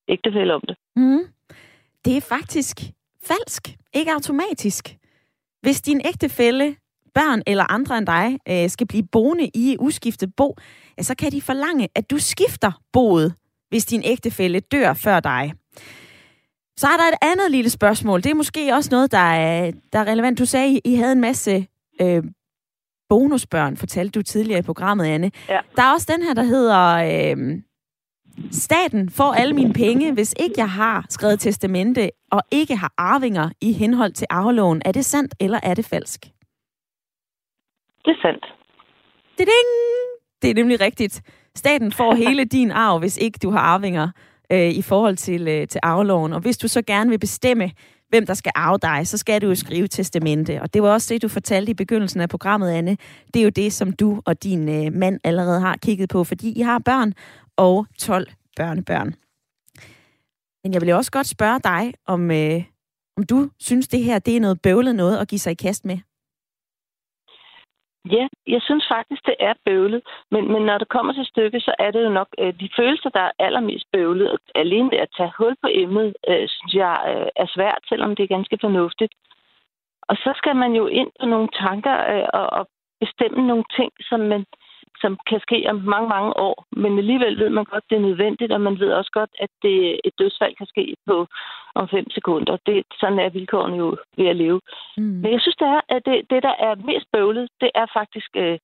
ægtefælde 0.09 0.54
om 0.54 0.62
det. 0.68 0.76
Mm. 0.96 1.24
Det 2.04 2.16
er 2.16 2.20
faktisk 2.20 2.76
falsk. 3.24 3.62
Ikke 3.94 4.12
automatisk. 4.12 4.96
Hvis 5.62 5.82
din 5.82 6.00
ægtefælle, 6.04 6.76
børn 7.14 7.42
eller 7.46 7.72
andre 7.72 7.98
end 7.98 8.06
dig 8.06 8.38
øh, 8.48 8.70
skal 8.70 8.87
blive 8.87 9.06
boende 9.12 9.50
i 9.54 9.76
uskiftet 9.80 10.35
bo, 10.37 10.56
ja, 10.98 11.02
så 11.02 11.14
kan 11.16 11.32
de 11.32 11.42
forlange, 11.42 11.88
at 11.94 12.11
du 12.11 12.18
skifter 12.18 12.72
boet, 12.92 13.35
hvis 13.68 13.85
din 13.85 14.02
ægtefælle 14.04 14.61
dør 14.61 14.94
før 14.94 15.20
dig. 15.20 15.52
Så 16.76 16.87
er 16.87 16.96
der 16.96 17.09
et 17.09 17.18
andet 17.22 17.50
lille 17.50 17.70
spørgsmål. 17.70 18.22
Det 18.22 18.30
er 18.30 18.35
måske 18.35 18.74
også 18.74 18.88
noget, 18.92 19.12
der 19.12 19.18
er, 19.18 19.72
der 19.92 19.98
er 19.98 20.04
relevant. 20.04 20.38
Du 20.38 20.44
sagde, 20.44 20.80
I 20.85 20.94
havde 20.94 21.12
en 21.12 21.20
masse 21.20 21.66
øh, 22.00 22.24
bonusbørn, 23.09 23.76
fortalte 23.76 24.18
du 24.18 24.22
tidligere 24.22 24.59
i 24.59 24.62
programmet, 24.62 25.04
Anne. 25.04 25.30
Ja. 25.48 25.61
Der 25.76 25.82
er 25.82 25.92
også 25.92 26.12
den 26.12 26.22
her, 26.22 26.35
der 26.35 26.42
hedder... 26.42 26.80
Øh, 27.37 27.62
Staten 28.51 29.11
får 29.11 29.33
alle 29.33 29.55
mine 29.55 29.72
penge, 29.72 30.12
hvis 30.12 30.35
ikke 30.40 30.55
jeg 30.57 30.70
har 30.70 31.07
skrevet 31.09 31.40
testamente 31.40 32.11
og 32.33 32.42
ikke 32.51 32.77
har 32.77 32.92
arvinger 32.99 33.51
i 33.61 33.72
henhold 33.72 34.12
til 34.12 34.27
arveloven. 34.31 34.83
Er 34.85 34.92
det 34.92 35.05
sandt, 35.05 35.35
eller 35.40 35.61
er 35.62 35.75
det 35.75 35.85
falsk? 35.85 36.20
Det 38.05 38.11
er 38.11 38.20
sandt. 38.22 38.44
Det, 39.38 39.46
det 40.42 40.51
er 40.51 40.55
nemlig 40.55 40.81
rigtigt. 40.81 41.22
Staten 41.55 41.92
får 41.92 42.14
hele 42.25 42.44
din 42.44 42.70
arv, 42.70 42.99
hvis 42.99 43.16
ikke 43.16 43.38
du 43.42 43.51
har 43.51 43.59
arvinger 43.59 44.09
øh, 44.53 44.70
i 44.70 44.83
forhold 44.83 45.16
til, 45.16 45.49
øh, 45.49 45.68
til 45.68 45.81
arveloven. 45.83 46.33
Og 46.33 46.40
hvis 46.40 46.59
du 46.59 46.68
så 46.68 46.83
gerne 46.83 47.11
vil 47.11 47.18
bestemme, 47.18 47.70
hvem 48.09 48.27
der 48.27 48.35
skal 48.35 48.53
arve 48.55 48.79
dig, 48.83 49.09
så 49.09 49.19
skal 49.19 49.42
du 49.42 49.49
jo 49.49 49.55
skrive 49.55 49.88
testamente. 49.88 50.62
Og 50.62 50.75
det 50.75 50.83
var 50.83 50.88
også 50.88 51.14
det, 51.14 51.23
du 51.23 51.29
fortalte 51.29 51.71
i 51.71 51.75
begyndelsen 51.75 52.21
af 52.21 52.29
programmet, 52.29 52.71
Anne. 52.71 52.97
Det 53.35 53.40
er 53.40 53.45
jo 53.45 53.51
det, 53.51 53.73
som 53.73 53.92
du 53.92 54.23
og 54.25 54.42
din 54.42 54.69
øh, 54.69 54.92
mand 54.92 55.21
allerede 55.25 55.61
har 55.61 55.77
kigget 55.77 56.09
på, 56.09 56.25
fordi 56.25 56.53
I 56.53 56.61
har 56.61 56.79
børn, 56.79 57.12
og 57.57 57.87
12 57.99 58.29
børnebørn. 58.57 59.14
Men 60.64 60.73
jeg 60.73 60.81
vil 60.81 60.92
også 60.92 61.11
godt 61.11 61.27
spørge 61.27 61.61
dig, 61.64 61.95
om, 62.07 62.31
øh, 62.31 62.62
om 63.16 63.23
du 63.23 63.51
synes, 63.59 63.88
det 63.88 64.05
her 64.05 64.19
det 64.19 64.37
er 64.37 64.40
noget 64.40 64.62
bøvlet 64.62 64.95
noget 64.95 65.19
at 65.19 65.29
give 65.29 65.38
sig 65.38 65.51
i 65.51 65.55
kast 65.55 65.85
med? 65.85 65.99
Ja, 68.12 68.29
jeg 68.47 68.62
synes 68.62 68.85
faktisk, 68.88 69.27
det 69.27 69.37
er 69.40 69.55
bøvlet. 69.64 70.03
Men, 70.31 70.53
men 70.53 70.62
når 70.62 70.79
det 70.79 70.88
kommer 70.88 71.12
til 71.12 71.27
stykket, 71.27 71.62
så 71.62 71.75
er 71.79 71.90
det 71.90 72.05
jo 72.05 72.09
nok 72.09 72.29
øh, 72.38 72.61
de 72.61 72.69
følelser, 72.77 73.11
der 73.11 73.21
er 73.21 73.38
allermest 73.38 73.87
bøvlet. 73.92 74.38
Alene 74.55 74.90
det 74.90 74.97
at 74.97 75.14
tage 75.16 75.33
hul 75.38 75.57
på 75.62 75.69
emnet, 75.73 76.14
øh, 76.29 76.49
synes 76.49 76.75
jeg 76.75 76.97
øh, 77.11 77.29
er 77.37 77.47
svært, 77.55 77.83
selvom 77.88 78.16
det 78.16 78.23
er 78.23 78.35
ganske 78.37 78.59
fornuftigt. 78.61 79.14
Og 80.09 80.16
så 80.16 80.33
skal 80.37 80.57
man 80.57 80.73
jo 80.73 80.87
ind 80.87 81.11
på 81.21 81.27
nogle 81.27 81.49
tanker 81.49 81.97
øh, 82.12 82.29
og, 82.35 82.47
og 82.59 82.66
bestemme 83.01 83.47
nogle 83.47 83.64
ting, 83.77 83.92
som 84.01 84.21
man, 84.21 84.40
øh, 84.40 84.65
som 85.00 85.18
kan 85.28 85.40
ske 85.40 85.66
om 85.70 85.76
mange, 85.76 86.09
mange 86.09 86.37
år. 86.37 86.66
Men 86.82 86.98
alligevel 86.98 87.38
ved 87.38 87.50
man 87.50 87.64
godt, 87.64 87.85
at 87.85 87.90
det 87.90 87.96
er 87.96 88.09
nødvendigt, 88.09 88.52
og 88.52 88.61
man 88.61 88.78
ved 88.80 88.92
også 88.92 89.11
godt, 89.12 89.30
at 89.40 89.50
det, 89.62 90.00
et 90.04 90.14
dødsfald 90.18 90.54
kan 90.56 90.66
ske 90.66 90.94
på 91.06 91.26
om 91.74 91.88
fem 91.88 92.11
sekunder. 92.11 92.56
Det, 92.66 92.85
sådan 93.00 93.18
er 93.18 93.28
vilkårene 93.28 93.76
jo 93.76 93.96
ved 94.16 94.26
at 94.26 94.37
leve. 94.37 94.61
Mm. 94.96 95.02
Men 95.02 95.32
jeg 95.32 95.40
synes, 95.40 95.56
det 95.56 95.68
er, 95.68 95.80
at 95.88 96.02
det, 96.06 96.30
det, 96.30 96.42
der 96.42 96.54
er 96.66 96.74
mest 96.74 97.06
bøvlet, 97.12 97.48
det 97.61 97.70
er 97.74 97.87
faktisk 97.98 98.30
øh, 98.37 98.59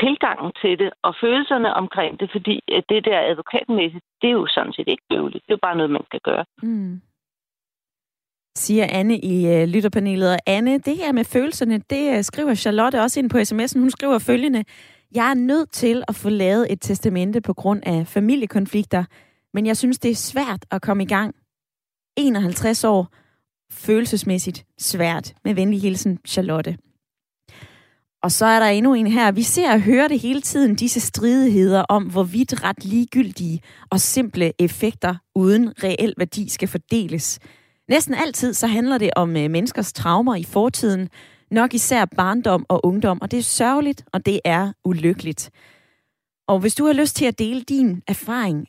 tilgangen 0.00 0.52
til 0.62 0.78
det 0.78 0.90
og 1.02 1.14
følelserne 1.20 1.74
omkring 1.74 2.20
det, 2.20 2.30
fordi 2.30 2.60
det 2.88 3.04
der 3.04 3.28
advokatmæssigt, 3.30 4.04
det 4.22 4.28
er 4.28 4.38
jo 4.40 4.46
sådan 4.46 4.72
set 4.72 4.88
ikke 4.88 5.06
bøvligt. 5.10 5.44
Det 5.44 5.52
er 5.52 5.58
jo 5.58 5.66
bare 5.68 5.76
noget, 5.76 5.90
man 5.90 6.04
kan 6.10 6.20
gøre. 6.24 6.44
Mm 6.62 7.00
siger 8.56 8.86
Anne 8.90 9.18
i 9.18 9.46
øh, 9.46 9.68
lytterpanelet. 9.68 10.30
Og 10.30 10.38
Anne, 10.46 10.78
det 10.78 10.96
her 10.96 11.12
med 11.12 11.24
følelserne, 11.24 11.80
det 11.90 12.16
øh, 12.16 12.24
skriver 12.24 12.54
Charlotte 12.54 13.02
også 13.02 13.20
ind 13.20 13.30
på 13.30 13.38
sms'en. 13.38 13.78
Hun 13.78 13.90
skriver 13.90 14.18
følgende. 14.18 14.64
Jeg 15.14 15.30
er 15.30 15.34
nødt 15.34 15.72
til 15.72 16.02
at 16.08 16.14
få 16.14 16.28
lavet 16.28 16.72
et 16.72 16.80
testamente 16.80 17.40
på 17.40 17.54
grund 17.54 17.82
af 17.86 18.06
familiekonflikter, 18.06 19.04
men 19.54 19.66
jeg 19.66 19.76
synes, 19.76 19.98
det 19.98 20.10
er 20.10 20.14
svært 20.14 20.66
at 20.70 20.82
komme 20.82 21.02
i 21.02 21.06
gang. 21.06 21.34
51 22.16 22.84
år, 22.84 23.08
følelsesmæssigt 23.72 24.64
svært. 24.78 25.34
Med 25.44 25.54
venlig 25.54 25.80
hilsen, 25.80 26.18
Charlotte. 26.26 26.76
Og 28.22 28.32
så 28.32 28.46
er 28.46 28.60
der 28.60 28.66
endnu 28.66 28.94
en 28.94 29.06
her. 29.06 29.32
Vi 29.32 29.42
ser 29.42 29.72
og 29.72 29.80
hører 29.80 30.08
det 30.08 30.20
hele 30.20 30.40
tiden, 30.40 30.74
disse 30.74 31.00
stridigheder 31.00 31.82
om, 31.82 32.04
hvorvidt 32.04 32.64
ret 32.64 32.84
ligegyldige 32.84 33.60
og 33.90 34.00
simple 34.00 34.52
effekter 34.58 35.14
uden 35.34 35.72
reel 35.84 36.14
værdi 36.18 36.48
skal 36.48 36.68
fordeles. 36.68 37.38
Næsten 37.90 38.14
altid 38.14 38.54
så 38.54 38.66
handler 38.66 38.98
det 38.98 39.10
om 39.16 39.36
øh, 39.36 39.50
menneskers 39.50 39.92
traumer 39.92 40.36
i 40.36 40.44
fortiden, 40.44 41.08
nok 41.50 41.74
især 41.74 42.04
barndom 42.04 42.66
og 42.68 42.86
ungdom, 42.86 43.22
og 43.22 43.30
det 43.30 43.38
er 43.38 43.42
sørgeligt, 43.42 44.04
og 44.12 44.26
det 44.26 44.40
er 44.44 44.72
ulykkeligt. 44.84 45.50
Og 46.48 46.58
hvis 46.58 46.74
du 46.74 46.86
har 46.86 46.92
lyst 46.92 47.16
til 47.16 47.24
at 47.24 47.38
dele 47.38 47.62
din 47.62 48.02
erfaring, 48.08 48.66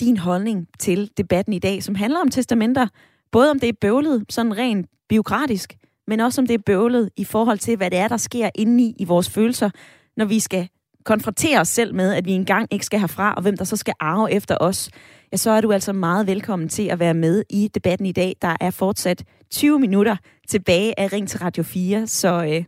din 0.00 0.16
holdning 0.16 0.68
til 0.78 1.10
debatten 1.16 1.52
i 1.52 1.58
dag, 1.58 1.82
som 1.82 1.94
handler 1.94 2.20
om 2.20 2.28
testamenter, 2.28 2.86
både 3.32 3.50
om 3.50 3.60
det 3.60 3.68
er 3.68 3.72
bøvlet, 3.80 4.24
sådan 4.28 4.58
rent 4.58 4.86
biokratisk, 5.08 5.76
men 6.06 6.20
også 6.20 6.40
om 6.40 6.46
det 6.46 6.54
er 6.54 6.62
bøvlet 6.66 7.10
i 7.16 7.24
forhold 7.24 7.58
til, 7.58 7.76
hvad 7.76 7.90
det 7.90 7.98
er, 7.98 8.08
der 8.08 8.16
sker 8.16 8.50
indeni 8.54 8.94
i 8.98 9.04
vores 9.04 9.30
følelser, 9.30 9.70
når 10.16 10.24
vi 10.24 10.40
skal 10.40 10.68
konfrontere 11.04 11.60
os 11.60 11.68
selv 11.68 11.94
med, 11.94 12.14
at 12.14 12.24
vi 12.24 12.32
engang 12.32 12.72
ikke 12.72 12.84
skal 12.84 13.00
herfra, 13.00 13.34
og 13.34 13.42
hvem 13.42 13.56
der 13.56 13.64
så 13.64 13.76
skal 13.76 13.94
arve 14.00 14.32
efter 14.32 14.56
os, 14.60 14.90
ja, 15.32 15.36
så 15.36 15.50
er 15.50 15.60
du 15.60 15.72
altså 15.72 15.92
meget 15.92 16.26
velkommen 16.26 16.68
til 16.68 16.88
at 16.88 16.98
være 16.98 17.14
med 17.14 17.44
i 17.50 17.68
debatten 17.74 18.06
i 18.06 18.12
dag. 18.12 18.32
Der 18.42 18.56
er 18.60 18.70
fortsat 18.70 19.24
20 19.50 19.78
minutter 19.78 20.16
tilbage 20.48 21.00
af 21.00 21.12
Ring 21.12 21.28
til 21.28 21.40
Radio 21.40 21.62
4, 21.62 22.06
så 22.06 22.44
øh, 22.44 22.64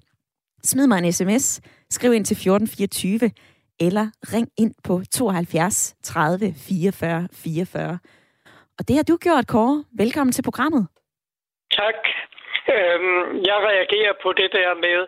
smid 0.65 0.87
mig 0.87 0.99
en 0.99 1.13
sms, 1.13 1.61
skriv 1.91 2.13
ind 2.13 2.25
til 2.25 2.35
1424, 2.35 3.31
eller 3.81 4.11
ring 4.33 4.49
ind 4.59 4.75
på 4.85 5.03
72 5.13 5.95
30 6.03 6.55
44 6.57 7.29
44. 7.33 7.99
Og 8.79 8.89
det 8.89 8.97
har 8.97 9.03
du 9.03 9.17
gjort, 9.17 9.47
Kåre. 9.47 9.85
Velkommen 9.93 10.33
til 10.33 10.43
programmet. 10.43 10.87
Tak. 11.73 12.20
Øhm, 12.75 13.43
jeg 13.51 13.59
reagerer 13.71 14.15
på 14.23 14.33
det 14.33 14.53
der 14.53 14.75
med, 14.75 15.01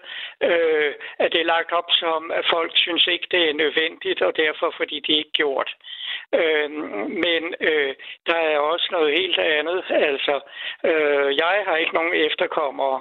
øh, 0.48 0.94
at 1.18 1.32
det 1.32 1.40
er 1.40 1.52
lagt 1.54 1.72
op 1.72 1.90
som, 1.90 2.30
at 2.30 2.44
folk 2.50 2.72
synes 2.74 3.06
ikke, 3.06 3.26
det 3.30 3.48
er 3.48 3.54
nødvendigt, 3.54 4.22
og 4.22 4.36
derfor 4.36 4.74
fordi 4.76 5.00
det 5.00 5.14
ikke 5.14 5.30
gjort. 5.32 5.70
Øh, 6.34 6.70
men 7.24 7.42
øh, 7.60 7.94
der 8.26 8.40
er 8.52 8.58
også 8.58 8.88
noget 8.90 9.12
helt 9.20 9.38
andet. 9.38 9.84
Altså, 9.90 10.40
øh, 10.84 11.36
jeg 11.36 11.62
har 11.66 11.76
ikke 11.76 11.94
nogen 11.94 12.14
efterkommere, 12.14 13.00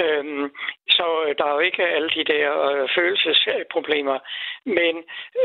Øhm, 0.00 0.46
så 0.90 1.06
øh, 1.26 1.34
der 1.38 1.44
er 1.44 1.54
jo 1.54 1.58
ikke 1.58 1.82
alle 1.82 2.10
de 2.10 2.24
der 2.24 2.46
øh, 2.68 2.88
følelsesproblemer. 2.96 4.18
Men 4.64 4.94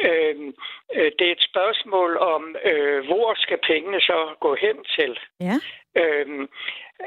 øhm, 0.10 0.54
øh, 0.96 1.12
det 1.20 1.28
er 1.28 1.32
et 1.32 1.48
spørgsmål 1.52 2.18
om, 2.18 2.56
øh, 2.64 3.06
hvor 3.06 3.34
skal 3.38 3.60
pengene 3.68 4.02
så 4.02 4.36
gå 4.40 4.56
hen 4.56 4.78
til? 4.84 5.20
Ja. 5.40 5.58
Øhm, 5.96 6.50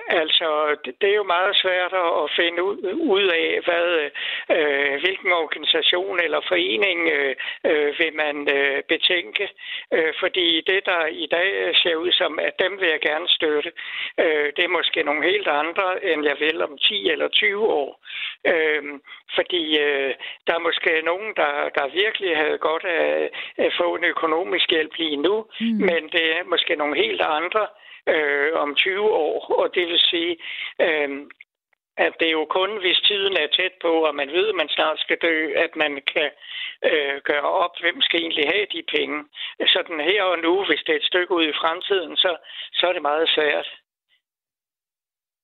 Altså, 0.08 0.76
det 1.00 1.10
er 1.10 1.14
jo 1.14 1.22
meget 1.22 1.56
svært 1.56 1.92
at 1.92 2.30
finde 2.36 2.62
ud 3.14 3.26
af, 3.42 3.60
hvad, 3.64 4.10
øh, 4.56 5.00
hvilken 5.00 5.32
organisation 5.32 6.20
eller 6.24 6.40
forening 6.48 7.08
øh, 7.16 7.34
øh, 7.64 7.98
vil 7.98 8.12
man 8.14 8.36
øh, 8.56 8.82
betænke. 8.88 9.48
Øh, 9.92 10.12
fordi 10.20 10.60
det, 10.66 10.86
der 10.86 11.06
i 11.06 11.26
dag 11.30 11.76
ser 11.82 11.96
ud 11.96 12.12
som, 12.12 12.38
at 12.38 12.54
dem 12.58 12.80
vil 12.80 12.88
jeg 12.88 13.00
gerne 13.00 13.28
støtte, 13.28 13.72
øh, 14.18 14.46
det 14.56 14.64
er 14.64 14.76
måske 14.78 15.02
nogle 15.02 15.24
helt 15.30 15.48
andre, 15.48 16.04
end 16.12 16.24
jeg 16.24 16.36
vil 16.40 16.62
om 16.62 16.78
10 16.78 17.10
eller 17.10 17.28
20 17.28 17.66
år. 17.66 18.00
Øh, 18.52 18.82
fordi 19.34 19.78
øh, 19.78 20.14
der 20.46 20.54
er 20.54 20.66
måske 20.68 21.02
nogen, 21.04 21.34
der, 21.36 21.68
der 21.78 21.94
virkelig 22.02 22.36
havde 22.36 22.58
godt 22.58 22.84
af 22.84 23.30
at 23.56 23.72
få 23.80 23.96
en 23.96 24.04
økonomisk 24.04 24.70
hjælp 24.70 24.94
lige 24.98 25.16
nu, 25.16 25.46
mm. 25.60 25.66
men 25.66 26.02
det 26.14 26.24
er 26.38 26.44
måske 26.44 26.76
nogle 26.76 26.96
helt 26.96 27.20
andre, 27.20 27.66
øh, 28.14 28.52
om 28.62 28.74
20 28.74 29.00
år. 29.26 29.34
Og 29.62 29.74
det 29.74 29.86
vil 29.86 29.98
sige, 29.98 30.36
øh, 30.80 31.10
at 32.06 32.12
det 32.20 32.28
er 32.28 32.36
jo 32.40 32.46
kun, 32.58 32.70
hvis 32.82 32.98
tiden 33.08 33.34
er 33.42 33.48
tæt 33.58 33.74
på, 33.84 33.92
og 34.08 34.14
man 34.14 34.28
ved, 34.36 34.46
at 34.48 34.58
man 34.60 34.68
snart 34.68 34.98
skal 35.04 35.18
dø, 35.22 35.36
at 35.64 35.72
man 35.82 35.92
kan 36.12 36.30
øh, 36.90 37.16
gøre 37.30 37.48
op, 37.64 37.74
hvem 37.80 37.98
skal 38.06 38.20
egentlig 38.20 38.46
have 38.54 38.66
de 38.74 38.82
penge. 38.96 39.18
Sådan 39.74 40.00
her 40.10 40.22
og 40.22 40.38
nu, 40.46 40.52
hvis 40.68 40.82
det 40.86 40.92
er 40.92 41.00
et 41.00 41.10
stykke 41.10 41.34
ud 41.38 41.44
i 41.48 41.58
fremtiden, 41.60 42.16
så, 42.16 42.30
så 42.72 42.82
er 42.88 42.92
det 42.92 43.02
meget 43.02 43.28
svært. 43.36 43.68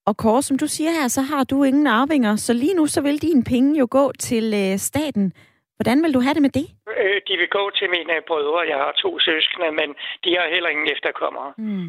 Og 0.06 0.16
Kåre, 0.16 0.42
som 0.42 0.58
du 0.58 0.66
siger 0.66 0.90
her, 0.98 1.08
så 1.08 1.22
har 1.22 1.44
du 1.44 1.64
ingen 1.64 1.86
arvinger, 1.86 2.36
så 2.36 2.52
lige 2.52 2.74
nu 2.74 2.86
så 2.86 3.00
vil 3.02 3.22
dine 3.22 3.44
penge 3.44 3.78
jo 3.78 3.86
gå 3.90 4.12
til 4.12 4.46
øh, 4.62 4.78
staten. 4.78 5.32
Hvordan 5.76 6.02
vil 6.02 6.14
du 6.14 6.20
have 6.20 6.34
det 6.34 6.42
med 6.42 6.54
det? 6.60 6.68
Øh, 7.00 7.20
de 7.28 7.34
vil 7.40 7.48
gå 7.48 7.70
til 7.78 7.88
mine 7.90 8.14
brødre. 8.28 8.60
Jeg 8.72 8.78
har 8.84 8.92
to 8.92 9.10
søskende, 9.20 9.70
men 9.80 9.88
de 10.24 10.30
har 10.38 10.48
heller 10.54 10.68
ingen 10.68 10.88
efterkommere. 10.94 11.52
Mm. 11.58 11.88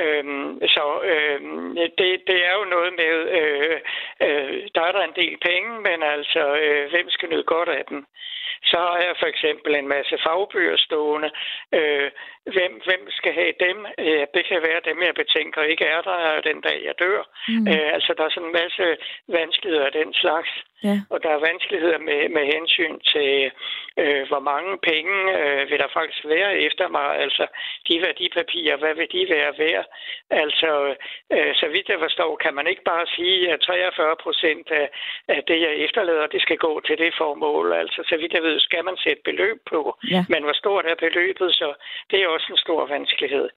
Øhm, 0.00 0.60
så 0.68 1.00
øhm, 1.12 1.74
det, 1.98 2.10
det 2.26 2.38
er 2.44 2.54
jo 2.58 2.64
noget 2.64 2.92
med, 2.92 3.14
øh, 3.38 3.80
øh, 4.26 4.68
der 4.74 4.82
er 4.82 4.92
der 4.92 5.04
en 5.04 5.18
del 5.22 5.36
penge, 5.48 5.80
men 5.80 6.02
altså, 6.02 6.56
øh, 6.56 6.90
hvem 6.90 7.10
skal 7.10 7.28
nyde 7.28 7.42
godt 7.42 7.68
af 7.68 7.84
dem? 7.88 8.06
Så 8.64 8.76
har 8.76 8.98
jeg 9.06 9.14
for 9.18 9.26
eksempel 9.26 9.74
en 9.74 9.88
masse 9.88 10.18
fagbøger 10.24 10.76
stående. 10.76 11.30
Øh, 11.72 12.10
hvem, 12.54 12.72
hvem 12.86 13.02
skal 13.10 13.32
have 13.32 13.54
dem? 13.66 13.86
Øh, 13.98 14.26
det 14.34 14.44
kan 14.50 14.60
være 14.68 14.80
dem, 14.88 15.02
jeg 15.02 15.14
betænker 15.14 15.62
ikke 15.62 15.84
er 15.84 16.00
der 16.00 16.40
den 16.40 16.60
dag, 16.60 16.78
jeg 16.84 16.94
dør. 16.98 17.22
Mm. 17.48 17.68
Øh, 17.68 17.88
altså, 17.96 18.14
der 18.18 18.24
er 18.24 18.30
sådan 18.34 18.48
en 18.48 18.58
masse 18.62 18.84
vanskeligheder 19.28 19.86
af 19.86 19.92
den 19.92 20.14
slags. 20.14 20.50
Ja. 20.84 20.96
Og 21.10 21.22
der 21.22 21.30
er 21.30 21.46
vanskeligheder 21.50 21.98
med, 21.98 22.28
med 22.28 22.44
hensyn 22.54 22.98
til, 23.12 23.50
øh, 24.02 24.22
hvor 24.28 24.42
mange 24.50 24.78
penge 24.90 25.16
øh, 25.38 25.70
vil 25.70 25.78
der 25.78 25.90
faktisk 25.98 26.24
være 26.24 26.58
efter 26.58 26.88
mig. 26.88 27.08
Altså, 27.24 27.46
de 27.88 28.02
værdipapirer, 28.06 28.76
hvad 28.76 28.94
vil 28.94 29.08
de 29.12 29.26
være 29.36 29.52
værd? 29.58 29.77
Altså, 30.30 30.70
øh, 31.34 31.54
så 31.60 31.66
vidt 31.74 31.88
jeg 31.88 31.98
forstår, 32.06 32.36
kan 32.36 32.54
man 32.54 32.66
ikke 32.66 32.84
bare 32.92 33.06
sige, 33.16 33.52
at 33.52 33.60
43 33.60 34.16
procent 34.22 34.70
af, 34.70 34.88
af 35.28 35.40
det, 35.48 35.60
jeg 35.60 35.72
efterlader, 35.84 36.26
det 36.26 36.42
skal 36.42 36.56
gå 36.56 36.80
til 36.86 36.98
det 36.98 37.12
formål. 37.18 37.72
Altså, 37.72 38.00
så 38.08 38.16
vidt 38.16 38.32
jeg 38.32 38.42
ved, 38.42 38.60
skal 38.60 38.84
man 38.84 38.96
sætte 38.96 39.22
beløb 39.24 39.58
på. 39.70 39.80
Ja. 40.10 40.24
Men 40.28 40.42
hvor 40.42 40.52
stort 40.52 40.84
er 40.86 40.94
beløbet, 41.06 41.50
så 41.54 41.68
det 42.10 42.22
er 42.22 42.28
også 42.28 42.46
en 42.50 42.58
stor 42.66 42.86
vanskelighed. 42.86 43.48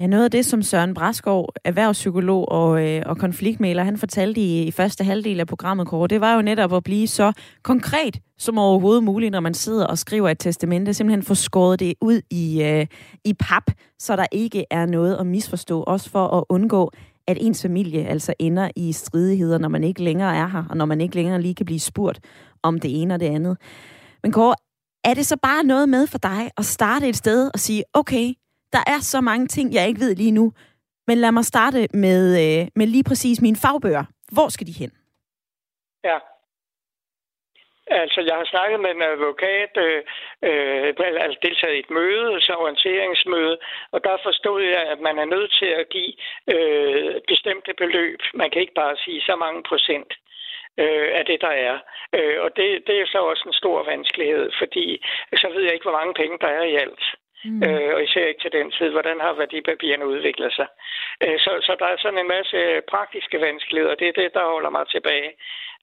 Ja, 0.00 0.06
noget 0.06 0.24
af 0.24 0.30
det, 0.30 0.46
som 0.46 0.62
Søren 0.62 0.94
Braskov, 0.94 1.48
erhvervspsykolog 1.64 2.48
og, 2.48 2.88
øh, 2.88 3.02
og 3.06 3.18
konfliktmæler, 3.18 3.84
han 3.84 3.96
fortalte 3.96 4.40
i, 4.40 4.62
i 4.62 4.70
første 4.70 5.04
halvdel 5.04 5.40
af 5.40 5.46
programmet, 5.46 5.86
Kåre, 5.88 6.08
det 6.08 6.20
var 6.20 6.34
jo 6.34 6.42
netop 6.42 6.72
at 6.72 6.84
blive 6.84 7.06
så 7.06 7.32
konkret 7.62 8.20
som 8.38 8.58
overhovedet 8.58 9.04
muligt, 9.04 9.32
når 9.32 9.40
man 9.40 9.54
sidder 9.54 9.86
og 9.86 9.98
skriver 9.98 10.28
et 10.28 10.38
testamente. 10.38 10.94
Simpelthen 10.94 11.22
få 11.22 11.34
skåret 11.34 11.80
det 11.80 11.94
ud 12.00 12.20
i, 12.30 12.62
øh, 12.62 12.86
i 13.24 13.34
pap, 13.34 13.62
så 13.98 14.16
der 14.16 14.26
ikke 14.32 14.64
er 14.70 14.86
noget 14.86 15.16
at 15.16 15.26
misforstå. 15.26 15.82
Også 15.82 16.10
for 16.10 16.28
at 16.28 16.44
undgå, 16.48 16.90
at 17.26 17.38
ens 17.40 17.62
familie 17.62 18.06
altså 18.06 18.34
ender 18.38 18.70
i 18.76 18.92
stridigheder, 18.92 19.58
når 19.58 19.68
man 19.68 19.84
ikke 19.84 20.02
længere 20.02 20.36
er 20.36 20.46
her, 20.46 20.64
og 20.70 20.76
når 20.76 20.84
man 20.84 21.00
ikke 21.00 21.14
længere 21.14 21.42
lige 21.42 21.54
kan 21.54 21.66
blive 21.66 21.80
spurgt 21.80 22.20
om 22.62 22.80
det 22.80 23.02
ene 23.02 23.14
og 23.14 23.20
det 23.20 23.26
andet. 23.26 23.56
Men 24.22 24.32
Kåre, 24.32 24.54
er 25.04 25.14
det 25.14 25.26
så 25.26 25.36
bare 25.42 25.64
noget 25.64 25.88
med 25.88 26.06
for 26.06 26.18
dig 26.18 26.50
at 26.56 26.64
starte 26.64 27.08
et 27.08 27.16
sted 27.16 27.50
og 27.54 27.60
sige, 27.60 27.84
okay, 27.94 28.34
der 28.72 28.82
er 28.86 29.00
så 29.00 29.20
mange 29.20 29.46
ting, 29.46 29.74
jeg 29.74 29.88
ikke 29.88 30.00
ved 30.00 30.14
lige 30.14 30.30
nu, 30.30 30.52
men 31.06 31.18
lad 31.18 31.32
mig 31.32 31.44
starte 31.44 31.88
med, 31.94 32.22
øh, 32.42 32.68
med 32.76 32.86
lige 32.86 33.04
præcis 33.04 33.42
mine 33.42 33.56
fagbøger. 33.64 34.04
Hvor 34.32 34.48
skal 34.48 34.66
de 34.66 34.72
hen? 34.80 34.92
Ja. 36.04 36.18
Altså, 38.02 38.20
jeg 38.28 38.36
har 38.40 38.44
snakket 38.44 38.80
med 38.80 38.90
en 38.90 39.02
advokat, 39.02 39.72
øh, 39.86 40.02
øh, 40.48 40.94
altså 41.24 41.38
deltaget 41.42 41.76
i 41.76 41.78
et 41.78 41.90
møde, 41.90 42.40
så 42.40 42.52
orienteringsmøde, 42.54 43.58
og 43.92 44.04
der 44.04 44.16
forstod 44.22 44.62
jeg, 44.62 44.82
at 44.92 45.00
man 45.00 45.18
er 45.18 45.24
nødt 45.24 45.52
til 45.60 45.70
at 45.80 45.88
give 45.88 46.12
øh, 46.54 47.14
bestemte 47.28 47.72
beløb. 47.74 48.20
Man 48.34 48.50
kan 48.50 48.60
ikke 48.60 48.80
bare 48.82 48.96
sige 49.04 49.20
så 49.20 49.36
mange 49.36 49.62
procent 49.62 50.10
øh, 50.82 51.08
af 51.18 51.24
det, 51.26 51.40
der 51.40 51.54
er. 51.68 51.78
Øh, 52.16 52.36
og 52.44 52.56
det, 52.56 52.68
det 52.86 52.96
er 53.00 53.06
så 53.06 53.18
også 53.18 53.44
en 53.46 53.60
stor 53.62 53.84
vanskelighed, 53.92 54.50
fordi 54.60 54.86
så 55.36 55.48
ved 55.54 55.62
jeg 55.62 55.72
ikke, 55.74 55.88
hvor 55.88 55.98
mange 56.00 56.14
penge 56.14 56.38
der 56.38 56.50
er 56.58 56.62
i 56.62 56.74
alt. 56.74 57.04
Mm. 57.44 57.62
Øh, 57.66 57.90
og 57.94 58.00
især 58.06 58.24
ikke 58.26 58.42
til 58.42 58.56
den 58.58 58.70
tid, 58.70 58.88
hvordan 58.96 59.18
har 59.26 59.32
værdipapirerne 59.40 60.06
udviklet 60.14 60.52
sig. 60.58 60.68
Øh, 61.24 61.38
så, 61.44 61.50
så 61.66 61.72
der 61.80 61.86
er 61.90 61.98
sådan 61.98 62.22
en 62.22 62.32
masse 62.36 62.58
praktiske 62.92 63.40
vanskeligheder, 63.46 63.94
det 64.00 64.08
er 64.08 64.16
det, 64.20 64.30
der 64.36 64.52
holder 64.54 64.70
mig 64.76 64.84
tilbage. 64.88 65.30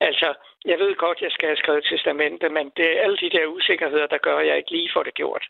Altså, 0.08 0.30
jeg 0.72 0.78
ved 0.80 0.95
godt, 0.95 1.22
jeg 1.26 1.32
skal 1.32 1.47
have 1.49 1.62
skrevet 1.64 1.84
testamente, 1.91 2.49
men 2.49 2.66
det 2.78 2.88
er 2.89 3.01
alle 3.03 3.18
de 3.24 3.30
der 3.36 3.45
usikkerheder, 3.55 4.08
der 4.08 4.18
gør, 4.18 4.38
at 4.38 4.47
jeg 4.47 4.58
ikke 4.58 4.72
lige 4.72 4.93
får 4.93 5.03
det 5.03 5.14
gjort 5.14 5.45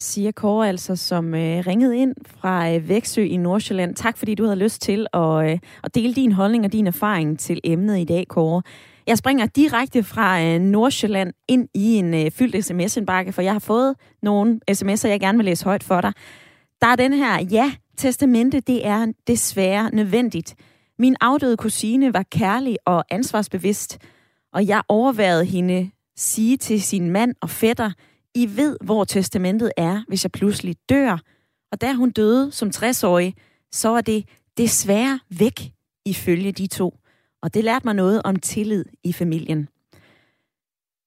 siger 0.00 0.32
Kåre 0.32 0.68
altså, 0.68 0.96
som 0.96 1.34
øh, 1.34 1.66
ringede 1.66 1.96
ind 1.98 2.14
fra 2.26 2.74
øh, 2.74 2.88
Væksø 2.88 3.22
i 3.22 3.36
Nordsjælland. 3.36 3.94
Tak 3.94 4.18
fordi 4.18 4.34
du 4.34 4.44
havde 4.44 4.58
lyst 4.58 4.82
til 4.82 5.06
at, 5.12 5.50
øh, 5.50 5.58
at 5.84 5.94
dele 5.94 6.14
din 6.14 6.32
holdning 6.32 6.64
og 6.64 6.72
din 6.72 6.86
erfaring 6.86 7.38
til 7.38 7.60
emnet 7.64 7.98
i 7.98 8.04
dag, 8.04 8.28
Kåre. 8.28 8.62
Jeg 9.06 9.18
springer 9.18 9.46
direkte 9.46 10.02
fra 10.02 10.42
øh, 10.42 10.60
Nordsjælland 10.60 11.32
ind 11.48 11.68
i 11.74 11.94
en 11.94 12.14
øh, 12.14 12.30
fyldt 12.30 12.64
sms-indbakke, 12.64 13.32
for 13.32 13.42
jeg 13.42 13.52
har 13.52 13.58
fået 13.58 13.94
nogle 14.22 14.60
sms'er, 14.70 15.08
jeg 15.08 15.20
gerne 15.20 15.38
vil 15.38 15.44
læse 15.44 15.64
højt 15.64 15.84
for 15.84 16.00
dig. 16.00 16.12
Der 16.80 16.86
er 16.86 16.96
den 16.96 17.12
her, 17.12 17.42
ja, 17.42 17.74
testamente, 17.96 18.60
det 18.60 18.86
er 18.86 19.12
desværre 19.26 19.90
nødvendigt. 19.94 20.54
Min 20.98 21.16
afdøde 21.20 21.56
kusine 21.56 22.14
var 22.14 22.22
kærlig 22.22 22.76
og 22.86 23.04
ansvarsbevidst, 23.10 23.98
og 24.52 24.66
jeg 24.66 24.82
overvejede 24.88 25.44
hende 25.44 25.90
sige 26.16 26.56
til 26.56 26.82
sin 26.82 27.10
mand 27.10 27.34
og 27.40 27.50
fætter, 27.50 27.90
I 28.34 28.56
ved, 28.56 28.76
hvor 28.84 29.04
testamentet 29.04 29.72
er, 29.76 30.02
hvis 30.08 30.24
jeg 30.24 30.32
pludselig 30.32 30.76
dør. 30.88 31.18
Og 31.72 31.80
da 31.80 31.92
hun 31.92 32.10
døde 32.10 32.52
som 32.52 32.70
60-årig, 32.76 33.34
så 33.72 33.88
var 33.88 34.00
det 34.00 34.28
desværre 34.58 35.20
væk 35.38 35.60
ifølge 36.06 36.52
de 36.52 36.66
to. 36.66 36.98
Og 37.44 37.54
det 37.54 37.64
lærte 37.64 37.86
mig 37.86 37.94
noget 37.94 38.22
om 38.24 38.36
tillid 38.36 38.84
i 39.04 39.12
familien. 39.12 39.68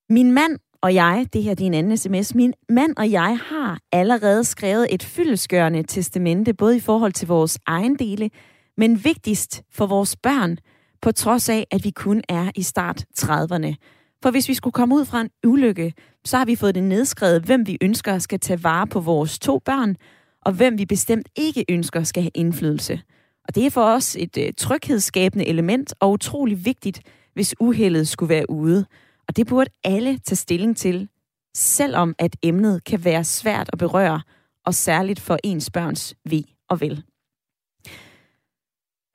Min 0.10 0.32
mand 0.32 0.60
og 0.82 0.94
jeg, 0.94 1.28
det 1.34 1.44
her 1.44 1.54
det 1.54 1.64
er 1.64 1.68
en 1.68 1.74
anden 1.74 1.98
sms, 1.98 2.36
min 2.36 2.54
mand 2.70 2.94
og 2.98 3.12
jeg 3.12 3.40
har 3.50 3.80
allerede 3.92 4.44
skrevet 4.44 4.88
et 4.94 5.04
fyldesgørende 5.04 5.84
testamente, 5.84 6.54
både 6.54 6.78
i 6.78 6.80
forhold 6.80 7.14
til 7.14 7.28
vores 7.28 7.60
egen 7.66 7.96
dele, 7.96 8.30
men 8.78 9.04
vigtigst 9.04 9.64
for 9.72 9.86
vores 9.86 10.16
børn, 10.16 10.58
på 11.02 11.12
trods 11.12 11.50
af, 11.50 11.68
at 11.72 11.84
vi 11.84 11.90
kun 11.90 12.22
er 12.30 12.52
i 12.56 12.62
start 12.62 13.06
30'erne. 13.20 13.74
For 14.24 14.32
hvis 14.32 14.50
vi 14.50 14.54
skulle 14.54 14.74
komme 14.74 14.96
ud 14.96 15.06
fra 15.06 15.22
en 15.22 15.30
ulykke, 15.46 15.94
så 16.26 16.38
har 16.38 16.46
vi 16.46 16.56
fået 16.56 16.76
det 16.76 16.84
nedskrevet, 16.84 17.44
hvem 17.44 17.68
vi 17.68 17.78
ønsker 17.82 18.20
skal 18.20 18.40
tage 18.40 18.64
vare 18.64 18.88
på 18.88 19.00
vores 19.00 19.40
to 19.40 19.60
børn, 19.66 19.96
og 20.42 20.54
hvem 20.54 20.78
vi 20.78 20.86
bestemt 20.86 21.30
ikke 21.36 21.66
ønsker 21.70 22.04
skal 22.04 22.24
have 22.24 22.32
indflydelse. 22.36 23.02
Og 23.48 23.56
det 23.56 23.66
er 23.66 23.70
for 23.70 23.84
os 23.84 24.16
et 24.20 24.38
øh, 24.38 24.54
tryghedsskabende 24.58 25.48
element 25.48 25.93
og 26.00 26.12
utrolig 26.12 26.66
vigtigt, 26.66 27.02
hvis 27.34 27.56
uheldet 27.60 28.08
skulle 28.08 28.30
være 28.30 28.50
ude. 28.50 28.86
Og 29.28 29.38
det 29.38 29.48
burde 29.48 29.70
alle 29.84 30.18
tage 30.18 30.36
stilling 30.36 30.78
til, 30.78 31.10
selvom 31.56 32.16
at 32.20 32.36
emnet 32.43 32.84
kan 32.84 33.06
være 33.06 33.24
svært 33.24 33.70
at 33.74 33.80
berøre, 33.80 34.22
og 34.66 34.74
særligt 34.74 35.20
for 35.20 35.38
ens 35.43 35.70
børns 35.70 36.16
ved 36.26 36.43
og 36.70 36.82
vel. 36.82 37.04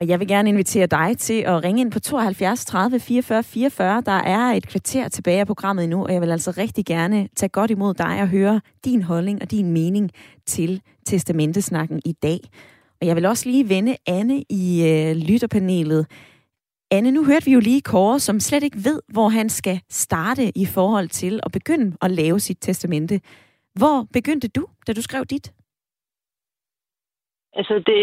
Og 0.01 0.09
jeg 0.09 0.19
vil 0.19 0.27
gerne 0.27 0.49
invitere 0.49 0.87
dig 0.87 1.17
til 1.17 1.41
at 1.41 1.63
ringe 1.63 1.81
ind 1.81 1.91
på 1.91 1.99
72 1.99 2.65
30 2.65 2.99
44 2.99 3.43
44. 3.43 4.01
Der 4.05 4.11
er 4.11 4.53
et 4.53 4.67
kvarter 4.67 5.07
tilbage 5.07 5.39
af 5.39 5.47
programmet 5.47 5.83
endnu, 5.83 6.03
og 6.03 6.13
jeg 6.13 6.21
vil 6.21 6.31
altså 6.31 6.51
rigtig 6.51 6.85
gerne 6.85 7.27
tage 7.35 7.49
godt 7.49 7.71
imod 7.71 7.93
dig 7.93 8.21
og 8.21 8.27
høre 8.27 8.61
din 8.85 9.01
holdning 9.01 9.41
og 9.41 9.51
din 9.51 9.71
mening 9.71 10.11
til 10.45 10.81
testamentesnakken 11.05 12.01
i 12.05 12.11
dag. 12.11 12.39
Og 13.03 13.07
jeg 13.07 13.15
vil 13.15 13.25
også 13.25 13.49
lige 13.49 13.69
vende 13.69 13.95
Anne 14.07 14.37
i 14.49 14.63
øh, 14.91 15.15
lytterpanelet. 15.29 16.03
Anne, 16.91 17.11
nu 17.11 17.25
hørte 17.25 17.45
vi 17.45 17.53
jo 17.53 17.59
lige 17.59 17.81
Kåre, 17.81 18.19
som 18.19 18.39
slet 18.39 18.63
ikke 18.63 18.77
ved, 18.77 19.01
hvor 19.13 19.29
han 19.29 19.49
skal 19.49 19.81
starte 19.89 20.43
i 20.57 20.65
forhold 20.65 21.07
til 21.07 21.39
at 21.45 21.51
begynde 21.51 21.97
at 22.01 22.11
lave 22.11 22.39
sit 22.39 22.57
testamente. 22.61 23.21
Hvor 23.79 24.07
begyndte 24.13 24.47
du, 24.47 24.67
da 24.87 24.93
du 24.93 25.01
skrev 25.01 25.25
dit? 25.25 25.53
Altså, 27.55 27.73
det, 27.87 27.99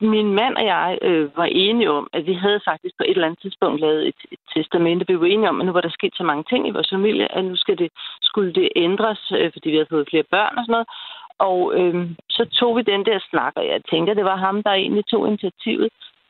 min 0.00 0.34
mand 0.34 0.54
og 0.56 0.64
jeg 0.64 0.98
øh, 1.02 1.36
var 1.36 1.44
enige 1.44 1.90
om, 1.90 2.06
at 2.12 2.26
vi 2.26 2.34
havde 2.34 2.60
faktisk 2.64 2.94
på 2.98 3.04
et 3.04 3.10
eller 3.10 3.26
andet 3.26 3.42
tidspunkt 3.42 3.80
lavet 3.80 4.08
et, 4.08 4.20
et 4.32 4.38
testamente. 4.54 5.06
Vi 5.08 5.20
var 5.20 5.26
enige 5.26 5.48
om, 5.48 5.60
at 5.60 5.66
nu 5.66 5.72
var 5.72 5.80
der 5.80 5.98
sket 5.98 6.14
så 6.16 6.24
mange 6.24 6.44
ting 6.50 6.68
i 6.68 6.74
vores 6.76 6.90
familie, 6.92 7.36
at 7.36 7.44
nu 7.44 7.56
skal 7.56 7.78
det, 7.78 7.90
skulle 8.22 8.52
det 8.52 8.68
ændres, 8.76 9.32
øh, 9.38 9.52
fordi 9.52 9.68
vi 9.70 9.76
havde 9.76 9.92
fået 9.94 10.08
flere 10.10 10.30
børn 10.34 10.58
og 10.58 10.64
sådan 10.64 10.72
noget. 10.72 10.88
Og 11.38 11.74
øh, 11.78 12.10
så 12.30 12.44
tog 12.44 12.76
vi 12.76 12.82
den 12.82 13.04
der 13.04 13.18
snak, 13.30 13.52
og 13.56 13.66
jeg 13.66 13.80
tænkte, 13.90 14.10
at 14.10 14.16
det 14.16 14.24
var 14.24 14.36
ham, 14.36 14.62
der 14.62 14.70
egentlig 14.70 15.06
tog 15.06 15.28
initiativet. 15.28 15.88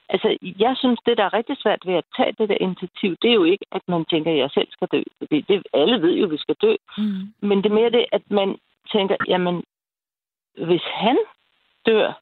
Altså, 0.08 0.36
jeg 0.58 0.76
synes, 0.76 0.98
det, 1.06 1.18
der 1.18 1.24
er 1.24 1.34
rigtig 1.34 1.56
svært 1.58 1.82
ved 1.86 1.94
at 1.94 2.04
tage 2.16 2.34
det 2.38 2.48
der 2.48 2.56
initiativ, 2.60 3.16
det 3.22 3.30
er 3.30 3.34
jo 3.34 3.44
ikke, 3.44 3.66
at 3.72 3.82
man 3.88 4.04
tænker, 4.04 4.30
at 4.32 4.38
jeg 4.38 4.50
selv 4.50 4.68
skal 4.70 4.88
dø. 4.92 5.02
Det, 5.30 5.48
det, 5.48 5.66
alle 5.74 6.02
ved 6.02 6.14
jo, 6.14 6.24
at 6.24 6.30
vi 6.30 6.38
skal 6.38 6.56
dø. 6.62 6.74
Mm. 6.98 7.48
Men 7.48 7.58
det 7.58 7.70
er 7.70 7.74
mere 7.74 7.90
det, 7.90 8.06
at 8.12 8.22
man 8.30 8.58
tænker, 8.92 9.16
jamen, 9.28 9.64
hvis 10.56 10.82
han 10.84 11.18
dør, 11.86 12.12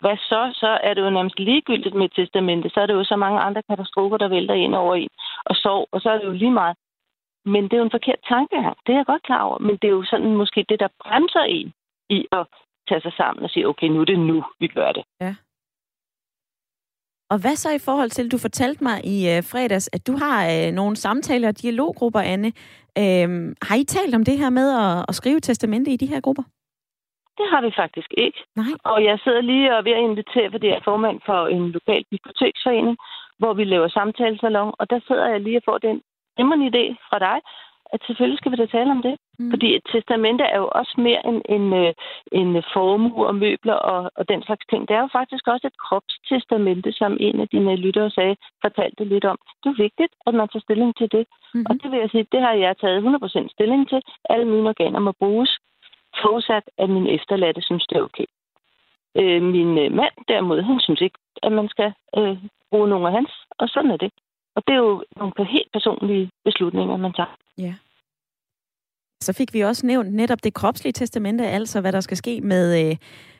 hvad 0.00 0.16
så? 0.16 0.50
Så 0.54 0.78
er 0.82 0.94
det 0.94 1.02
jo 1.02 1.10
nærmest 1.10 1.38
ligegyldigt 1.38 1.94
med 1.94 2.08
testamentet. 2.08 2.72
Så 2.72 2.80
er 2.80 2.86
det 2.86 2.94
jo 2.94 3.04
så 3.04 3.16
mange 3.16 3.40
andre 3.40 3.62
katastrofer, 3.62 4.16
der 4.16 4.28
vælter 4.28 4.54
ind 4.54 4.74
over 4.74 4.94
en 4.94 5.08
og 5.44 5.56
sov, 5.56 5.88
og 5.92 6.00
så 6.00 6.10
er 6.10 6.18
det 6.18 6.24
jo 6.24 6.32
lige 6.32 6.50
meget. 6.50 6.76
Men 7.44 7.64
det 7.64 7.72
er 7.72 7.78
jo 7.78 7.84
en 7.84 7.90
forkert 7.98 8.18
tanke 8.28 8.62
her. 8.62 8.74
Det 8.86 8.92
er 8.92 8.96
jeg 8.96 9.06
godt 9.06 9.22
klar 9.22 9.42
over. 9.42 9.58
Men 9.58 9.76
det 9.76 9.88
er 9.88 9.92
jo 9.98 10.04
sådan 10.04 10.36
måske 10.36 10.64
det, 10.68 10.80
der 10.80 10.88
bremser 11.02 11.40
en 11.40 11.72
i 12.10 12.26
at 12.32 12.46
tage 12.88 13.00
sig 13.00 13.12
sammen 13.12 13.44
og 13.44 13.50
sige, 13.50 13.68
okay, 13.68 13.86
nu 13.86 14.00
er 14.00 14.04
det 14.04 14.18
nu, 14.18 14.44
vi 14.60 14.66
gør 14.66 14.92
det. 14.92 15.04
Ja. 15.20 15.34
Og 17.30 17.38
hvad 17.40 17.56
så 17.56 17.70
i 17.74 17.84
forhold 17.88 18.10
til, 18.10 18.32
du 18.32 18.38
fortalte 18.38 18.84
mig 18.84 18.96
i 19.04 19.18
øh, 19.32 19.42
fredags, 19.50 19.90
at 19.92 20.06
du 20.06 20.14
har 20.16 20.38
øh, 20.52 20.72
nogle 20.72 20.96
samtaler 20.96 21.48
og 21.48 21.62
dialoggrupper, 21.62 22.20
Anne. 22.20 22.52
Øh, 23.02 23.28
har 23.68 23.76
I 23.76 23.84
talt 23.84 24.14
om 24.14 24.24
det 24.24 24.38
her 24.38 24.50
med 24.50 24.68
at, 24.84 25.04
at 25.08 25.14
skrive 25.14 25.40
testamente 25.40 25.90
i 25.90 25.96
de 25.96 26.06
her 26.12 26.20
grupper? 26.20 26.42
Det 27.38 27.46
har 27.52 27.60
vi 27.66 27.72
faktisk 27.82 28.10
ikke. 28.24 28.38
Nej. 28.56 28.72
Og 28.84 29.04
jeg 29.04 29.18
sidder 29.24 29.40
lige 29.40 29.76
og 29.76 29.84
ved 29.84 29.92
at 29.92 30.06
invitere, 30.10 30.50
fordi 30.50 30.66
jeg 30.66 30.76
er 30.76 30.88
formand 30.90 31.18
for 31.26 31.40
en 31.46 31.64
lokal 31.76 32.04
biblioteksforening, 32.10 32.96
hvor 33.38 33.52
vi 33.54 33.64
laver 33.64 33.88
samtalesalon, 33.88 34.74
og 34.78 34.90
der 34.90 35.00
sidder 35.06 35.26
jeg 35.28 35.40
lige 35.40 35.56
og 35.60 35.62
får 35.68 35.78
den 35.78 35.96
glimrende 36.36 36.66
idé 36.72 36.84
fra 37.08 37.18
dig, 37.26 37.38
at 37.92 38.00
selvfølgelig 38.06 38.38
skal 38.38 38.52
vi 38.52 38.56
da 38.56 38.66
tale 38.66 38.90
om 38.90 39.02
det. 39.02 39.14
Mm. 39.38 39.50
Fordi 39.50 39.68
et 39.76 39.84
testamente 39.92 40.44
er 40.44 40.58
jo 40.58 40.68
også 40.80 40.94
mere 41.06 41.26
end 41.28 41.42
en, 41.56 41.64
en, 41.72 41.94
en 42.40 42.62
formue 42.74 43.26
og 43.26 43.34
møbler 43.34 43.74
og, 43.92 44.10
og 44.18 44.28
den 44.28 44.42
slags 44.42 44.64
ting. 44.70 44.88
Det 44.88 44.94
er 44.96 45.00
jo 45.00 45.08
faktisk 45.12 45.44
også 45.48 45.66
et 45.66 45.78
kropstestamente, 45.86 46.92
som 46.92 47.16
en 47.20 47.40
af 47.40 47.48
dine 47.48 47.76
lyttere 47.76 48.10
sagde, 48.10 48.36
fortalte 48.64 49.04
lidt 49.04 49.24
om. 49.24 49.38
Det 49.62 49.68
er 49.70 49.82
vigtigt, 49.86 50.12
at 50.26 50.34
man 50.34 50.48
tager 50.48 50.66
stilling 50.66 50.96
til 50.96 51.08
det. 51.12 51.24
Mm. 51.54 51.66
Og 51.68 51.74
det 51.82 51.90
vil 51.90 52.00
jeg 52.00 52.10
sige, 52.10 52.26
det 52.32 52.40
har 52.40 52.52
jeg 52.52 52.78
taget 52.78 53.02
100% 53.02 53.48
stilling 53.54 53.88
til. 53.88 54.00
Alle 54.30 54.44
mine 54.44 54.68
organer 54.68 55.00
må 55.00 55.12
bruges 55.12 55.50
forudsat, 56.22 56.64
at 56.78 56.90
min 56.90 57.06
efterladte 57.06 57.62
synes, 57.62 57.86
det 57.86 57.96
er 57.96 58.02
okay. 58.02 58.28
Øh, 59.20 59.42
min 59.42 59.78
øh, 59.78 59.92
mand 59.92 60.14
derimod, 60.28 60.62
han 60.62 60.80
synes 60.80 61.00
ikke, 61.00 61.18
at 61.42 61.52
man 61.52 61.68
skal 61.68 61.92
øh, 62.18 62.36
bruge 62.70 62.88
nogen 62.88 63.06
af 63.06 63.12
hans, 63.12 63.32
og 63.58 63.68
sådan 63.68 63.90
er 63.90 63.96
det. 63.96 64.12
Og 64.58 64.62
det 64.66 64.72
er 64.72 64.82
jo 64.88 65.04
nogle 65.16 65.32
helt 65.56 65.72
personlige 65.72 66.30
beslutninger, 66.44 66.96
man 66.96 67.12
tager. 67.12 67.34
Ja. 67.58 67.74
Så 69.22 69.32
fik 69.32 69.54
vi 69.54 69.60
også 69.60 69.86
nævnt 69.86 70.14
netop 70.14 70.44
det 70.44 70.54
kropslige 70.54 70.92
testamente, 70.92 71.46
altså 71.46 71.80
hvad 71.80 71.92
der 71.92 72.00
skal 72.00 72.16
ske 72.16 72.40
med, 72.40 72.90
øh, 72.90 72.96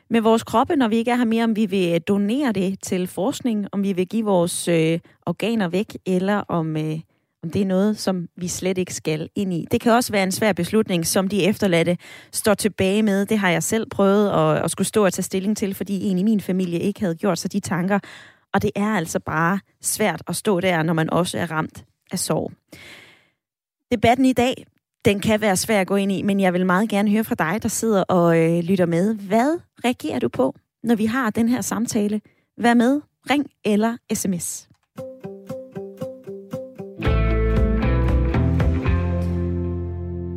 med 0.09 0.21
vores 0.21 0.43
kroppe, 0.43 0.75
når 0.75 0.87
vi 0.87 0.95
ikke 0.95 1.11
er 1.11 1.15
her 1.15 1.25
mere, 1.25 1.43
om 1.43 1.55
vi 1.55 1.65
vil 1.65 1.93
øh, 1.93 1.99
donere 2.07 2.51
det 2.51 2.79
til 2.81 3.07
forskning, 3.07 3.67
om 3.71 3.83
vi 3.83 3.93
vil 3.93 4.07
give 4.07 4.25
vores 4.25 4.67
øh, 4.67 4.99
organer 5.25 5.67
væk, 5.67 5.97
eller 6.05 6.43
om, 6.47 6.77
øh, 6.77 6.99
om 7.43 7.49
det 7.49 7.61
er 7.61 7.65
noget, 7.65 7.97
som 7.97 8.27
vi 8.35 8.47
slet 8.47 8.77
ikke 8.77 8.93
skal 8.93 9.29
ind 9.35 9.53
i. 9.53 9.65
Det 9.71 9.81
kan 9.81 9.91
også 9.91 10.11
være 10.11 10.23
en 10.23 10.31
svær 10.31 10.53
beslutning, 10.53 11.05
som 11.05 11.27
de 11.27 11.45
efterladte 11.45 11.97
står 12.31 12.53
tilbage 12.53 13.03
med. 13.03 13.25
Det 13.25 13.37
har 13.37 13.49
jeg 13.49 13.63
selv 13.63 13.89
prøvet 13.89 14.29
at, 14.29 14.63
at 14.63 14.71
skulle 14.71 14.87
stå 14.87 15.05
og 15.05 15.13
tage 15.13 15.23
stilling 15.23 15.57
til, 15.57 15.73
fordi 15.73 16.03
en 16.03 16.17
i 16.17 16.23
min 16.23 16.41
familie 16.41 16.79
ikke 16.79 16.99
havde 16.99 17.15
gjort 17.15 17.39
sig 17.39 17.53
de 17.53 17.59
tanker. 17.59 17.99
Og 18.53 18.61
det 18.61 18.71
er 18.75 18.95
altså 18.95 19.19
bare 19.19 19.59
svært 19.81 20.23
at 20.27 20.35
stå 20.35 20.59
der, 20.59 20.83
når 20.83 20.93
man 20.93 21.09
også 21.09 21.37
er 21.37 21.51
ramt 21.51 21.85
af 22.11 22.19
sorg. 22.19 22.51
Debatten 23.91 24.25
i 24.25 24.33
dag, 24.33 24.65
den 25.05 25.19
kan 25.19 25.41
være 25.41 25.57
svær 25.57 25.81
at 25.81 25.87
gå 25.87 25.95
ind 25.95 26.11
i, 26.11 26.21
men 26.21 26.39
jeg 26.39 26.53
vil 26.53 26.65
meget 26.65 26.89
gerne 26.89 27.11
høre 27.11 27.23
fra 27.23 27.35
dig, 27.35 27.63
der 27.63 27.69
sidder 27.69 28.03
og 28.03 28.39
øh, 28.39 28.59
lytter 28.59 28.85
med. 28.85 29.15
Hvad 29.15 29.59
reagerer 29.85 30.19
du 30.19 30.29
på, 30.29 30.55
når 30.83 30.95
vi 30.95 31.05
har 31.05 31.29
den 31.29 31.49
her 31.49 31.61
samtale? 31.61 32.21
Vær 32.57 32.73
med, 32.73 33.01
ring 33.29 33.45
eller 33.65 33.97
sms. 34.13 34.69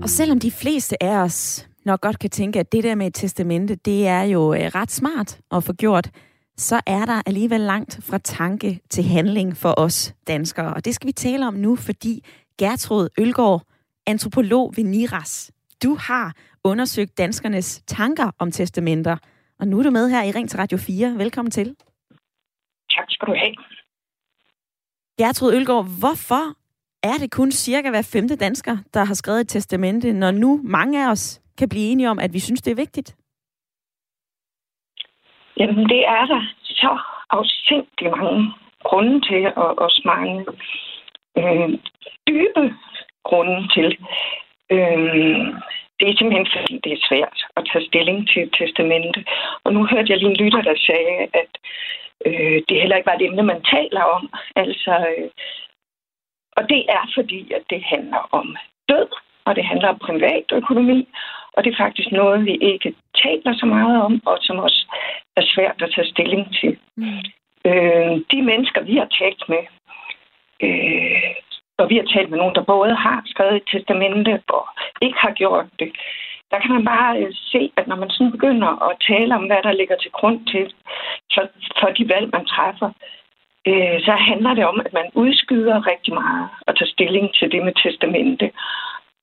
Og 0.02 0.08
selvom 0.08 0.40
de 0.40 0.50
fleste 0.50 1.02
af 1.02 1.16
os 1.16 1.68
nok 1.84 2.00
godt 2.00 2.18
kan 2.18 2.30
tænke, 2.30 2.60
at 2.60 2.72
det 2.72 2.84
der 2.84 2.94
med 2.94 3.06
et 3.06 3.14
testamente, 3.14 3.74
det 3.74 4.06
er 4.06 4.22
jo 4.22 4.54
øh, 4.54 4.60
ret 4.60 4.90
smart 4.90 5.38
at 5.50 5.64
få 5.64 5.72
gjort, 5.72 6.10
så 6.56 6.80
er 6.86 7.04
der 7.04 7.22
alligevel 7.26 7.60
langt 7.60 7.98
fra 8.02 8.18
tanke 8.18 8.80
til 8.90 9.04
handling 9.04 9.56
for 9.56 9.74
os 9.76 10.14
danskere. 10.26 10.74
Og 10.74 10.84
det 10.84 10.94
skal 10.94 11.06
vi 11.06 11.12
tale 11.12 11.46
om 11.46 11.54
nu, 11.54 11.76
fordi 11.76 12.24
Gertrud 12.58 13.08
Ølgaard, 13.18 13.62
antropolog 14.06 14.72
ved 14.76 14.84
NIRAS, 14.84 15.50
du 15.82 15.94
har 15.94 16.36
undersøgt 16.64 17.18
danskernes 17.18 17.82
tanker 17.86 18.30
om 18.38 18.52
testamenter. 18.52 19.16
Og 19.58 19.68
nu 19.68 19.78
er 19.78 19.82
du 19.82 19.90
med 19.90 20.08
her 20.08 20.22
i 20.22 20.30
Ring 20.30 20.50
til 20.50 20.58
Radio 20.58 20.78
4. 20.78 21.14
Velkommen 21.18 21.50
til. 21.50 21.76
Tak 22.90 23.06
skal 23.08 23.28
du 23.28 23.34
have. 23.34 23.54
Gertrud 25.18 25.54
Ølgaard, 25.54 25.98
hvorfor 25.98 26.56
er 27.02 27.18
det 27.18 27.30
kun 27.30 27.52
cirka 27.52 27.90
hver 27.90 28.02
femte 28.02 28.36
dansker, 28.36 28.76
der 28.94 29.04
har 29.04 29.14
skrevet 29.14 29.40
et 29.40 29.48
testamente, 29.48 30.12
når 30.12 30.30
nu 30.30 30.60
mange 30.64 31.06
af 31.06 31.10
os 31.10 31.40
kan 31.58 31.68
blive 31.68 31.84
enige 31.84 32.10
om, 32.10 32.18
at 32.18 32.32
vi 32.32 32.38
synes, 32.38 32.62
det 32.62 32.70
er 32.70 32.74
vigtigt? 32.74 33.16
Jamen, 35.62 35.88
det 35.88 36.02
er 36.06 36.24
der 36.26 36.42
så 36.64 36.98
afsindelig 37.30 38.10
mange 38.18 38.52
grunde 38.84 39.20
til, 39.28 39.52
og 39.56 39.78
også 39.78 40.02
mange 40.04 40.46
øh, 41.38 41.78
dybe 42.28 42.74
grunde 43.24 43.68
til. 43.74 43.88
Øh, 44.70 45.46
det 45.98 46.08
er 46.08 46.16
simpelthen 46.18 46.48
fordi, 46.56 46.80
det 46.84 46.92
er 46.92 47.06
svært 47.08 47.38
at 47.56 47.66
tage 47.72 47.86
stilling 47.86 48.28
til 48.28 48.42
et 48.42 48.54
testamente. 48.58 49.24
Og 49.64 49.72
nu 49.72 49.86
hørte 49.86 50.10
jeg 50.10 50.18
lige 50.18 50.30
en 50.30 50.36
lytter, 50.44 50.62
der 50.62 50.74
sagde, 50.86 51.18
at 51.42 51.52
øh, 52.26 52.62
det 52.68 52.80
heller 52.80 52.96
ikke 52.96 53.10
var 53.10 53.16
et 53.16 53.26
emne, 53.26 53.42
man 53.42 53.62
taler 53.62 54.02
om. 54.02 54.30
Altså, 54.56 54.92
øh, 55.18 55.30
Og 56.56 56.68
det 56.68 56.82
er 56.88 57.04
fordi, 57.14 57.52
at 57.52 57.62
det 57.70 57.82
handler 57.84 58.28
om 58.32 58.56
død, 58.88 59.08
og 59.44 59.56
det 59.56 59.64
handler 59.64 59.88
om 59.88 59.98
privatøkonomi, 59.98 61.08
og 61.52 61.64
det 61.64 61.72
er 61.72 61.82
faktisk 61.84 62.10
noget, 62.12 62.44
vi 62.44 62.54
ikke 62.54 62.94
taler 63.24 63.52
så 63.54 63.66
meget 63.66 64.02
om, 64.02 64.22
og 64.26 64.38
som 64.40 64.58
også 64.58 64.86
er 65.36 65.44
svært 65.54 65.82
at 65.82 65.92
tage 65.94 66.12
stilling 66.12 66.54
til. 66.60 66.78
Mm. 66.96 67.22
Øh, 67.64 68.12
de 68.32 68.42
mennesker, 68.42 68.80
vi 68.82 68.96
har 68.96 69.08
talt 69.20 69.44
med, 69.48 69.62
øh, 70.66 71.34
og 71.78 71.90
vi 71.90 71.96
har 71.96 72.06
talt 72.14 72.30
med 72.30 72.38
nogen, 72.38 72.54
der 72.54 72.70
både 72.74 72.94
har 72.94 73.22
skrevet 73.26 73.56
et 73.56 73.68
testamente 73.72 74.42
og 74.48 74.66
ikke 75.00 75.18
har 75.18 75.32
gjort 75.32 75.66
det, 75.78 75.92
der 76.52 76.58
kan 76.60 76.72
man 76.76 76.84
bare 76.84 77.12
øh, 77.20 77.32
se, 77.52 77.72
at 77.76 77.86
når 77.88 77.96
man 77.96 78.10
sådan 78.10 78.32
begynder 78.32 78.70
at 78.88 78.96
tale 79.10 79.34
om, 79.34 79.44
hvad 79.46 79.62
der 79.62 79.72
ligger 79.72 79.96
til 79.96 80.10
grund 80.10 80.46
til 80.52 80.74
for, 81.34 81.44
for 81.80 81.88
de 81.96 82.08
valg, 82.14 82.28
man 82.32 82.46
træffer, 82.54 82.90
øh, 83.68 83.98
så 84.06 84.12
handler 84.30 84.54
det 84.54 84.64
om, 84.64 84.80
at 84.84 84.92
man 84.92 85.08
udskyder 85.14 85.86
rigtig 85.92 86.14
meget 86.14 86.48
at 86.66 86.76
tage 86.78 86.94
stilling 86.94 87.34
til 87.34 87.52
det 87.52 87.62
med 87.64 87.74
testamente. 87.82 88.46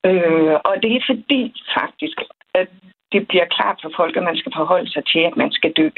Øh, 0.10 0.56
og 0.68 0.74
det 0.84 0.92
er 0.96 1.04
fordi 1.12 1.42
faktisk, 1.80 2.18
at 2.54 2.70
det 3.12 3.28
bliver 3.28 3.46
klart 3.46 3.80
for 3.82 3.92
folk, 3.96 4.18
at 4.18 4.24
man 4.24 4.38
skal 4.38 4.52
forholde 4.56 4.92
sig 4.92 5.04
til, 5.06 5.20
at 5.20 5.38
man 5.38 5.52
skal 5.52 5.72
dø. 5.72 5.90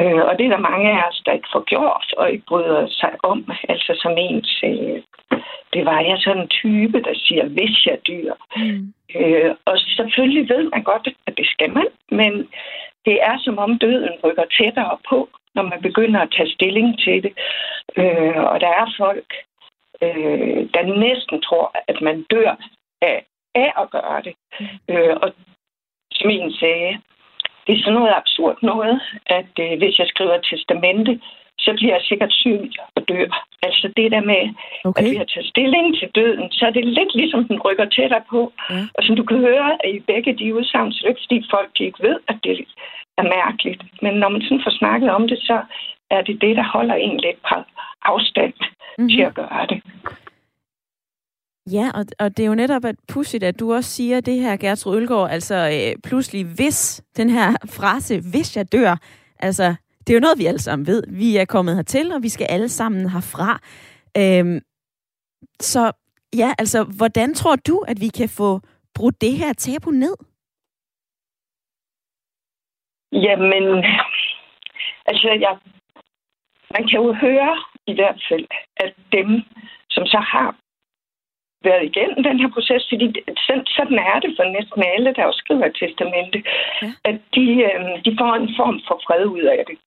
Øh, 0.00 0.22
og 0.28 0.38
det 0.38 0.46
er 0.46 0.50
der 0.50 0.68
mange 0.70 0.90
af 0.90 1.08
os, 1.08 1.22
der 1.26 1.32
ikke 1.32 1.48
får 1.52 1.64
gjort 1.64 2.14
og 2.16 2.30
ikke 2.32 2.46
bryder 2.48 2.86
sig 2.90 3.12
om. 3.22 3.50
Altså 3.68 3.92
som 4.02 4.12
ens, 4.18 4.62
øh, 4.64 5.02
det 5.72 5.84
var 5.84 6.00
jeg 6.00 6.18
sådan 6.18 6.42
en 6.42 6.48
type, 6.48 7.02
der 7.02 7.14
siger, 7.14 7.44
hvis 7.48 7.86
jeg 7.86 7.98
dyr. 8.08 8.32
Mm. 8.56 8.92
Øh, 9.16 9.54
og 9.64 9.78
selvfølgelig 9.78 10.48
ved 10.48 10.70
man 10.70 10.82
godt, 10.82 11.08
at 11.26 11.36
det 11.36 11.46
skal 11.46 11.70
man, 11.70 11.88
men 12.10 12.48
det 13.06 13.16
er 13.22 13.38
som 13.38 13.58
om 13.58 13.78
døden 13.78 14.14
rykker 14.24 14.44
tættere 14.58 14.98
på, 15.08 15.28
når 15.54 15.62
man 15.62 15.82
begynder 15.82 16.20
at 16.20 16.32
tage 16.36 16.50
stilling 16.50 16.98
til 16.98 17.22
det. 17.22 17.32
Øh, 17.96 18.42
og 18.52 18.60
der 18.60 18.68
er 18.68 18.94
folk, 18.98 19.30
øh, 20.02 20.60
der 20.74 20.98
næsten 21.06 21.42
tror, 21.42 21.76
at 21.88 22.00
man 22.00 22.26
dør 22.30 22.54
af, 23.02 23.24
af 23.54 23.72
at 23.82 23.90
gøre 23.90 24.22
det. 24.22 24.34
Mm. 24.60 24.94
Øh, 24.94 25.16
og 25.22 25.32
som 26.18 26.30
en 26.30 26.52
sagde, 26.52 26.92
det 27.66 27.72
er 27.72 27.82
sådan 27.82 27.98
noget 27.98 28.12
absurd 28.20 28.56
noget, 28.62 29.00
at 29.26 29.52
øh, 29.64 29.78
hvis 29.78 29.98
jeg 29.98 30.06
skriver 30.12 30.36
testamente, 30.38 31.20
så 31.58 31.70
bliver 31.76 31.94
jeg 31.94 32.02
sikkert 32.04 32.32
syg 32.32 32.70
og 32.96 33.02
dør. 33.08 33.28
Altså 33.62 33.86
det 33.96 34.12
der 34.14 34.24
med, 34.32 34.42
okay. 34.84 35.04
at 35.04 35.10
vi 35.10 35.16
har 35.16 35.24
taget 35.24 35.48
stilling 35.52 35.86
til 35.98 36.08
døden, 36.14 36.46
så 36.52 36.66
er 36.66 36.70
det 36.70 36.84
lidt 36.84 37.14
ligesom, 37.14 37.48
den 37.48 37.60
rykker 37.66 37.84
tættere 37.84 38.24
på. 38.30 38.52
Ja. 38.70 38.82
Og 38.94 39.00
som 39.04 39.16
du 39.16 39.24
kan 39.24 39.38
høre 39.38 39.70
i 39.94 39.98
begge 40.10 40.32
de 40.40 40.54
udsagn, 40.54 40.92
så 40.92 40.98
er 41.00 41.06
det 41.06 41.12
ikke, 41.12 41.24
fordi 41.26 41.54
folk 41.54 41.70
ikke 41.80 42.02
ved, 42.08 42.16
at 42.28 42.36
det 42.44 42.66
er 43.18 43.26
mærkeligt. 43.38 43.82
Men 44.02 44.14
når 44.14 44.28
man 44.28 44.42
sådan 44.42 44.64
får 44.64 44.78
snakket 44.78 45.10
om 45.10 45.28
det, 45.28 45.38
så 45.38 45.60
er 46.10 46.22
det 46.22 46.40
det, 46.40 46.56
der 46.56 46.66
holder 46.74 46.94
en 46.94 47.16
lidt 47.20 47.40
på 47.48 47.54
afstand 48.02 48.54
mm-hmm. 48.62 49.08
til 49.08 49.20
at 49.20 49.34
gøre 49.34 49.66
det. 49.68 49.82
Ja, 51.72 51.90
og, 51.94 52.04
og 52.18 52.36
det 52.36 52.42
er 52.42 52.46
jo 52.46 52.54
netop 52.54 52.84
at 52.84 52.96
pudsigt, 53.08 53.44
at 53.44 53.60
du 53.60 53.74
også 53.74 53.90
siger 53.90 54.20
det 54.20 54.40
her, 54.40 54.56
Gertrud 54.56 54.96
Ølgaard, 54.96 55.30
altså 55.30 55.54
øh, 55.54 56.02
pludselig 56.02 56.46
hvis, 56.56 57.04
den 57.16 57.30
her 57.30 57.56
frase, 57.76 58.20
hvis 58.30 58.56
jeg 58.56 58.72
dør, 58.72 58.96
altså 59.38 59.74
det 60.06 60.12
er 60.12 60.16
jo 60.16 60.20
noget, 60.20 60.38
vi 60.38 60.46
alle 60.46 60.58
sammen 60.58 60.86
ved. 60.86 61.02
Vi 61.08 61.36
er 61.36 61.44
kommet 61.44 61.74
hertil, 61.76 62.12
og 62.12 62.22
vi 62.22 62.28
skal 62.28 62.46
alle 62.50 62.68
sammen 62.68 63.10
herfra. 63.10 63.60
Øhm, 64.18 64.60
så 65.60 65.92
ja, 66.36 66.52
altså, 66.58 66.84
hvordan 66.98 67.34
tror 67.34 67.56
du, 67.56 67.78
at 67.88 68.00
vi 68.00 68.08
kan 68.08 68.28
få 68.28 68.60
brudt 68.94 69.20
det 69.20 69.32
her 69.32 69.52
tabu 69.52 69.90
ned? 69.90 70.16
Jamen, 73.12 73.84
altså, 75.06 75.28
jeg, 75.40 75.58
man 76.74 76.88
kan 76.88 77.00
jo 77.00 77.12
høre 77.12 77.56
i 77.86 77.94
hvert 77.94 78.20
fald, 78.28 78.46
at 78.76 78.94
dem, 79.12 79.28
som 79.90 80.06
så 80.06 80.18
har 80.18 80.56
været 81.68 81.84
igennem 81.90 82.20
den 82.28 82.36
her 82.40 82.50
proces, 82.56 82.82
fordi 82.90 83.06
sådan 83.76 83.98
er 84.12 84.18
det 84.24 84.30
for 84.36 84.44
næsten 84.56 84.82
alle, 84.94 85.10
der 85.16 85.24
også 85.24 85.40
skriver 85.44 85.66
et 85.66 85.76
testamente, 85.80 86.38
ja. 86.82 86.90
at 87.10 87.18
de, 87.34 87.46
øh, 87.68 87.80
de 88.04 88.10
får 88.20 88.32
en 88.34 88.50
form 88.58 88.76
for 88.88 88.96
fred 89.06 89.24
ud 89.36 89.44
af 89.54 89.62
det. 89.68 89.78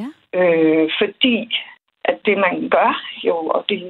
Ja. 0.00 0.08
Øh, 0.38 0.86
fordi 1.00 1.36
at 2.04 2.18
det, 2.26 2.38
man 2.38 2.68
gør 2.68 2.92
jo, 3.28 3.36
og 3.36 3.64
det 3.68 3.80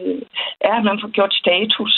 er, 0.60 0.74
at 0.74 0.84
man 0.84 0.98
får 1.02 1.10
gjort 1.16 1.34
status 1.34 1.94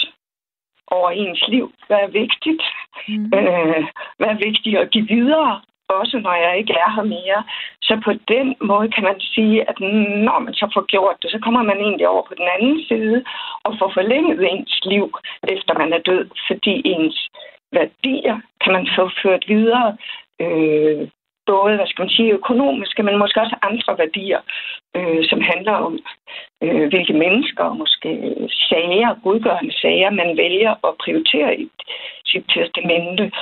over 0.86 1.10
ens 1.10 1.44
liv. 1.48 1.72
Hvad 1.86 1.96
er 1.96 2.06
vigtigt? 2.22 2.62
Mm. 3.08 3.24
Øh, 3.38 3.84
hvad 4.18 4.28
er 4.28 4.44
vigtigt 4.46 4.78
at 4.78 4.90
give 4.90 5.08
videre? 5.08 5.60
Også 5.88 6.18
når 6.18 6.34
jeg 6.34 6.58
ikke 6.58 6.72
er 6.72 6.90
her 6.96 7.02
mere. 7.02 7.40
Så 7.82 8.00
på 8.04 8.12
den 8.28 8.56
måde 8.60 8.88
kan 8.90 9.04
man 9.04 9.20
sige, 9.20 9.68
at 9.70 9.80
mm, 9.80 10.12
når 10.28 10.38
man 10.38 10.54
så 10.54 10.66
får 10.74 10.84
gjort 10.86 11.16
det, 11.22 11.30
så 11.30 11.38
kommer 11.42 11.62
man 11.62 11.78
egentlig 11.80 12.08
over 12.08 12.22
på 12.28 12.34
den 12.34 12.48
anden 12.56 12.84
side 12.88 13.24
og 13.64 13.74
får 13.78 13.90
forlænget 13.94 14.52
ens 14.52 14.80
liv, 14.84 15.18
efter 15.42 15.74
man 15.78 15.92
er 15.92 15.98
død, 15.98 16.24
fordi 16.48 16.82
ens 16.84 17.28
værdier 17.72 18.36
kan 18.62 18.72
man 18.72 18.88
få 18.96 19.10
ført 19.22 19.44
videre. 19.48 19.96
Øh, 20.40 21.08
både, 21.46 21.76
hvad 21.76 21.86
skal 21.86 22.02
man 22.02 22.16
sige, 22.16 22.32
økonomiske, 22.40 23.02
men 23.02 23.18
måske 23.18 23.40
også 23.40 23.56
andre 23.62 23.98
værdier, 23.98 24.40
øh, 24.96 25.24
som 25.30 25.40
handler 25.40 25.72
om, 25.72 25.98
øh, 26.62 26.88
hvilke 26.88 27.12
mennesker 27.12 27.64
og 27.64 27.76
måske 27.76 28.10
sager, 28.68 29.20
godgørende 29.22 29.74
sager, 29.80 30.10
man 30.10 30.36
vælger 30.36 30.72
at 30.86 30.94
prioritere 31.04 31.60
i 31.60 31.68
sit 32.26 32.44
testamente, 32.54 33.32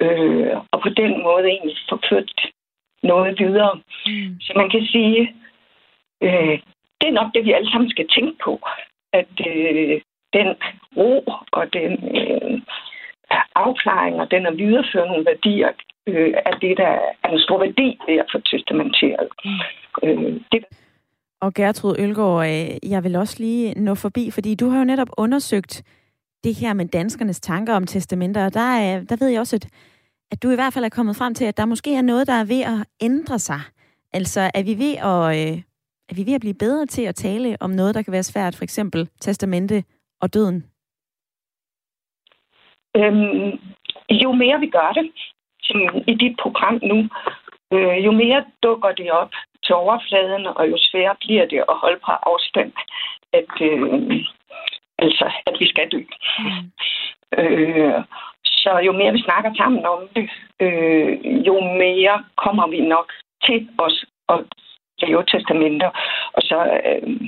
øh, 0.00 0.56
og 0.72 0.80
på 0.80 0.88
den 0.88 1.22
måde 1.22 1.46
egentlig 1.48 1.76
forført 1.88 2.32
noget 3.02 3.38
videre. 3.38 3.74
Mm. 4.06 4.40
Så 4.40 4.52
man 4.56 4.70
kan 4.70 4.86
sige, 4.86 5.34
øh, 6.22 6.58
det 7.00 7.06
er 7.08 7.18
nok 7.20 7.34
det, 7.34 7.44
vi 7.44 7.52
alle 7.52 7.70
sammen 7.70 7.90
skal 7.90 8.08
tænke 8.08 8.36
på, 8.44 8.60
at 9.12 9.34
øh, 9.50 10.00
den 10.32 10.48
ro 10.96 11.24
og 11.52 11.72
den 11.72 11.92
øh, 12.18 12.60
afklaring 13.54 14.20
og 14.20 14.30
den 14.30 14.46
at 14.46 14.58
videreføre 14.58 15.06
nogle 15.06 15.26
værdier, 15.26 15.70
øh, 16.06 16.34
er 16.46 16.54
det, 16.62 16.76
der 16.76 16.92
er 17.24 17.28
en 17.28 17.38
stor 17.38 17.58
værdi 17.58 17.98
ved 18.08 18.16
at 18.18 18.26
få 18.32 18.38
testamenteret. 18.40 19.28
Mm. 19.44 20.08
Øh, 20.08 20.40
det 20.52 20.64
og 21.40 21.54
Gertrud 21.54 21.96
Ølgaard, 21.98 22.46
øh, 22.46 22.90
jeg 22.90 23.04
vil 23.04 23.16
også 23.16 23.36
lige 23.38 23.74
nå 23.80 23.94
forbi, 23.94 24.30
fordi 24.30 24.54
du 24.54 24.68
har 24.68 24.78
jo 24.78 24.84
netop 24.84 25.08
undersøgt 25.18 25.82
det 26.44 26.54
her 26.54 26.72
med 26.72 26.86
danskernes 26.86 27.40
tanker 27.40 27.74
om 27.74 27.86
testamenter, 27.86 28.44
og 28.44 28.54
der, 28.54 28.60
er, 28.60 29.04
der 29.04 29.16
ved 29.20 29.28
jeg 29.28 29.40
også, 29.40 29.56
at, 29.56 29.68
at 30.30 30.42
du 30.42 30.50
i 30.50 30.54
hvert 30.54 30.72
fald 30.72 30.84
er 30.84 30.88
kommet 30.88 31.16
frem 31.16 31.34
til, 31.34 31.44
at 31.44 31.56
der 31.56 31.64
måske 31.64 31.94
er 31.96 32.02
noget, 32.02 32.26
der 32.26 32.32
er 32.32 32.44
ved 32.44 32.62
at 32.62 32.86
ændre 33.00 33.38
sig. 33.38 33.60
Altså, 34.12 34.40
er 34.54 34.62
vi 34.62 34.74
ved 34.84 34.94
at, 35.10 35.20
øh, 35.38 35.62
er 36.08 36.14
vi 36.14 36.26
ved 36.26 36.34
at 36.34 36.40
blive 36.40 36.54
bedre 36.54 36.86
til 36.86 37.02
at 37.02 37.14
tale 37.14 37.56
om 37.60 37.70
noget, 37.70 37.94
der 37.94 38.02
kan 38.02 38.12
være 38.12 38.22
svært, 38.22 38.56
for 38.56 38.64
eksempel 38.64 39.08
testamente 39.20 39.84
og 40.20 40.34
døden? 40.34 40.64
Øhm, 42.96 43.58
jo 44.10 44.32
mere 44.32 44.60
vi 44.60 44.66
gør 44.66 44.92
det, 44.92 45.10
som 45.64 45.78
i 46.06 46.14
dit 46.14 46.36
program 46.42 46.80
nu, 46.82 47.08
øh, 47.72 48.04
jo 48.04 48.12
mere 48.12 48.44
dukker 48.62 48.92
det 48.92 49.10
op 49.10 49.32
til 49.64 49.74
overfladen, 49.74 50.46
og 50.46 50.70
jo 50.70 50.76
sværere 50.78 51.16
bliver 51.20 51.46
det 51.46 51.58
at 51.68 51.76
holde 51.82 52.00
på 52.06 52.12
afstand, 52.30 52.72
at, 53.32 53.54
øh, 53.60 53.82
altså, 54.98 55.26
at 55.46 55.56
vi 55.60 55.68
skal 55.68 55.88
dø. 55.92 56.02
Mm. 56.38 56.70
Øh, 57.38 58.04
så 58.44 58.78
jo 58.86 58.92
mere 58.92 59.12
vi 59.12 59.22
snakker 59.22 59.54
sammen 59.56 59.86
om 59.86 60.00
det, 60.16 60.30
øh, 60.60 61.46
jo 61.46 61.60
mere 61.60 62.24
kommer 62.36 62.66
vi 62.66 62.80
nok 62.80 63.12
til 63.44 63.68
os 63.78 64.04
at 64.28 64.40
lave 65.02 65.24
testamenter. 65.24 65.90
Og 66.32 66.42
så 66.42 66.58
øh, 66.88 67.20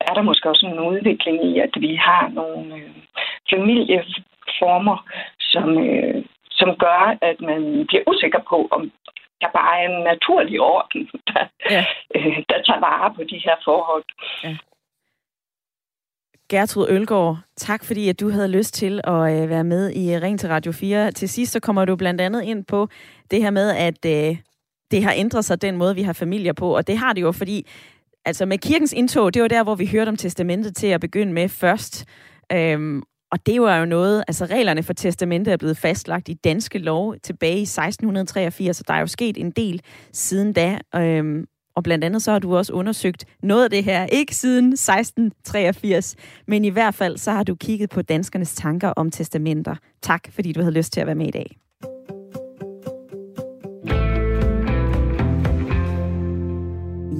er 0.00 0.14
der 0.14 0.22
måske 0.22 0.48
også 0.48 0.66
en 0.66 0.78
udvikling 0.78 1.44
i, 1.44 1.58
at 1.58 1.70
vi 1.80 1.94
har 1.94 2.28
nogle 2.28 2.74
øh, 2.74 2.90
familieformer, 3.50 4.96
som, 5.40 5.78
øh, 5.88 6.24
som 6.58 6.70
gør, 6.84 7.00
at 7.30 7.38
man 7.40 7.60
bliver 7.88 8.04
usikker 8.10 8.42
på, 8.50 8.68
om 8.70 8.82
der 9.40 9.50
bare 9.58 9.74
er 9.80 9.88
en 9.88 10.04
naturlig 10.12 10.60
orden, 10.60 11.02
der, 11.28 11.42
ja. 11.70 11.84
øh, 12.16 12.38
der 12.50 12.58
tager 12.66 12.80
vare 12.88 13.14
på 13.16 13.22
de 13.30 13.38
her 13.44 13.56
forhold. 13.64 14.04
Ja. 14.44 14.56
Gertrud 16.50 16.86
Ølgaard, 16.88 17.38
tak 17.56 17.84
fordi 17.84 18.08
at 18.08 18.20
du 18.20 18.30
havde 18.30 18.48
lyst 18.48 18.74
til 18.74 19.00
at 19.04 19.42
øh, 19.42 19.50
være 19.50 19.64
med 19.64 19.90
i 19.90 20.18
Ring 20.18 20.40
til 20.40 20.48
Radio 20.48 20.72
4. 20.72 21.10
Til 21.10 21.28
sidst 21.28 21.52
så 21.52 21.60
kommer 21.60 21.84
du 21.84 21.96
blandt 21.96 22.20
andet 22.20 22.42
ind 22.42 22.64
på 22.64 22.88
det 23.30 23.42
her 23.42 23.50
med, 23.50 23.70
at 23.76 24.04
øh, 24.06 24.36
det 24.90 25.04
har 25.04 25.14
ændret 25.16 25.44
sig 25.44 25.62
den 25.62 25.76
måde, 25.76 25.94
vi 25.94 26.02
har 26.02 26.12
familier 26.12 26.52
på, 26.52 26.76
og 26.76 26.86
det 26.86 26.98
har 26.98 27.12
det 27.12 27.22
jo, 27.22 27.32
fordi 27.32 27.66
altså 28.24 28.46
med 28.46 28.58
kirkens 28.58 28.92
indtog, 28.92 29.34
det 29.34 29.42
var 29.42 29.48
der, 29.48 29.62
hvor 29.64 29.74
vi 29.74 29.86
hørte 29.86 30.08
om 30.08 30.16
testamentet 30.16 30.76
til 30.76 30.86
at 30.86 31.00
begynde 31.00 31.32
med 31.32 31.48
først. 31.48 32.06
Øhm, 32.52 33.02
og 33.34 33.46
det 33.46 33.62
var 33.62 33.78
jo 33.78 33.84
noget, 33.84 34.24
altså 34.28 34.44
reglerne 34.44 34.82
for 34.82 34.92
testamente 34.92 35.50
er 35.50 35.56
blevet 35.56 35.76
fastlagt 35.76 36.28
i 36.28 36.34
danske 36.34 36.78
lov 36.78 37.14
tilbage 37.22 37.58
i 37.58 37.62
1683, 37.62 38.76
så 38.76 38.84
der 38.88 38.94
er 38.94 39.00
jo 39.00 39.06
sket 39.06 39.36
en 39.36 39.50
del 39.50 39.80
siden 40.12 40.52
da. 40.52 40.78
Øhm, 40.96 41.46
og 41.76 41.82
blandt 41.82 42.04
andet 42.04 42.22
så 42.22 42.32
har 42.32 42.38
du 42.38 42.56
også 42.56 42.72
undersøgt 42.72 43.24
noget 43.42 43.64
af 43.64 43.70
det 43.70 43.84
her, 43.84 44.06
ikke 44.06 44.34
siden 44.34 44.72
1683, 44.72 46.16
men 46.46 46.64
i 46.64 46.68
hvert 46.68 46.94
fald 46.94 47.16
så 47.16 47.30
har 47.30 47.42
du 47.42 47.54
kigget 47.54 47.90
på 47.90 48.02
danskernes 48.02 48.54
tanker 48.54 48.88
om 48.88 49.10
testamenter. 49.10 49.76
Tak, 50.02 50.32
fordi 50.32 50.52
du 50.52 50.60
havde 50.60 50.74
lyst 50.74 50.92
til 50.92 51.00
at 51.00 51.06
være 51.06 51.16
med 51.16 51.26
i 51.26 51.30
dag. 51.30 51.56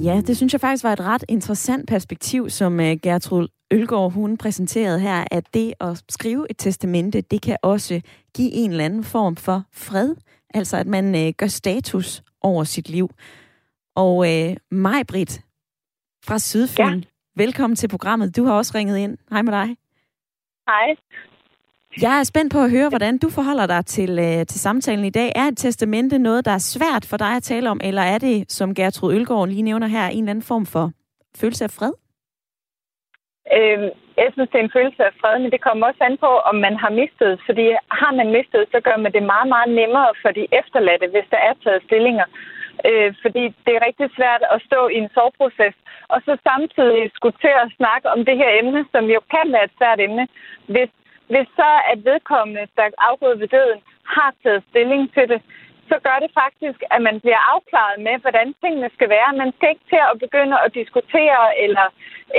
Ja, 0.03 0.21
det 0.27 0.37
synes 0.37 0.53
jeg 0.53 0.61
faktisk 0.61 0.83
var 0.83 0.93
et 0.93 1.01
ret 1.01 1.23
interessant 1.27 1.87
perspektiv, 1.87 2.49
som 2.49 2.79
øh, 2.79 2.97
Gertrud 3.03 3.47
Ølgaard, 3.71 4.11
hun 4.11 4.37
præsenterede 4.37 4.99
her, 4.99 5.25
at 5.31 5.53
det 5.53 5.73
at 5.79 6.03
skrive 6.09 6.47
et 6.49 6.57
testamente, 6.57 7.21
det 7.21 7.41
kan 7.41 7.57
også 7.61 8.01
give 8.35 8.51
en 8.51 8.71
eller 8.71 8.85
anden 8.85 9.03
form 9.03 9.35
for 9.35 9.63
fred. 9.73 10.15
Altså 10.53 10.77
at 10.77 10.87
man 10.87 11.15
øh, 11.15 11.33
gør 11.37 11.47
status 11.47 12.23
over 12.41 12.63
sit 12.63 12.89
liv. 12.89 13.09
Og 13.95 14.33
øh, 14.33 14.57
mig, 14.71 15.07
Britt, 15.07 15.41
fra 16.25 16.39
Sydfyn, 16.39 16.83
ja. 16.83 17.01
velkommen 17.35 17.75
til 17.75 17.87
programmet. 17.87 18.35
Du 18.35 18.45
har 18.45 18.53
også 18.53 18.71
ringet 18.75 18.97
ind. 18.97 19.17
Hej 19.29 19.41
med 19.41 19.51
dig. 19.51 19.77
Hej. 20.67 20.95
Jeg 22.01 22.19
er 22.19 22.23
spændt 22.23 22.53
på 22.53 22.59
at 22.59 22.71
høre, 22.71 22.89
hvordan 22.89 23.17
du 23.17 23.29
forholder 23.29 23.67
dig 23.67 23.85
til, 23.85 24.19
øh, 24.19 24.45
til 24.45 24.59
samtalen 24.59 25.05
i 25.05 25.09
dag. 25.09 25.31
Er 25.35 25.43
et 25.43 25.57
testamente 25.57 26.17
noget, 26.17 26.45
der 26.45 26.51
er 26.51 26.57
svært 26.57 27.05
for 27.05 27.17
dig 27.17 27.35
at 27.35 27.43
tale 27.43 27.69
om, 27.69 27.81
eller 27.83 28.01
er 28.01 28.17
det, 28.17 28.51
som 28.51 28.75
Gertrud 28.75 29.13
Ølgaard 29.13 29.47
lige 29.47 29.61
nævner 29.61 29.87
her, 29.87 30.07
en 30.07 30.17
eller 30.17 30.29
anden 30.29 30.43
form 30.43 30.65
for 30.65 30.91
følelse 31.35 31.63
af 31.63 31.71
fred? 31.71 31.91
Øh, 33.53 33.91
jeg 34.21 34.29
synes, 34.33 34.49
det 34.49 34.59
er 34.59 34.67
en 34.67 34.77
følelse 34.77 35.03
af 35.05 35.13
fred, 35.21 35.39
men 35.39 35.51
det 35.51 35.61
kommer 35.61 35.87
også 35.87 36.03
an 36.03 36.17
på, 36.17 36.31
om 36.49 36.55
man 36.55 36.75
har 36.83 36.89
mistet. 37.01 37.39
Fordi 37.45 37.65
har 38.01 38.11
man 38.19 38.29
mistet, 38.37 38.61
så 38.71 38.79
gør 38.87 38.97
man 38.97 39.11
det 39.11 39.23
meget, 39.33 39.47
meget 39.47 39.69
nemmere 39.79 40.11
for 40.21 40.31
de 40.31 40.47
efterladte, 40.59 41.07
hvis 41.07 41.27
der 41.33 41.37
er 41.49 41.53
taget 41.63 41.83
stillinger. 41.87 42.27
Øh, 42.89 43.13
fordi 43.21 43.43
det 43.65 43.71
er 43.75 43.85
rigtig 43.87 44.07
svært 44.17 44.43
at 44.53 44.61
stå 44.67 44.87
i 44.87 44.97
en 45.03 45.09
sorgproces, 45.17 45.75
og 46.13 46.19
så 46.25 46.37
samtidig 46.49 47.11
skulle 47.17 47.37
til 47.41 47.53
at 47.63 47.71
snakke 47.77 48.07
om 48.13 48.25
det 48.25 48.37
her 48.41 48.51
emne, 48.61 48.85
som 48.93 49.05
jo 49.15 49.19
kan 49.33 49.47
være 49.53 49.67
et 49.69 49.77
svært 49.79 49.99
emne. 49.99 50.27
Hvis 50.73 50.89
hvis 51.33 51.47
så 51.59 51.69
at 51.91 52.05
vedkommende, 52.05 52.67
der 52.77 52.83
er 52.83 52.91
afgået 53.09 53.39
ved 53.39 53.47
døden, 53.47 53.81
har 54.15 54.33
taget 54.43 54.63
stilling 54.69 55.13
til 55.13 55.29
det, 55.29 55.41
så 55.89 55.95
gør 56.07 56.17
det 56.23 56.31
faktisk, 56.41 56.79
at 56.95 57.01
man 57.07 57.17
bliver 57.23 57.41
afklaret 57.53 57.97
med, 58.07 58.15
hvordan 58.23 58.47
tingene 58.63 58.89
skal 58.95 59.09
være. 59.17 59.39
Man 59.43 59.51
skal 59.55 59.69
ikke 59.73 59.87
til 59.93 60.01
at 60.11 60.19
begynde 60.25 60.55
at 60.65 60.73
diskutere 60.79 61.43
eller, 61.63 61.87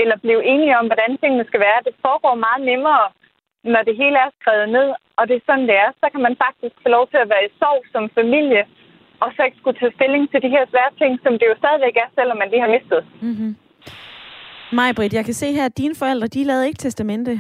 eller 0.01 0.17
blive 0.25 0.43
enige 0.53 0.79
om, 0.81 0.87
hvordan 0.91 1.11
tingene 1.23 1.45
skal 1.51 1.61
være. 1.69 1.85
Det 1.89 1.95
foregår 2.07 2.35
meget 2.47 2.63
nemmere, 2.71 3.07
når 3.75 3.83
det 3.89 3.95
hele 4.03 4.17
er 4.25 4.31
skrevet 4.41 4.69
ned, 4.77 4.89
og 5.19 5.23
det 5.29 5.35
er 5.37 5.47
sådan, 5.49 5.69
det 5.71 5.77
er. 5.85 5.91
Så 6.03 6.07
kan 6.13 6.23
man 6.27 6.35
faktisk 6.45 6.75
få 6.85 6.89
lov 6.97 7.05
til 7.13 7.19
at 7.25 7.31
være 7.33 7.45
i 7.49 7.55
sorg 7.61 7.81
som 7.95 8.05
familie, 8.21 8.63
og 9.23 9.29
så 9.35 9.41
ikke 9.43 9.61
skulle 9.61 9.79
tage 9.81 9.97
stilling 9.99 10.25
til 10.31 10.41
de 10.45 10.55
her 10.57 10.65
svære 10.73 10.93
ting, 11.01 11.13
som 11.25 11.33
det 11.39 11.47
jo 11.51 11.57
stadigvæk 11.63 11.97
er, 12.05 12.09
selvom 12.19 12.37
man 12.43 12.51
lige 12.51 12.65
har 12.67 12.75
mistet. 12.77 13.01
Mm-hmm. 13.29 13.53
Maj 14.79 14.91
Britt, 14.97 15.15
jeg 15.19 15.25
kan 15.25 15.35
se 15.43 15.49
her, 15.59 15.65
at 15.71 15.79
dine 15.83 15.95
forældre, 16.03 16.27
de 16.27 16.45
lavede 16.45 16.67
ikke 16.69 16.79
testamente. 16.87 17.33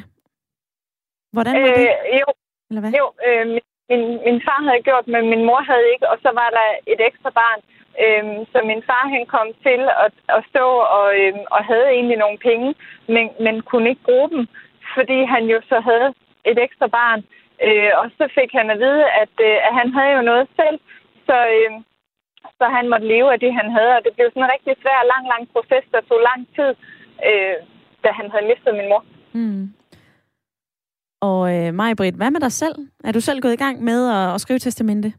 Hvordan 1.32 1.54
var 1.62 1.74
det? 1.80 1.88
Øh, 1.88 2.20
jo, 2.22 2.28
Eller 2.70 2.80
hvad? 2.82 2.92
jo 3.00 3.06
øh, 3.28 3.46
min, 3.90 4.02
min 4.26 4.40
far 4.46 4.60
havde 4.68 4.86
gjort, 4.88 5.06
men 5.14 5.24
min 5.32 5.44
mor 5.48 5.62
havde 5.70 5.86
ikke, 5.92 6.06
og 6.12 6.18
så 6.24 6.30
var 6.40 6.48
der 6.58 6.68
et 6.92 7.00
ekstra 7.08 7.30
barn. 7.40 7.60
Øhm, 8.04 8.38
så 8.52 8.58
min 8.70 8.82
far 8.88 9.04
han 9.14 9.26
kom 9.34 9.48
til 9.66 9.80
at, 10.04 10.14
at 10.36 10.40
stå 10.50 10.66
og, 10.98 11.06
øhm, 11.20 11.44
og 11.54 11.60
havde 11.70 11.88
egentlig 11.96 12.18
nogle 12.24 12.38
penge, 12.38 12.74
men, 13.14 13.24
men 13.44 13.54
kunne 13.70 13.88
ikke 13.90 14.06
bruge 14.08 14.28
dem, 14.30 14.42
fordi 14.94 15.18
han 15.34 15.44
jo 15.52 15.58
så 15.70 15.80
havde 15.80 16.08
et 16.50 16.58
ekstra 16.66 16.86
barn. 16.86 17.20
Øh, 17.66 17.92
og 18.00 18.06
så 18.18 18.24
fik 18.38 18.50
han 18.58 18.70
at 18.70 18.78
vide, 18.78 19.04
at, 19.22 19.34
øh, 19.48 19.56
at 19.66 19.72
han 19.80 19.88
havde 19.96 20.12
jo 20.16 20.22
noget 20.30 20.46
selv, 20.60 20.78
så, 21.26 21.36
øh, 21.56 21.72
så 22.58 22.64
han 22.76 22.88
måtte 22.88 23.06
leve 23.06 23.32
af 23.32 23.40
det, 23.40 23.52
han 23.60 23.70
havde. 23.70 23.92
Og 23.96 24.02
det 24.04 24.12
blev 24.14 24.26
sådan 24.30 24.42
en 24.42 24.54
rigtig 24.54 24.74
svær, 24.82 25.10
lang, 25.12 25.24
lang 25.32 25.44
proces, 25.52 25.84
der 25.92 26.00
tog 26.08 26.20
lang 26.30 26.40
tid, 26.56 26.70
øh, 27.28 27.56
da 28.04 28.08
han 28.18 28.30
havde 28.32 28.48
mistet 28.50 28.74
min 28.74 28.88
mor. 28.88 29.04
Mm. 29.32 29.64
Og 31.20 31.40
øh, 31.54 31.74
Maj-Brit, 31.74 32.16
hvad 32.16 32.30
med 32.30 32.40
dig 32.40 32.52
selv? 32.52 32.76
Er 33.04 33.12
du 33.12 33.20
selv 33.20 33.40
gået 33.40 33.52
i 33.52 33.62
gang 33.64 33.84
med 33.84 34.00
at, 34.18 34.34
at 34.34 34.40
skrive 34.40 34.58
testamente? 34.58 35.12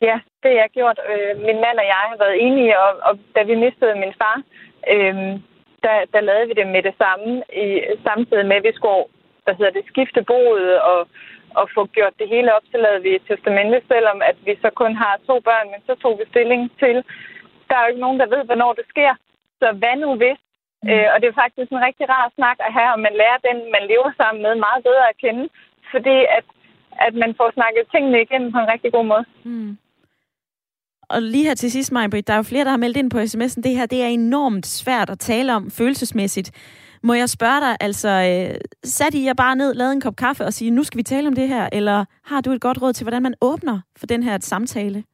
Ja, 0.00 0.16
det 0.42 0.50
har 0.50 0.58
jeg 0.64 0.70
gjort. 0.78 0.98
Øh, 1.12 1.36
min 1.46 1.58
mand 1.64 1.76
og 1.82 1.86
jeg 1.92 2.02
har 2.10 2.16
været 2.24 2.42
enige, 2.46 2.78
og, 2.84 2.90
og 3.08 3.18
da 3.34 3.42
vi 3.42 3.54
mistede 3.54 3.94
min 4.04 4.14
far, 4.20 4.36
øh, 4.94 5.16
der, 5.84 5.96
der 6.12 6.20
lavede 6.20 6.48
vi 6.48 6.54
det 6.60 6.66
med 6.66 6.82
det 6.82 6.94
samme, 7.02 7.42
i, 7.64 7.66
samtidig 8.06 8.46
med, 8.46 8.56
at 8.56 8.66
vi 8.68 8.72
skulle 8.74 9.04
hvad 9.48 9.56
hedder 9.58 9.76
det, 9.78 9.90
skifte 9.92 10.22
boet 10.32 10.70
og, 10.90 11.00
og 11.60 11.64
få 11.76 11.82
gjort 11.96 12.14
det 12.20 12.28
hele 12.34 12.48
op, 12.56 12.64
så 12.72 12.76
lavede 12.84 13.02
vi 13.06 13.10
et 13.14 13.24
testamente, 13.28 13.78
selvom 13.92 14.18
at 14.30 14.36
vi 14.46 14.54
så 14.64 14.70
kun 14.80 14.94
har 15.02 15.14
to 15.28 15.36
børn, 15.48 15.66
men 15.72 15.80
så 15.88 15.94
tog 16.02 16.12
vi 16.18 16.24
stilling 16.32 16.62
til, 16.82 16.96
der 17.68 17.74
er 17.76 17.82
jo 17.82 17.90
ikke 17.90 18.04
nogen, 18.06 18.20
der 18.22 18.32
ved, 18.34 18.42
hvornår 18.48 18.72
det 18.78 18.86
sker. 18.92 19.12
Så 19.60 19.66
hvad 19.80 19.96
nu 20.02 20.08
hvis 20.20 20.40
Mm. 20.82 20.88
Øh, 20.90 21.08
og 21.12 21.16
det 21.20 21.26
er 21.28 21.40
faktisk 21.44 21.68
en 21.70 21.86
rigtig 21.88 22.06
rar 22.14 22.26
snak 22.38 22.58
at 22.66 22.74
have, 22.78 22.90
og 22.94 23.00
man 23.06 23.14
lærer 23.20 23.38
den, 23.48 23.58
man 23.76 23.84
lever 23.92 24.10
sammen 24.20 24.40
med, 24.44 24.52
meget 24.66 24.82
bedre 24.88 25.04
at 25.12 25.20
kende, 25.24 25.44
fordi 25.92 26.16
at, 26.36 26.44
at 27.06 27.12
man 27.22 27.32
får 27.38 27.48
snakket 27.56 27.90
tingene 27.92 28.18
igennem 28.22 28.50
på 28.52 28.58
en 28.60 28.70
rigtig 28.72 28.90
god 28.96 29.06
måde. 29.12 29.24
Mm. 29.50 29.72
Og 31.10 31.22
lige 31.22 31.44
her 31.44 31.54
til 31.54 31.70
sidst, 31.70 31.92
Majbrit, 31.92 32.26
der 32.26 32.32
er 32.32 32.36
jo 32.36 32.50
flere, 32.50 32.64
der 32.64 32.70
har 32.70 32.84
meldt 32.84 32.96
ind 32.96 33.10
på 33.10 33.18
sms'en. 33.18 33.62
Det 33.66 33.76
her, 33.76 33.86
det 33.86 34.02
er 34.02 34.06
enormt 34.06 34.66
svært 34.66 35.10
at 35.10 35.18
tale 35.18 35.54
om 35.54 35.70
følelsesmæssigt. 35.70 36.50
Må 37.02 37.14
jeg 37.14 37.28
spørge 37.28 37.60
dig, 37.60 37.76
altså, 37.80 38.08
øh, 38.08 38.60
satte 38.84 39.18
I 39.18 39.26
jer 39.26 39.34
bare 39.34 39.56
ned, 39.56 39.74
lavede 39.74 39.92
en 39.92 40.00
kop 40.00 40.16
kaffe 40.16 40.44
og 40.44 40.52
sige, 40.52 40.70
nu 40.70 40.82
skal 40.82 40.98
vi 40.98 41.02
tale 41.02 41.28
om 41.28 41.34
det 41.34 41.48
her, 41.48 41.68
eller 41.72 42.04
har 42.24 42.40
du 42.40 42.50
et 42.52 42.60
godt 42.60 42.82
råd 42.82 42.92
til, 42.92 43.04
hvordan 43.04 43.22
man 43.22 43.34
åbner 43.40 43.80
for 43.98 44.06
den 44.06 44.22
her 44.22 44.38
samtale? 44.40 45.04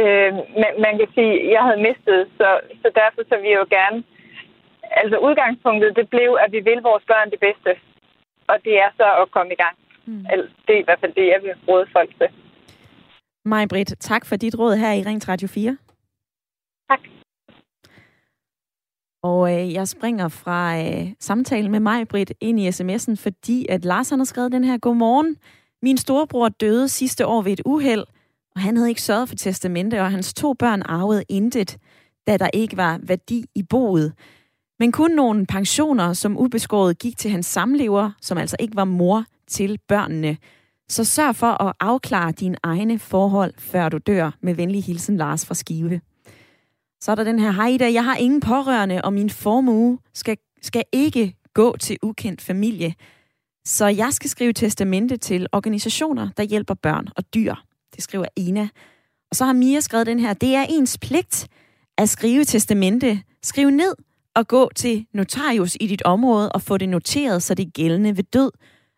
Øh, 0.00 0.32
man, 0.60 0.72
man 0.84 0.94
kan 0.98 1.08
sige, 1.16 1.32
at 1.40 1.50
jeg 1.54 1.62
havde 1.66 1.86
mistet, 1.88 2.20
så, 2.38 2.48
så 2.82 2.88
derfor 3.00 3.22
så 3.30 3.36
vi 3.44 3.50
jo 3.60 3.64
gerne... 3.78 3.98
Altså 5.00 5.16
udgangspunktet, 5.18 5.96
det 5.96 6.06
blev, 6.14 6.30
at 6.44 6.52
vi 6.52 6.60
vil 6.68 6.80
vores 6.90 7.04
børn 7.10 7.30
det 7.30 7.40
bedste. 7.40 7.70
Og 8.50 8.56
det 8.64 8.74
er 8.84 8.90
så 8.96 9.06
at 9.22 9.30
komme 9.30 9.52
i 9.52 9.60
gang. 9.64 9.76
Mm. 10.06 10.24
Det 10.66 10.72
er 10.74 10.80
i 10.80 10.86
hvert 10.88 11.00
fald 11.00 11.14
det, 11.14 11.26
jeg 11.26 11.40
vil 11.42 11.54
råde 11.68 11.86
folk 11.92 12.10
til. 12.18 12.28
Maj 13.44 13.66
Britt, 13.66 13.94
tak 14.00 14.26
for 14.26 14.36
dit 14.36 14.58
råd 14.58 14.76
her 14.76 14.92
i 14.92 15.02
Ring 15.02 15.28
Radio 15.28 15.48
4. 15.48 15.76
Tak. 16.90 17.00
Og 19.22 19.40
øh, 19.54 19.72
jeg 19.72 19.88
springer 19.88 20.28
fra 20.28 20.78
øh, 20.78 21.06
samtalen 21.20 21.70
med 21.70 21.80
mig, 21.80 22.08
Britt, 22.08 22.32
ind 22.40 22.60
i 22.60 22.68
sms'en, 22.68 23.16
fordi 23.16 23.66
at 23.68 23.84
Lars 23.84 24.10
har 24.10 24.24
skrevet 24.24 24.52
den 24.52 24.64
her, 24.64 24.78
Godmorgen. 24.78 25.36
Min 25.82 25.96
storebror 25.96 26.48
døde 26.48 26.88
sidste 26.88 27.26
år 27.26 27.42
ved 27.42 27.52
et 27.52 27.60
uheld 27.64 28.04
og 28.58 28.62
han 28.62 28.76
havde 28.76 28.88
ikke 28.88 29.02
sørget 29.02 29.28
for 29.28 29.36
testamente, 29.36 30.00
og 30.00 30.10
hans 30.10 30.34
to 30.34 30.52
børn 30.52 30.82
arvede 30.82 31.24
intet, 31.28 31.76
da 32.26 32.36
der 32.36 32.50
ikke 32.54 32.76
var 32.76 33.00
værdi 33.02 33.44
i 33.54 33.62
boet. 33.62 34.12
Men 34.78 34.92
kun 34.92 35.10
nogle 35.10 35.46
pensioner, 35.46 36.12
som 36.12 36.38
ubeskåret 36.38 36.98
gik 36.98 37.18
til 37.18 37.30
hans 37.30 37.46
samlever, 37.46 38.10
som 38.22 38.38
altså 38.38 38.56
ikke 38.60 38.76
var 38.76 38.84
mor 38.84 39.24
til 39.48 39.78
børnene. 39.88 40.36
Så 40.88 41.04
sørg 41.04 41.36
for 41.36 41.62
at 41.62 41.74
afklare 41.80 42.32
dine 42.32 42.56
egne 42.62 42.98
forhold, 42.98 43.54
før 43.58 43.88
du 43.88 43.98
dør. 43.98 44.30
Med 44.42 44.54
venlig 44.54 44.84
hilsen, 44.84 45.16
Lars 45.16 45.46
fra 45.46 45.54
Skive. 45.54 46.00
Så 47.00 47.10
er 47.10 47.14
der 47.14 47.24
den 47.24 47.38
her, 47.38 47.50
hej 47.50 47.68
Ida, 47.68 47.92
jeg 47.92 48.04
har 48.04 48.16
ingen 48.16 48.40
pårørende, 48.40 49.02
og 49.04 49.12
min 49.12 49.30
formue 49.30 49.98
skal, 50.14 50.36
skal 50.62 50.84
ikke 50.92 51.34
gå 51.54 51.76
til 51.76 51.96
ukendt 52.02 52.40
familie. 52.40 52.94
Så 53.64 53.86
jeg 53.86 54.12
skal 54.12 54.30
skrive 54.30 54.52
testamente 54.52 55.16
til 55.16 55.46
organisationer, 55.52 56.28
der 56.36 56.42
hjælper 56.42 56.74
børn 56.74 57.08
og 57.16 57.34
dyr. 57.34 57.54
Det 57.96 58.04
skriver 58.04 58.26
Ina. 58.36 58.68
Og 59.30 59.36
så 59.36 59.44
har 59.44 59.52
Mia 59.52 59.80
skrevet 59.80 60.06
den 60.06 60.18
her. 60.18 60.34
Det 60.34 60.54
er 60.54 60.66
ens 60.68 60.98
pligt 60.98 61.48
at 61.98 62.08
skrive 62.08 62.44
testamente. 62.44 63.22
Skriv 63.42 63.70
ned 63.70 63.94
og 64.34 64.48
gå 64.48 64.70
til 64.76 65.06
notarius 65.14 65.76
i 65.80 65.86
dit 65.86 66.02
område 66.02 66.52
og 66.52 66.62
få 66.62 66.78
det 66.78 66.88
noteret, 66.88 67.42
så 67.42 67.54
det 67.54 67.66
er 67.66 67.70
gældende 67.70 68.16
ved 68.16 68.24
død. 68.24 68.50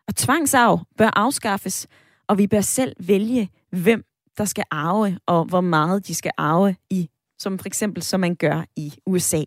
Og 0.07 0.15
tvangsarv 0.15 0.79
bør 0.97 1.09
afskaffes, 1.15 1.87
og 2.27 2.37
vi 2.37 2.47
bør 2.47 2.61
selv 2.61 2.95
vælge, 2.99 3.49
hvem 3.71 4.03
der 4.37 4.45
skal 4.45 4.63
arve, 4.71 5.17
og 5.27 5.45
hvor 5.45 5.61
meget 5.61 6.07
de 6.07 6.15
skal 6.15 6.31
arve 6.37 6.75
i, 6.89 7.09
som 7.39 7.59
for 7.59 7.67
eksempel, 7.67 8.03
som 8.03 8.19
man 8.19 8.35
gør 8.35 8.65
i 8.75 8.93
USA. 9.05 9.43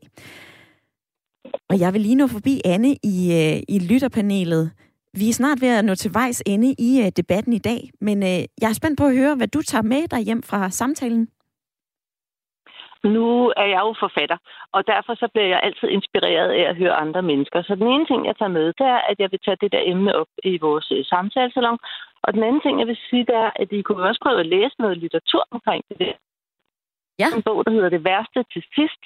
Og 1.69 1.79
jeg 1.79 1.93
vil 1.93 2.01
lige 2.01 2.15
nå 2.15 2.27
forbi 2.27 2.61
Anne 2.65 2.97
i, 3.03 3.33
øh, 3.33 3.63
i 3.69 3.79
lytterpanelet. 3.79 4.71
Vi 5.21 5.29
er 5.29 5.39
snart 5.41 5.59
ved 5.61 5.79
at 5.79 5.85
nå 5.85 5.95
til 5.95 6.15
vejs 6.15 6.43
ende 6.47 6.75
i 6.89 6.91
uh, 7.03 7.09
debatten 7.17 7.53
i 7.53 7.59
dag, 7.71 7.81
men 8.01 8.19
uh, 8.23 8.41
jeg 8.63 8.69
er 8.71 8.79
spændt 8.81 8.99
på 8.99 9.07
at 9.07 9.17
høre, 9.21 9.37
hvad 9.37 9.49
du 9.49 9.61
tager 9.63 9.83
med 9.83 10.09
dig 10.09 10.21
hjem 10.29 10.43
fra 10.43 10.71
samtalen. 10.71 11.29
Nu 13.05 13.53
er 13.57 13.69
jeg 13.75 13.81
jo 13.87 13.95
forfatter, 14.05 14.39
og 14.73 14.87
derfor 14.87 15.15
så 15.15 15.29
bliver 15.33 15.49
jeg 15.55 15.61
altid 15.63 15.89
inspireret 15.89 16.51
af 16.59 16.65
at 16.71 16.77
høre 16.77 16.95
andre 17.05 17.23
mennesker. 17.23 17.63
Så 17.63 17.75
den 17.75 17.89
ene 17.95 18.07
ting, 18.07 18.27
jeg 18.27 18.37
tager 18.37 18.57
med, 18.59 18.67
det 18.67 18.87
er, 18.97 19.01
at 19.11 19.17
jeg 19.19 19.29
vil 19.33 19.41
tage 19.45 19.57
det 19.61 19.73
der 19.73 19.83
emne 19.93 20.15
op 20.21 20.31
i 20.45 20.59
vores 20.59 20.91
uh, 20.93 21.05
samtalesalon. 21.05 21.79
Og 22.23 22.35
den 22.35 22.43
anden 22.43 22.63
ting, 22.63 22.79
jeg 22.81 22.87
vil 22.87 22.99
sige, 23.11 23.27
det 23.27 23.35
er, 23.35 23.51
at 23.57 23.73
I 23.73 23.83
kunne 23.83 24.09
også 24.09 24.21
prøve 24.25 24.41
at 24.41 24.47
læse 24.47 24.77
noget 24.79 24.99
litteratur 24.99 25.45
omkring 25.51 25.85
det. 25.99 26.13
Ja. 27.19 27.27
En 27.37 27.43
bog, 27.43 27.65
der 27.67 27.73
hedder 27.73 27.89
Det 27.89 28.05
værste 28.05 28.45
til 28.53 28.63
sidst. 28.75 29.03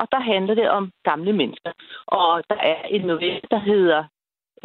Og 0.00 0.06
der 0.12 0.20
handler 0.20 0.54
det 0.54 0.68
om 0.70 0.92
gamle 1.04 1.32
mennesker. 1.32 1.72
Og 2.06 2.44
der 2.50 2.56
er 2.72 2.82
en 2.82 3.00
novelle, 3.00 3.40
der 3.50 3.58
hedder 3.58 4.04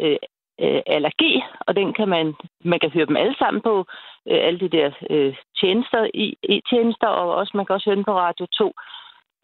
øh, 0.00 0.16
øh, 0.60 0.82
allergi, 0.86 1.42
og 1.60 1.76
den 1.76 1.92
kan 1.92 2.08
man, 2.08 2.34
man 2.64 2.80
kan 2.80 2.90
høre 2.90 3.06
dem 3.06 3.16
alle 3.16 3.36
sammen 3.38 3.62
på, 3.62 3.86
øh, 4.30 4.40
alle 4.46 4.60
de 4.60 4.68
der 4.68 4.90
øh, 5.10 5.36
tjenester, 5.60 6.10
i, 6.14 6.36
i 6.42 6.62
tjenester, 6.70 7.06
og 7.06 7.34
også 7.34 7.52
man 7.54 7.66
kan 7.66 7.74
også 7.74 7.88
høre 7.88 7.96
den 7.96 8.04
på 8.04 8.18
Radio 8.18 8.46
2. 8.46 8.72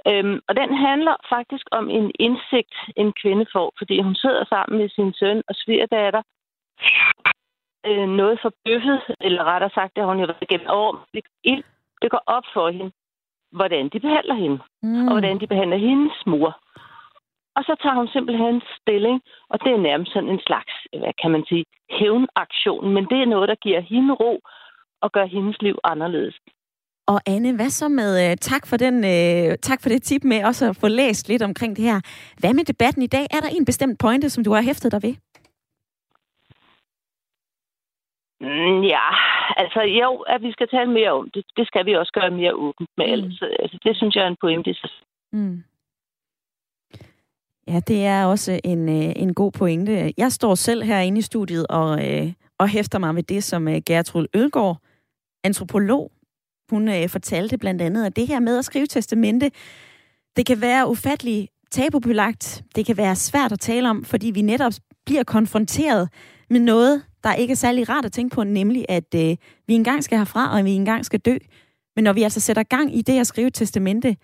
Øhm, 0.06 0.40
og 0.48 0.56
den 0.56 0.70
handler 0.86 1.16
faktisk 1.28 1.66
om 1.70 1.90
en 1.90 2.10
indsigt, 2.18 2.74
en 2.96 3.12
kvinde 3.22 3.46
får, 3.52 3.72
fordi 3.78 4.00
hun 4.00 4.14
sidder 4.14 4.44
sammen 4.44 4.78
med 4.78 4.88
sin 4.88 5.12
søn 5.14 5.42
og 5.48 5.54
svigerdatter, 5.54 6.22
øh, 7.86 8.08
noget 8.08 8.38
for 8.42 8.52
bøffet, 8.64 9.00
eller 9.20 9.44
rettere 9.44 9.70
sagt, 9.74 9.94
det 9.94 10.02
har 10.02 10.08
hun 10.08 10.20
jo 10.20 10.26
været 10.26 10.46
igennem 10.48 10.66
år. 10.70 11.06
Det, 11.14 11.22
det 12.02 12.10
går 12.10 12.22
op 12.26 12.46
for 12.54 12.70
hende, 12.70 12.92
hvordan 13.52 13.88
de 13.88 14.00
behandler 14.00 14.34
hende, 14.34 14.58
mm. 14.82 15.06
og 15.06 15.12
hvordan 15.12 15.40
de 15.40 15.46
behandler 15.46 15.76
hendes 15.76 16.26
mor. 16.26 16.60
Og 17.58 17.64
så 17.68 17.74
tager 17.82 17.96
hun 18.00 18.08
simpelthen 18.08 18.62
stilling, 18.80 19.18
og 19.50 19.56
det 19.64 19.70
er 19.72 19.86
nærmest 19.88 20.12
sådan 20.12 20.28
en 20.28 20.42
slags, 20.48 20.72
hvad 21.00 21.14
kan 21.22 21.30
man 21.30 21.44
sige, 21.48 21.64
hævnaktion. 21.98 22.94
Men 22.94 23.04
det 23.10 23.18
er 23.20 23.32
noget, 23.34 23.48
der 23.48 23.54
giver 23.54 23.80
hende 23.80 24.14
ro 24.14 24.32
og 25.02 25.12
gør 25.12 25.24
hendes 25.24 25.56
liv 25.62 25.76
anderledes. 25.84 26.36
Og 27.06 27.20
Anne, 27.26 27.56
hvad 27.56 27.70
så 27.70 27.88
med, 27.88 28.10
uh, 28.24 28.36
tak, 28.50 28.66
for 28.66 28.76
den, 28.76 28.94
uh, 29.12 29.54
tak 29.68 29.78
for 29.82 29.88
det 29.88 30.02
tip 30.02 30.24
med 30.24 30.44
også 30.44 30.64
at 30.70 30.76
få 30.76 30.88
læst 30.88 31.28
lidt 31.28 31.42
omkring 31.42 31.76
det 31.76 31.84
her. 31.84 32.00
Hvad 32.40 32.54
med 32.54 32.64
debatten 32.64 33.02
i 33.02 33.06
dag? 33.16 33.26
Er 33.30 33.40
der 33.40 33.50
en 33.58 33.64
bestemt 33.64 33.98
pointe, 33.98 34.30
som 34.30 34.44
du 34.44 34.52
har 34.52 34.62
hæftet 34.62 34.92
dig 34.92 35.02
ved? 35.02 35.14
Mm, 38.40 38.82
ja, 38.94 39.06
altså 39.56 39.80
jo, 39.80 40.10
at 40.16 40.42
vi 40.42 40.52
skal 40.52 40.68
tale 40.68 40.90
mere 40.90 41.10
om 41.10 41.30
det. 41.34 41.44
Det 41.56 41.66
skal 41.66 41.86
vi 41.86 41.92
også 41.92 42.12
gøre 42.12 42.30
mere 42.30 42.54
åbent 42.54 42.90
med. 42.96 43.22
Mm. 43.22 43.32
Altså, 43.62 43.78
det 43.84 43.96
synes 43.96 44.14
jeg 44.14 44.24
er 44.24 44.28
en 44.28 44.36
pointe. 44.40 44.74
Mm. 45.32 45.62
Ja, 47.68 47.80
det 47.80 48.04
er 48.04 48.24
også 48.24 48.60
en, 48.64 48.88
øh, 48.88 49.12
en 49.16 49.34
god 49.34 49.52
pointe. 49.52 50.12
Jeg 50.16 50.32
står 50.32 50.54
selv 50.54 50.82
herinde 50.82 51.18
i 51.18 51.22
studiet 51.22 51.66
og, 51.66 52.08
øh, 52.08 52.32
og 52.58 52.68
hæfter 52.68 52.98
mig 52.98 53.14
ved 53.14 53.22
det, 53.22 53.44
som 53.44 53.68
øh, 53.68 53.80
Gertrud 53.86 54.26
Ølgaard, 54.34 54.78
antropolog, 55.44 56.12
hun 56.70 57.08
fortalte 57.08 57.58
blandt 57.58 57.82
andet, 57.82 58.06
at 58.06 58.16
det 58.16 58.26
her 58.26 58.40
med 58.40 58.58
at 58.58 58.64
skrive 58.64 58.86
testamente, 58.86 59.50
det 60.36 60.46
kan 60.46 60.60
være 60.60 60.88
ufattelig 60.88 61.48
tabubelagt. 61.70 62.64
Det 62.76 62.86
kan 62.86 62.96
være 62.96 63.16
svært 63.16 63.52
at 63.52 63.60
tale 63.60 63.90
om, 63.90 64.04
fordi 64.04 64.30
vi 64.30 64.42
netop 64.42 64.72
bliver 65.06 65.24
konfronteret 65.24 66.08
med 66.50 66.60
noget, 66.60 67.02
der 67.24 67.34
ikke 67.34 67.52
er 67.52 67.56
særlig 67.56 67.88
rart 67.88 68.04
at 68.04 68.12
tænke 68.12 68.34
på, 68.34 68.44
nemlig 68.44 68.84
at 68.88 69.14
øh, 69.14 69.36
vi 69.66 69.74
engang 69.74 70.04
skal 70.04 70.18
herfra, 70.18 70.58
og 70.58 70.64
vi 70.64 70.70
engang 70.70 71.04
skal 71.04 71.20
dø. 71.20 71.36
Men 71.96 72.04
når 72.04 72.12
vi 72.12 72.22
altså 72.22 72.40
sætter 72.40 72.62
gang 72.62 72.96
i 72.96 73.02
det 73.02 73.20
at 73.20 73.26
skrive 73.26 73.50
testamente, 73.50 74.16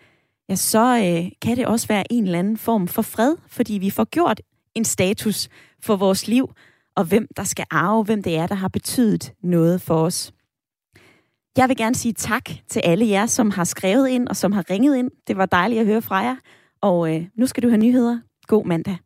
ja, 0.48 0.54
så 0.54 0.96
øh, 0.96 1.32
kan 1.42 1.56
det 1.56 1.66
også 1.66 1.88
være 1.88 2.12
en 2.12 2.24
eller 2.24 2.38
anden 2.38 2.56
form 2.56 2.88
for 2.88 3.02
fred, 3.02 3.36
fordi 3.48 3.74
vi 3.74 3.90
får 3.90 4.04
gjort 4.04 4.40
en 4.74 4.84
status 4.84 5.48
for 5.82 5.96
vores 5.96 6.28
liv, 6.28 6.50
og 6.96 7.04
hvem 7.04 7.26
der 7.36 7.44
skal 7.44 7.64
arve, 7.70 8.04
hvem 8.04 8.22
det 8.22 8.36
er, 8.36 8.46
der 8.46 8.54
har 8.54 8.68
betydet 8.68 9.32
noget 9.42 9.80
for 9.80 9.94
os. 9.94 10.32
Jeg 11.56 11.68
vil 11.68 11.76
gerne 11.76 11.94
sige 11.94 12.12
tak 12.12 12.50
til 12.68 12.80
alle 12.84 13.08
jer, 13.08 13.26
som 13.26 13.50
har 13.50 13.64
skrevet 13.64 14.08
ind 14.08 14.28
og 14.28 14.36
som 14.36 14.52
har 14.52 14.70
ringet 14.70 14.96
ind. 14.96 15.10
Det 15.26 15.36
var 15.36 15.46
dejligt 15.46 15.80
at 15.80 15.86
høre 15.86 16.02
fra 16.02 16.16
jer. 16.16 16.36
Og 16.80 17.14
øh, 17.14 17.26
nu 17.36 17.46
skal 17.46 17.62
du 17.62 17.68
have 17.68 17.80
nyheder. 17.80 18.20
God 18.46 18.66
mandag. 18.66 18.96